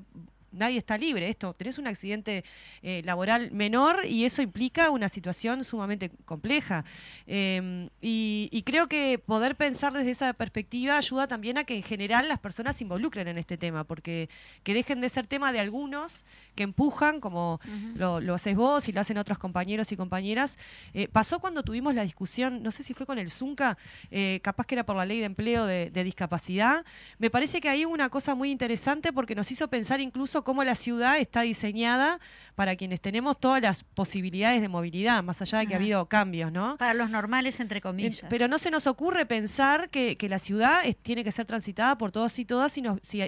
nadie 0.51 0.77
está 0.77 0.97
libre. 0.97 1.29
Esto, 1.29 1.53
tenés 1.53 1.77
un 1.77 1.87
accidente 1.87 2.43
eh, 2.81 3.01
laboral 3.05 3.51
menor 3.51 4.05
y 4.05 4.25
eso 4.25 4.41
implica 4.41 4.89
una 4.89 5.09
situación 5.09 5.63
sumamente 5.63 6.11
compleja. 6.25 6.85
Eh, 7.27 7.89
y, 8.01 8.49
y 8.51 8.63
creo 8.63 8.87
que 8.87 9.19
poder 9.19 9.55
pensar 9.55 9.93
desde 9.93 10.11
esa 10.11 10.33
perspectiva 10.33 10.97
ayuda 10.97 11.27
también 11.27 11.57
a 11.57 11.63
que 11.63 11.75
en 11.75 11.83
general 11.83 12.27
las 12.27 12.39
personas 12.39 12.75
se 12.75 12.83
involucren 12.83 13.27
en 13.27 13.37
este 13.37 13.57
tema, 13.57 13.83
porque 13.83 14.29
que 14.63 14.73
dejen 14.73 15.01
de 15.01 15.09
ser 15.09 15.27
tema 15.27 15.51
de 15.51 15.59
algunos 15.59 16.25
que 16.55 16.63
empujan, 16.63 17.19
como 17.21 17.59
lo, 17.95 18.19
lo 18.19 18.33
haces 18.33 18.55
vos 18.55 18.89
y 18.89 18.91
lo 18.91 19.01
hacen 19.01 19.17
otros 19.17 19.37
compañeros 19.37 19.91
y 19.91 19.97
compañeras. 19.97 20.57
Eh, 20.93 21.07
pasó 21.07 21.39
cuando 21.39 21.63
tuvimos 21.63 21.95
la 21.95 22.03
discusión, 22.03 22.61
no 22.63 22.71
sé 22.71 22.83
si 22.83 22.93
fue 22.93 23.05
con 23.05 23.17
el 23.17 23.31
Zunca, 23.31 23.77
eh, 24.09 24.39
capaz 24.43 24.65
que 24.65 24.75
era 24.75 24.85
por 24.85 24.95
la 24.95 25.05
ley 25.05 25.19
de 25.19 25.25
empleo 25.25 25.65
de, 25.65 25.89
de 25.89 26.03
discapacidad. 26.03 26.85
Me 27.17 27.29
parece 27.29 27.61
que 27.61 27.69
ahí 27.69 27.85
hubo 27.85 27.93
una 27.93 28.09
cosa 28.09 28.35
muy 28.35 28.51
interesante 28.51 29.13
porque 29.13 29.35
nos 29.35 29.49
hizo 29.51 29.67
pensar 29.69 30.01
incluso 30.01 30.40
cómo 30.43 30.63
la 30.63 30.75
ciudad 30.75 31.17
está 31.19 31.41
diseñada 31.41 32.19
para 32.55 32.75
quienes 32.75 32.99
tenemos 33.01 33.39
todas 33.39 33.61
las 33.61 33.83
posibilidades 33.83 34.61
de 34.61 34.67
movilidad, 34.67 35.23
más 35.23 35.41
allá 35.41 35.59
de 35.59 35.67
que 35.67 35.73
ha 35.73 35.77
Ajá. 35.77 35.83
habido 35.83 36.05
cambios, 36.07 36.51
¿no? 36.51 36.77
Para 36.77 36.93
los 36.93 37.09
normales, 37.09 37.59
entre 37.59 37.81
comillas. 37.81 38.25
Pero 38.29 38.47
no 38.47 38.57
se 38.59 38.69
nos 38.69 38.85
ocurre 38.87 39.25
pensar 39.25 39.89
que, 39.89 40.17
que 40.17 40.29
la 40.29 40.37
ciudad 40.37 40.81
es- 40.85 40.97
tiene 40.97 41.23
que 41.23 41.31
ser 41.31 41.45
transitada 41.45 41.97
por 41.97 42.11
todos 42.11 42.37
y 42.37 42.45
todas, 42.45 42.71
si, 42.71 42.83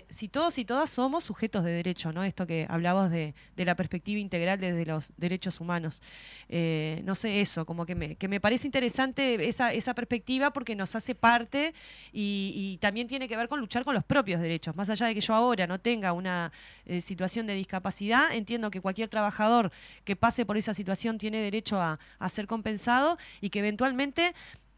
si 0.09 0.28
todos 0.30 0.57
y 0.57 0.66
todas 0.66 0.89
somos 0.89 1.24
sujetos 1.24 1.64
de 1.64 1.72
derecho, 1.72 2.11
¿no? 2.11 2.24
Esto 2.24 2.45
que 2.45 2.68
hablabas 2.70 3.09
de, 3.09 3.34
de 3.55 3.66
la 3.66 3.76
perspectiva 3.76 4.20
integral 4.20 4.59
desde 4.59 4.86
los 4.86 5.11
derechos 5.18 5.59
humanos. 5.61 6.01
Eh, 6.49 7.01
no 7.05 7.16
sé, 7.16 7.41
eso, 7.41 7.66
como 7.66 7.86
que 7.86 7.95
me, 7.95 8.16
que 8.16 8.28
me 8.28 8.39
parece 8.39 8.68
interesante 8.68 9.47
esa, 9.47 9.74
esa 9.74 9.93
perspectiva 9.95 10.51
porque 10.51 10.76
nos 10.76 10.95
hace 10.95 11.16
parte 11.16 11.74
y, 12.11 12.51
y 12.55 12.78
también 12.78 13.07
tiene 13.07 13.28
que 13.28 13.38
ver 13.38 13.47
con 13.47 13.59
luchar 13.59 13.84
con 13.84 13.95
los 13.95 14.03
propios 14.03 14.41
derechos. 14.41 14.76
Más 14.76 14.89
allá 14.89 15.07
de 15.07 15.16
que 15.16 15.22
yo 15.22 15.34
ahora 15.34 15.66
no 15.66 15.80
tenga 15.80 16.14
una 16.14 16.51
eh, 16.86 17.01
situación 17.04 17.45
de 17.45 17.54
discapacidad, 17.54 18.34
entiendo 18.34 18.72
que 18.72 18.82
cualquier 18.82 19.10
trabajador 19.10 19.72
que 20.04 20.16
pase 20.16 20.45
por 20.45 20.58
esa 20.58 20.74
situación 20.74 21.18
tiene 21.20 21.38
derecho 21.41 21.80
a, 21.80 21.99
a 22.18 22.30
ser 22.30 22.47
compensado 22.47 23.18
y 23.41 23.49
que 23.51 23.60
eventualmente 23.60 24.34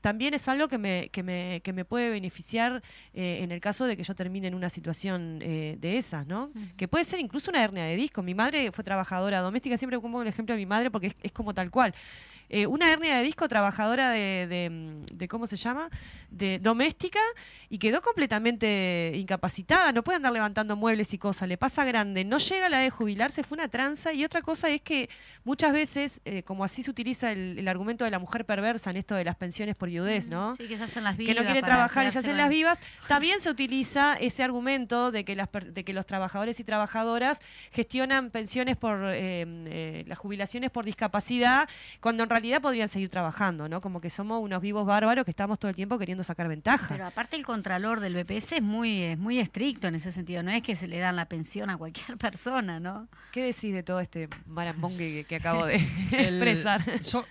también 0.05 0.35
es 0.35 0.47
algo 0.47 0.67
que 0.67 0.77
me, 0.77 1.09
que 1.09 1.23
me, 1.23 1.61
que 1.63 1.73
me 1.73 1.83
puede 1.83 2.11
beneficiar 2.11 2.83
eh, 3.15 3.39
en 3.41 3.51
el 3.51 3.59
caso 3.59 3.85
de 3.85 3.97
que 3.97 4.03
yo 4.03 4.13
termine 4.13 4.47
en 4.47 4.53
una 4.53 4.69
situación 4.69 5.39
eh, 5.41 5.77
de 5.79 5.97
esas, 5.97 6.27
¿no? 6.27 6.51
Que 6.77 6.87
puede 6.87 7.05
ser 7.05 7.19
incluso 7.19 7.49
una 7.49 7.63
hernia 7.63 7.85
de 7.85 7.95
disco. 7.95 8.21
Mi 8.21 8.35
madre 8.35 8.71
fue 8.71 8.83
trabajadora 8.83 9.39
doméstica, 9.39 9.79
siempre 9.79 9.99
pongo 9.99 10.21
el 10.21 10.27
ejemplo 10.27 10.53
de 10.53 10.59
mi 10.59 10.67
madre 10.67 10.91
porque 10.91 11.07
es, 11.07 11.15
es 11.23 11.31
como 11.31 11.55
tal 11.55 11.71
cual. 11.71 11.95
Eh, 12.49 12.67
una 12.67 12.91
hernia 12.91 13.17
de 13.17 13.23
disco 13.23 13.47
trabajadora 13.47 14.11
de, 14.11 14.47
de, 14.47 14.69
mm, 14.69 15.05
de, 15.17 15.27
¿cómo 15.27 15.47
se 15.47 15.55
llama? 15.55 15.89
De 16.29 16.59
doméstica 16.59 17.19
y 17.69 17.79
quedó 17.79 18.01
completamente 18.01 19.13
incapacitada, 19.15 19.91
no 19.91 20.03
puede 20.03 20.17
andar 20.17 20.33
levantando 20.33 20.75
muebles 20.75 21.13
y 21.13 21.17
cosas, 21.17 21.47
le 21.47 21.57
pasa 21.57 21.83
grande, 21.85 22.23
no 22.23 22.37
llega 22.37 22.67
a 22.67 22.69
la 22.69 22.79
de 22.79 22.89
jubilarse, 22.89 23.43
fue 23.43 23.57
una 23.57 23.67
tranza 23.67 24.13
y 24.13 24.23
otra 24.23 24.41
cosa 24.41 24.69
es 24.69 24.81
que 24.81 25.09
muchas 25.43 25.73
veces, 25.73 26.21
eh, 26.25 26.43
como 26.43 26.63
así 26.63 26.83
se 26.83 26.91
utiliza 26.91 27.31
el, 27.31 27.57
el 27.57 27.67
argumento 27.67 28.05
de 28.05 28.11
la 28.11 28.19
mujer 28.19 28.45
perversa 28.45 28.91
en 28.91 28.97
esto 28.97 29.15
de 29.15 29.23
las 29.23 29.35
pensiones 29.35 29.75
por 29.75 29.89
viudez, 29.89 30.27
¿no? 30.27 30.55
Sí, 30.55 30.67
que 30.67 30.77
se 30.77 30.83
hacen 30.83 31.03
las 31.03 31.15
que 31.15 31.23
vivas. 31.23 31.37
no 31.37 31.43
quieren 31.43 31.61
para 31.61 31.75
trabajar 31.75 32.07
y 32.07 32.11
se 32.11 32.19
hacen 32.19 32.37
las 32.37 32.49
vivas, 32.49 32.79
también 33.07 33.41
se 33.41 33.49
utiliza 33.49 34.15
ese 34.15 34.43
argumento 34.43 35.11
de 35.11 35.25
que, 35.25 35.35
las, 35.35 35.49
de 35.51 35.83
que 35.83 35.93
los 35.93 36.05
trabajadores 36.05 36.59
y 36.59 36.63
trabajadoras 36.63 37.39
gestionan 37.71 38.29
pensiones 38.29 38.77
por 38.77 38.99
eh, 39.05 39.45
eh, 39.47 40.03
las 40.07 40.17
jubilaciones 40.17 40.71
por 40.71 40.85
discapacidad, 40.85 41.67
cuando 41.99 42.23
en 42.23 42.29
realidad 42.35 42.61
podrían 42.61 42.87
seguir 42.87 43.09
trabajando, 43.09 43.67
¿no? 43.69 43.81
Como 43.81 43.99
que 44.01 44.09
somos 44.09 44.41
unos 44.43 44.61
vivos 44.61 44.85
bárbaros 44.85 45.25
que 45.25 45.31
estamos 45.31 45.59
todo 45.59 45.69
el 45.69 45.75
tiempo 45.75 45.97
queriendo 45.97 46.23
sacar 46.23 46.47
ventaja. 46.47 46.87
Pero 46.89 47.05
aparte 47.05 47.35
el 47.35 47.45
contralor 47.45 47.99
del 47.99 48.13
BPS 48.15 48.53
es 48.57 48.61
muy, 48.61 49.01
es 49.01 49.17
muy 49.17 49.39
estricto 49.39 49.87
en 49.87 49.95
ese 49.95 50.11
sentido, 50.11 50.43
no 50.43 50.51
es 50.51 50.61
que 50.61 50.75
se 50.75 50.87
le 50.87 50.99
dan 50.99 51.15
la 51.15 51.25
pensión 51.25 51.69
a 51.69 51.77
cualquier 51.77 52.17
persona, 52.17 52.79
¿no? 52.79 53.07
¿Qué 53.31 53.43
decís 53.43 53.73
de 53.73 53.83
todo 53.83 53.99
este 53.99 54.29
marambón 54.45 54.97
que, 54.97 55.25
que 55.27 55.35
acabo 55.37 55.65
de 55.65 55.75
El- 56.11 56.41
expresar? 56.43 57.03
so- 57.03 57.25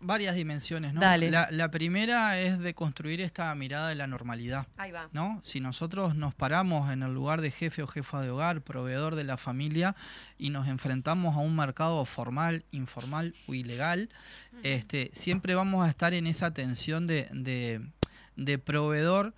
varias 0.00 0.34
dimensiones, 0.36 0.94
¿no? 0.94 1.00
Dale. 1.00 1.30
La, 1.30 1.48
la 1.50 1.70
primera 1.70 2.38
es 2.38 2.58
de 2.58 2.74
construir 2.74 3.20
esta 3.20 3.54
mirada 3.54 3.88
de 3.88 3.94
la 3.94 4.06
normalidad. 4.06 4.66
Ahí 4.76 4.92
va. 4.92 5.08
¿no? 5.12 5.40
Si 5.42 5.60
nosotros 5.60 6.14
nos 6.14 6.34
paramos 6.34 6.92
en 6.92 7.02
el 7.02 7.12
lugar 7.12 7.40
de 7.40 7.50
jefe 7.50 7.82
o 7.82 7.86
jefa 7.86 8.20
de 8.20 8.30
hogar, 8.30 8.62
proveedor 8.62 9.14
de 9.14 9.24
la 9.24 9.36
familia, 9.36 9.96
y 10.38 10.50
nos 10.50 10.68
enfrentamos 10.68 11.36
a 11.36 11.40
un 11.40 11.56
mercado 11.56 12.04
formal, 12.04 12.64
informal 12.70 13.34
o 13.46 13.54
ilegal, 13.54 14.08
este, 14.62 15.10
siempre 15.12 15.54
vamos 15.54 15.86
a 15.86 15.90
estar 15.90 16.14
en 16.14 16.26
esa 16.26 16.52
tensión 16.52 17.06
de, 17.06 17.28
de, 17.32 17.80
de 18.36 18.58
proveedor 18.58 19.34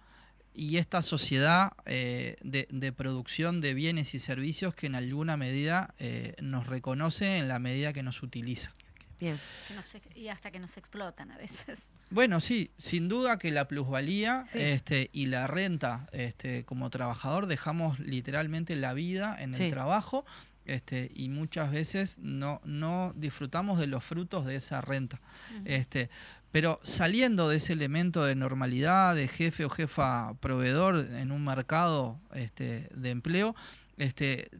y 0.54 0.78
esta 0.78 1.00
sociedad 1.02 1.72
eh, 1.86 2.36
de, 2.42 2.66
de 2.70 2.92
producción 2.92 3.60
de 3.60 3.74
bienes 3.74 4.14
y 4.14 4.18
servicios 4.18 4.74
que 4.74 4.86
en 4.86 4.94
alguna 4.94 5.36
medida 5.36 5.94
eh, 5.98 6.34
nos 6.42 6.66
reconoce 6.66 7.38
en 7.38 7.48
la 7.48 7.58
medida 7.58 7.92
que 7.92 8.02
nos 8.02 8.22
utiliza. 8.22 8.72
Bien. 9.20 9.38
Que 9.68 9.74
nos 9.74 9.94
ex- 9.94 10.16
y 10.16 10.28
hasta 10.28 10.50
que 10.50 10.58
nos 10.58 10.76
explotan 10.76 11.30
a 11.30 11.36
veces. 11.38 11.86
Bueno, 12.10 12.40
sí, 12.40 12.72
sin 12.78 13.08
duda 13.08 13.38
que 13.38 13.50
la 13.52 13.68
plusvalía 13.68 14.44
Sí. 14.50 14.58
este, 14.60 15.10
y 15.12 15.26
la 15.26 15.46
renta 15.46 16.08
este, 16.12 16.64
como 16.64 16.90
trabajador 16.90 17.46
dejamos 17.46 18.00
literalmente 18.00 18.74
la 18.74 18.94
vida 18.94 19.36
en 19.38 19.54
el 19.54 19.70
trabajo 19.70 20.24
este, 20.64 21.10
y 21.14 21.28
muchas 21.28 21.70
veces 21.70 22.18
no, 22.18 22.60
no 22.64 23.12
disfrutamos 23.16 23.78
de 23.78 23.86
los 23.86 24.02
frutos 24.02 24.44
de 24.46 24.56
esa 24.56 24.80
renta. 24.80 25.20
este, 25.64 26.10
pero 26.52 26.80
saliendo 26.82 27.48
de 27.48 27.58
ese 27.58 27.74
elemento 27.74 28.24
de 28.24 28.34
normalidad, 28.34 29.14
de 29.14 29.28
jefe 29.28 29.64
o 29.64 29.70
jefa 29.70 30.34
proveedor 30.40 30.96
en 31.12 31.30
un 31.30 31.44
mercado 31.44 32.18
este, 32.34 32.88
de 32.92 33.10
empleo, 33.10 33.54
este, 33.98 34.50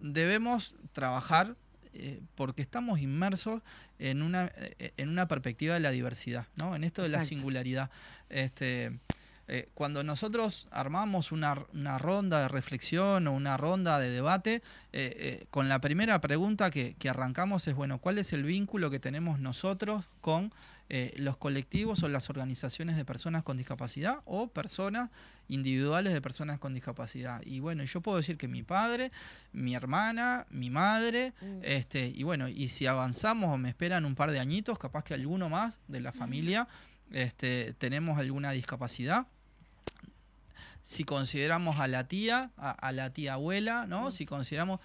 debemos 0.00 0.74
trabajar 0.92 1.56
eh, 1.98 2.20
porque 2.34 2.62
estamos 2.62 3.00
inmersos 3.00 3.62
en 3.98 4.22
una, 4.22 4.50
eh, 4.56 4.92
en 4.96 5.08
una 5.08 5.28
perspectiva 5.28 5.74
de 5.74 5.80
la 5.80 5.90
diversidad, 5.90 6.46
¿no? 6.56 6.76
en 6.76 6.84
esto 6.84 7.02
de 7.02 7.08
la 7.08 7.20
singularidad. 7.20 7.90
Este, 8.28 8.98
eh, 9.48 9.68
cuando 9.74 10.02
nosotros 10.02 10.66
armamos 10.72 11.30
una, 11.30 11.56
una 11.72 11.98
ronda 11.98 12.40
de 12.40 12.48
reflexión 12.48 13.28
o 13.28 13.32
una 13.32 13.56
ronda 13.56 14.00
de 14.00 14.10
debate, 14.10 14.56
eh, 14.92 15.14
eh, 15.42 15.46
con 15.50 15.68
la 15.68 15.80
primera 15.80 16.20
pregunta 16.20 16.70
que, 16.70 16.94
que 16.98 17.08
arrancamos 17.08 17.68
es, 17.68 17.74
bueno, 17.76 17.98
¿cuál 17.98 18.18
es 18.18 18.32
el 18.32 18.42
vínculo 18.42 18.90
que 18.90 18.98
tenemos 18.98 19.38
nosotros 19.38 20.04
con 20.20 20.52
eh, 20.88 21.12
los 21.16 21.36
colectivos 21.36 22.02
o 22.02 22.08
las 22.08 22.30
organizaciones 22.30 22.96
de 22.96 23.04
personas 23.04 23.42
con 23.42 23.56
discapacidad 23.56 24.18
o 24.24 24.46
personas 24.48 25.10
individuales 25.48 26.12
de 26.12 26.20
personas 26.20 26.58
con 26.58 26.74
discapacidad? 26.74 27.42
Y 27.44 27.60
bueno, 27.60 27.82
yo 27.84 28.00
puedo 28.00 28.18
decir 28.18 28.36
que 28.36 28.48
mi 28.48 28.62
padre, 28.62 29.10
mi 29.52 29.74
hermana, 29.74 30.46
mi 30.50 30.70
madre, 30.70 31.32
Mm. 31.40 31.58
este, 31.62 32.12
y 32.14 32.22
bueno, 32.22 32.48
y 32.48 32.68
si 32.68 32.86
avanzamos 32.86 33.52
o 33.52 33.58
me 33.58 33.68
esperan 33.68 34.04
un 34.04 34.14
par 34.14 34.30
de 34.30 34.38
añitos, 34.40 34.78
capaz 34.78 35.04
que 35.04 35.14
alguno 35.14 35.48
más 35.48 35.78
de 35.88 36.00
la 36.00 36.12
familia, 36.12 36.68
este, 37.12 37.74
tenemos 37.78 38.18
alguna 38.18 38.50
discapacidad. 38.52 39.26
Si 40.82 41.02
consideramos 41.04 41.80
a 41.80 41.88
la 41.88 42.06
tía, 42.06 42.50
a, 42.56 42.70
a 42.70 42.92
la 42.92 43.10
tía 43.10 43.34
abuela, 43.34 43.86
¿no? 43.86 44.12
Si 44.12 44.24
consideramos, 44.24 44.80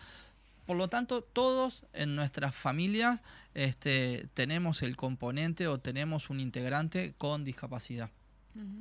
por 0.65 0.77
lo 0.77 0.87
tanto, 0.87 1.21
todos 1.21 1.83
en 1.93 2.15
nuestras 2.15 2.55
familias 2.55 3.19
este, 3.53 4.27
tenemos 4.33 4.83
el 4.83 4.95
componente 4.95 5.67
o 5.67 5.79
tenemos 5.79 6.29
un 6.29 6.39
integrante 6.39 7.13
con 7.17 7.43
discapacidad. 7.43 8.09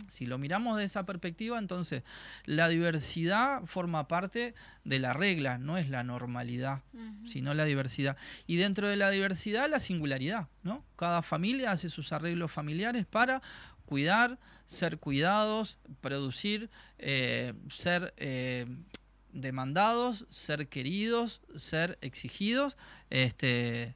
Si 0.09 0.26
lo 0.26 0.37
miramos 0.37 0.78
de 0.78 0.85
esa 0.85 1.07
perspectiva, 1.07 1.57
entonces 1.59 2.03
la 2.45 2.68
diversidad 2.68 3.62
forma 3.66 4.09
parte 4.09 4.55
de 4.85 4.99
la 4.99 5.12
regla, 5.12 5.59
no 5.59 5.78
es 5.78 5.89
la 5.89 6.03
normalidad, 6.03 6.83
sino 7.26 7.55
la 7.55 7.64
diversidad. 7.64 8.16
Y 8.49 8.57
dentro 8.57 8.89
de 8.89 8.97
la 8.97 9.11
diversidad, 9.11 9.70
la 9.70 9.78
singularidad, 9.78 10.49
¿no? 10.64 10.85
Cada 10.97 11.22
familia 11.22 11.70
hace 11.70 11.89
sus 11.89 12.12
arreglos 12.12 12.51
familiares 12.51 13.07
para 13.07 13.43
cuidar, 13.87 14.39
ser 14.66 14.99
cuidados, 14.99 15.78
producir, 16.01 16.68
eh, 16.99 17.55
ser 17.70 18.12
eh, 18.16 18.66
demandados, 19.33 20.26
ser 20.31 20.68
queridos, 20.68 21.41
ser 21.57 21.99
exigidos, 22.01 22.76
este, 23.11 23.95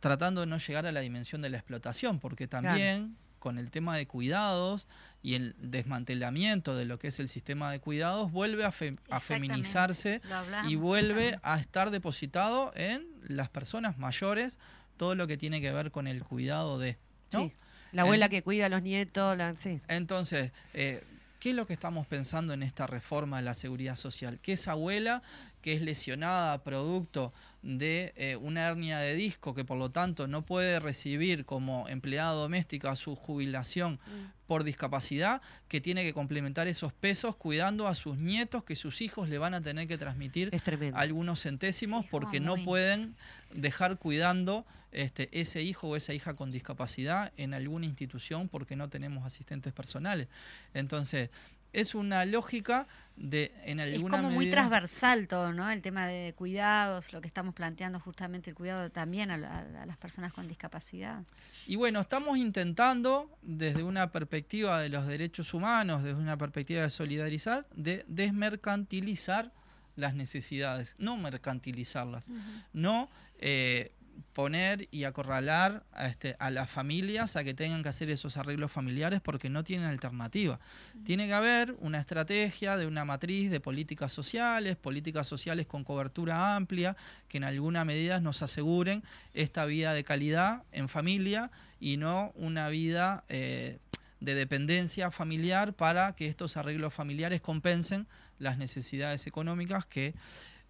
tratando 0.00 0.42
de 0.42 0.46
no 0.46 0.58
llegar 0.58 0.86
a 0.86 0.92
la 0.92 1.00
dimensión 1.00 1.42
de 1.42 1.50
la 1.50 1.58
explotación, 1.58 2.20
porque 2.20 2.46
también 2.46 3.16
con 3.38 3.58
el 3.58 3.70
tema 3.70 3.96
de 3.96 4.06
cuidados 4.06 4.86
y 5.22 5.34
el 5.34 5.54
desmantelamiento 5.58 6.76
de 6.76 6.86
lo 6.86 6.98
que 6.98 7.08
es 7.08 7.20
el 7.20 7.28
sistema 7.28 7.70
de 7.70 7.78
cuidados 7.78 8.32
vuelve 8.32 8.64
a, 8.64 8.72
fe- 8.72 8.96
a 9.10 9.16
Exactamente. 9.16 9.24
feminizarse 9.26 10.20
hablamos, 10.30 10.72
y 10.72 10.76
vuelve 10.76 11.38
a 11.42 11.58
estar 11.60 11.90
depositado 11.90 12.72
en 12.74 13.06
las 13.22 13.50
personas 13.50 13.98
mayores 13.98 14.56
todo 14.96 15.14
lo 15.14 15.26
que 15.26 15.36
tiene 15.36 15.60
que 15.60 15.72
ver 15.72 15.90
con 15.90 16.06
el 16.06 16.22
cuidado 16.24 16.78
de 16.78 16.96
¿no? 17.32 17.40
Sí. 17.40 17.52
La 17.92 18.02
abuela 18.02 18.26
En- 18.26 18.30
que 18.30 18.42
cuida 18.42 18.66
a 18.66 18.68
los 18.70 18.82
nietos, 18.82 19.36
la, 19.36 19.54
sí. 19.56 19.80
entonces, 19.88 20.50
eh, 20.72 21.02
¿qué 21.44 21.50
es 21.50 21.56
lo 21.56 21.66
que 21.66 21.74
estamos 21.74 22.06
pensando 22.06 22.54
en 22.54 22.62
esta 22.62 22.86
reforma 22.86 23.36
de 23.36 23.42
la 23.42 23.52
seguridad 23.52 23.96
social? 23.96 24.38
Que 24.40 24.54
esa 24.54 24.70
abuela 24.70 25.22
que 25.60 25.74
es 25.74 25.82
lesionada 25.82 26.62
producto 26.64 27.34
de 27.60 28.14
eh, 28.16 28.36
una 28.36 28.66
hernia 28.66 28.98
de 28.98 29.14
disco 29.14 29.54
que 29.54 29.62
por 29.62 29.76
lo 29.76 29.90
tanto 29.90 30.26
no 30.26 30.46
puede 30.46 30.80
recibir 30.80 31.44
como 31.44 31.86
empleada 31.88 32.32
doméstica 32.32 32.96
su 32.96 33.14
jubilación 33.14 34.00
por 34.46 34.64
discapacidad, 34.64 35.42
que 35.68 35.82
tiene 35.82 36.02
que 36.02 36.14
complementar 36.14 36.66
esos 36.66 36.94
pesos 36.94 37.36
cuidando 37.36 37.88
a 37.88 37.94
sus 37.94 38.16
nietos 38.16 38.64
que 38.64 38.74
sus 38.74 39.02
hijos 39.02 39.28
le 39.28 39.36
van 39.36 39.52
a 39.52 39.60
tener 39.60 39.86
que 39.86 39.98
transmitir 39.98 40.50
algunos 40.94 41.42
centésimos 41.42 42.04
Sí, 42.04 42.08
porque 42.10 42.40
no 42.40 42.56
pueden 42.56 43.16
dejar 43.54 43.98
cuidando 43.98 44.66
este, 44.92 45.28
ese 45.32 45.62
hijo 45.62 45.88
o 45.88 45.96
esa 45.96 46.12
hija 46.12 46.34
con 46.34 46.50
discapacidad 46.50 47.32
en 47.36 47.54
alguna 47.54 47.86
institución 47.86 48.48
porque 48.48 48.76
no 48.76 48.88
tenemos 48.88 49.24
asistentes 49.24 49.72
personales. 49.72 50.28
Entonces, 50.74 51.30
es 51.72 51.94
una 51.94 52.24
lógica 52.24 52.86
de 53.16 53.52
en 53.64 53.80
Es 53.80 53.94
alguna 53.94 54.18
como 54.18 54.30
muy 54.30 54.50
transversal 54.50 55.26
todo, 55.28 55.52
¿no? 55.52 55.68
El 55.70 55.82
tema 55.82 56.06
de 56.06 56.32
cuidados, 56.34 57.12
lo 57.12 57.20
que 57.20 57.26
estamos 57.26 57.54
planteando 57.54 57.98
justamente 57.98 58.50
el 58.50 58.56
cuidado 58.56 58.90
también 58.90 59.30
a, 59.30 59.34
a 59.34 59.86
las 59.86 59.96
personas 59.96 60.32
con 60.32 60.46
discapacidad. 60.46 61.24
Y 61.66 61.76
bueno, 61.76 62.00
estamos 62.00 62.38
intentando, 62.38 63.36
desde 63.42 63.82
una 63.82 64.12
perspectiva 64.12 64.80
de 64.80 64.88
los 64.88 65.06
derechos 65.06 65.52
humanos, 65.52 66.02
desde 66.04 66.20
una 66.20 66.36
perspectiva 66.36 66.82
de 66.82 66.90
solidarizar, 66.90 67.66
de 67.74 68.04
desmercantilizar 68.06 69.52
las 69.96 70.14
necesidades, 70.14 70.94
no 70.98 71.16
mercantilizarlas, 71.16 72.26
no 72.72 73.08
eh, 73.38 73.92
poner 74.34 74.88
y 74.90 75.04
acorralar 75.04 75.84
a, 75.92 76.06
este, 76.06 76.36
a 76.38 76.50
las 76.50 76.68
familias 76.68 77.36
a 77.36 77.44
que 77.44 77.54
tengan 77.54 77.82
que 77.82 77.88
hacer 77.88 78.10
esos 78.10 78.36
arreglos 78.36 78.70
familiares 78.70 79.20
porque 79.22 79.48
no 79.48 79.64
tienen 79.64 79.86
alternativa. 79.86 80.58
Tiene 81.04 81.26
que 81.26 81.34
haber 81.34 81.76
una 81.78 82.00
estrategia 82.00 82.76
de 82.76 82.86
una 82.86 83.04
matriz 83.04 83.50
de 83.50 83.60
políticas 83.60 84.12
sociales, 84.12 84.76
políticas 84.76 85.26
sociales 85.26 85.66
con 85.66 85.84
cobertura 85.84 86.56
amplia, 86.56 86.96
que 87.28 87.38
en 87.38 87.44
alguna 87.44 87.84
medida 87.84 88.20
nos 88.20 88.42
aseguren 88.42 89.04
esta 89.32 89.64
vida 89.64 89.94
de 89.94 90.04
calidad 90.04 90.64
en 90.72 90.88
familia 90.88 91.50
y 91.80 91.96
no 91.96 92.32
una 92.34 92.68
vida 92.68 93.24
eh, 93.28 93.78
de 94.20 94.34
dependencia 94.34 95.10
familiar 95.10 95.74
para 95.74 96.14
que 96.16 96.26
estos 96.26 96.56
arreglos 96.56 96.92
familiares 96.92 97.40
compensen 97.40 98.08
las 98.38 98.58
necesidades 98.58 99.26
económicas 99.28 99.86
que, 99.86 100.14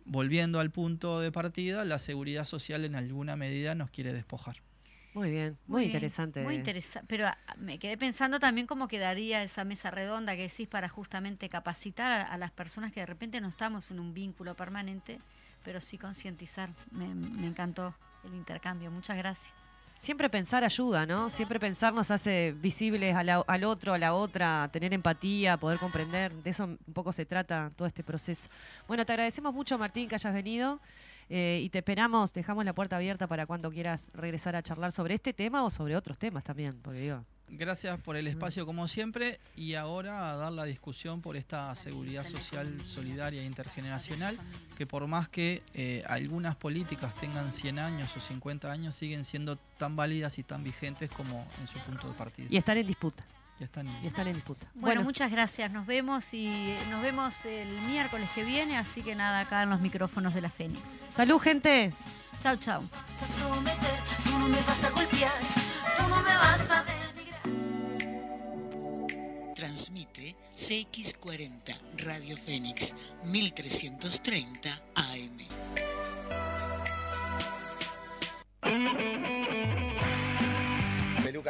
volviendo 0.04 0.60
al 0.60 0.70
punto 0.70 1.20
de 1.20 1.32
partida, 1.32 1.84
la 1.84 1.98
seguridad 1.98 2.44
social 2.44 2.84
en 2.84 2.94
alguna 2.94 3.36
medida 3.36 3.74
nos 3.74 3.90
quiere 3.90 4.12
despojar. 4.12 4.56
Muy 5.14 5.30
bien, 5.30 5.56
muy, 5.68 5.84
interesante. 5.84 6.42
Muy 6.42 6.56
interesante. 6.56 7.06
Pero 7.08 7.26
ah, 7.28 7.36
me 7.56 7.78
quedé 7.78 7.96
pensando 7.96 8.40
también 8.40 8.66
cómo 8.66 8.88
quedaría 8.88 9.44
esa 9.44 9.64
mesa 9.64 9.92
redonda 9.92 10.34
que 10.34 10.42
decís 10.42 10.66
para 10.66 10.88
justamente 10.88 11.48
capacitar 11.48 12.10
a, 12.10 12.24
a 12.24 12.36
las 12.36 12.50
personas 12.50 12.90
que 12.92 13.00
de 13.00 13.06
repente 13.06 13.40
no 13.40 13.46
estamos 13.46 13.92
en 13.92 14.00
un 14.00 14.12
vínculo 14.12 14.56
permanente, 14.56 15.20
pero 15.62 15.80
sí 15.80 15.98
concientizar. 15.98 16.70
Me, 16.90 17.14
me 17.14 17.46
encantó 17.46 17.94
el 18.24 18.34
intercambio. 18.34 18.90
Muchas 18.90 19.16
gracias. 19.16 19.63
Siempre 20.04 20.28
pensar 20.28 20.64
ayuda, 20.64 21.06
¿no? 21.06 21.30
Siempre 21.30 21.58
pensar 21.58 21.94
nos 21.94 22.10
hace 22.10 22.54
visibles 22.60 23.16
al 23.16 23.64
otro, 23.64 23.94
a 23.94 23.98
la 23.98 24.12
otra, 24.12 24.68
tener 24.70 24.92
empatía, 24.92 25.56
poder 25.56 25.78
comprender. 25.78 26.30
De 26.30 26.50
eso 26.50 26.64
un 26.64 26.92
poco 26.92 27.10
se 27.10 27.24
trata 27.24 27.70
todo 27.74 27.88
este 27.88 28.04
proceso. 28.04 28.50
Bueno, 28.86 29.06
te 29.06 29.12
agradecemos 29.12 29.54
mucho, 29.54 29.78
Martín, 29.78 30.06
que 30.06 30.16
hayas 30.16 30.34
venido. 30.34 30.78
Eh, 31.28 31.60
y 31.62 31.70
te 31.70 31.78
esperamos, 31.78 32.32
dejamos 32.32 32.64
la 32.64 32.72
puerta 32.72 32.96
abierta 32.96 33.26
para 33.26 33.46
cuando 33.46 33.70
quieras 33.70 34.10
regresar 34.14 34.56
a 34.56 34.62
charlar 34.62 34.92
sobre 34.92 35.14
este 35.14 35.32
tema 35.32 35.64
o 35.64 35.70
sobre 35.70 35.96
otros 35.96 36.18
temas 36.18 36.44
también, 36.44 36.78
porque 36.82 37.00
digo, 37.00 37.24
Gracias 37.48 38.00
por 38.00 38.16
el 38.16 38.26
espacio 38.26 38.64
como 38.64 38.88
siempre 38.88 39.38
y 39.54 39.74
ahora 39.74 40.32
a 40.32 40.36
dar 40.36 40.52
la 40.52 40.64
discusión 40.64 41.20
por 41.20 41.36
esta 41.36 41.74
seguridad 41.74 42.24
social 42.24 42.84
solidaria 42.84 43.42
e 43.42 43.46
intergeneracional 43.46 44.38
que 44.76 44.86
por 44.86 45.06
más 45.06 45.28
que 45.28 45.62
eh, 45.74 46.02
algunas 46.06 46.56
políticas 46.56 47.14
tengan 47.14 47.52
100 47.52 47.78
años 47.78 48.16
o 48.16 48.20
50 48.20 48.72
años 48.72 48.96
siguen 48.96 49.24
siendo 49.24 49.56
tan 49.78 49.94
válidas 49.94 50.38
y 50.38 50.42
tan 50.42 50.64
vigentes 50.64 51.10
como 51.10 51.46
en 51.60 51.68
su 51.68 51.78
punto 51.80 52.08
de 52.08 52.14
partida. 52.14 52.48
y 52.50 52.56
están 52.56 52.78
en 52.78 52.86
disputa, 52.86 53.24
Ya 53.58 53.66
están 53.66 53.86
y 54.02 54.06
están 54.08 54.26
en 54.26 54.34
disputa. 54.34 54.66
Bueno, 54.74 55.02
muchas 55.02 55.30
gracias. 55.30 55.70
Nos 55.70 55.86
vemos 55.86 56.34
y 56.34 56.76
nos 56.90 57.02
vemos 57.02 57.44
el 57.44 57.68
miércoles 57.82 58.28
que 58.34 58.44
viene, 58.44 58.76
así 58.76 59.02
que 59.02 59.14
nada, 59.14 59.40
acá 59.40 59.62
en 59.62 59.70
los 59.70 59.80
micrófonos 59.80 60.34
de 60.34 60.40
la 60.40 60.50
Fénix. 60.50 60.88
salud, 61.14 61.38
gente. 61.38 61.92
Chau, 62.42 62.56
chau. 62.56 62.82
vas 62.92 63.22
a 63.22 63.28
someter, 63.28 64.00
tú 64.24 64.38
no 64.38 64.48
me 64.48 64.60
vas 64.62 64.84
a 64.84 64.90
golpear, 64.90 65.32
tú 65.96 66.02
no 66.08 66.20
me 66.20 66.36
vas 66.36 66.70
a 66.70 66.84
denigrar. 66.84 67.40
Transmite 69.54 70.36
CX40 70.52 71.78
Radio 71.96 72.36
Fénix 72.36 72.94
1330 73.24 74.82
AM. 74.94 75.38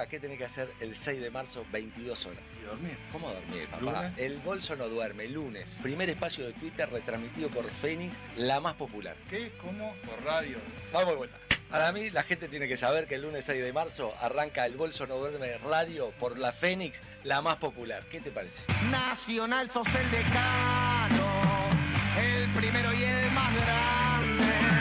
¿Qué 0.08 0.18
tenés 0.18 0.38
que 0.38 0.44
hacer 0.44 0.68
el 0.80 0.94
6 0.94 1.20
de 1.20 1.30
marzo, 1.30 1.64
22 1.72 2.26
horas? 2.26 2.42
Y 2.60 2.66
dormir. 2.66 2.96
¿Cómo 3.12 3.32
dormir, 3.32 3.68
papá? 3.68 3.82
¿Lunes? 3.82 4.18
El 4.18 4.38
bolso 4.38 4.76
no 4.76 4.88
duerme, 4.88 5.28
lunes. 5.28 5.78
Primer 5.82 6.10
espacio 6.10 6.46
de 6.46 6.52
Twitter 6.54 6.88
retransmitido 6.90 7.48
por 7.48 7.70
Fénix, 7.70 8.14
la 8.36 8.60
más 8.60 8.74
popular. 8.74 9.16
¿Qué? 9.30 9.52
¿Cómo? 9.60 9.94
Por 10.04 10.22
radio. 10.24 10.58
Vamos 10.92 11.10
de 11.10 11.16
vuelta. 11.16 11.36
Para 11.70 11.92
mí, 11.92 12.10
la 12.10 12.22
gente 12.22 12.48
tiene 12.48 12.68
que 12.68 12.76
saber 12.76 13.06
que 13.06 13.16
el 13.16 13.22
lunes 13.22 13.44
6 13.44 13.62
de 13.62 13.72
marzo 13.72 14.14
arranca 14.20 14.66
el 14.66 14.76
Bolso 14.76 15.06
No 15.06 15.16
Duerme 15.16 15.58
Radio 15.58 16.10
por 16.18 16.38
la 16.38 16.52
Fénix, 16.52 17.02
la 17.24 17.42
más 17.42 17.56
popular. 17.56 18.04
¿Qué 18.10 18.20
te 18.20 18.30
parece? 18.30 18.62
Nacional 18.90 19.70
sos 19.70 19.88
el 19.88 20.10
decano, 20.10 21.68
el 22.20 22.48
primero 22.50 22.92
y 22.92 23.02
el 23.02 23.30
más 23.32 23.54
grande. 23.56 24.73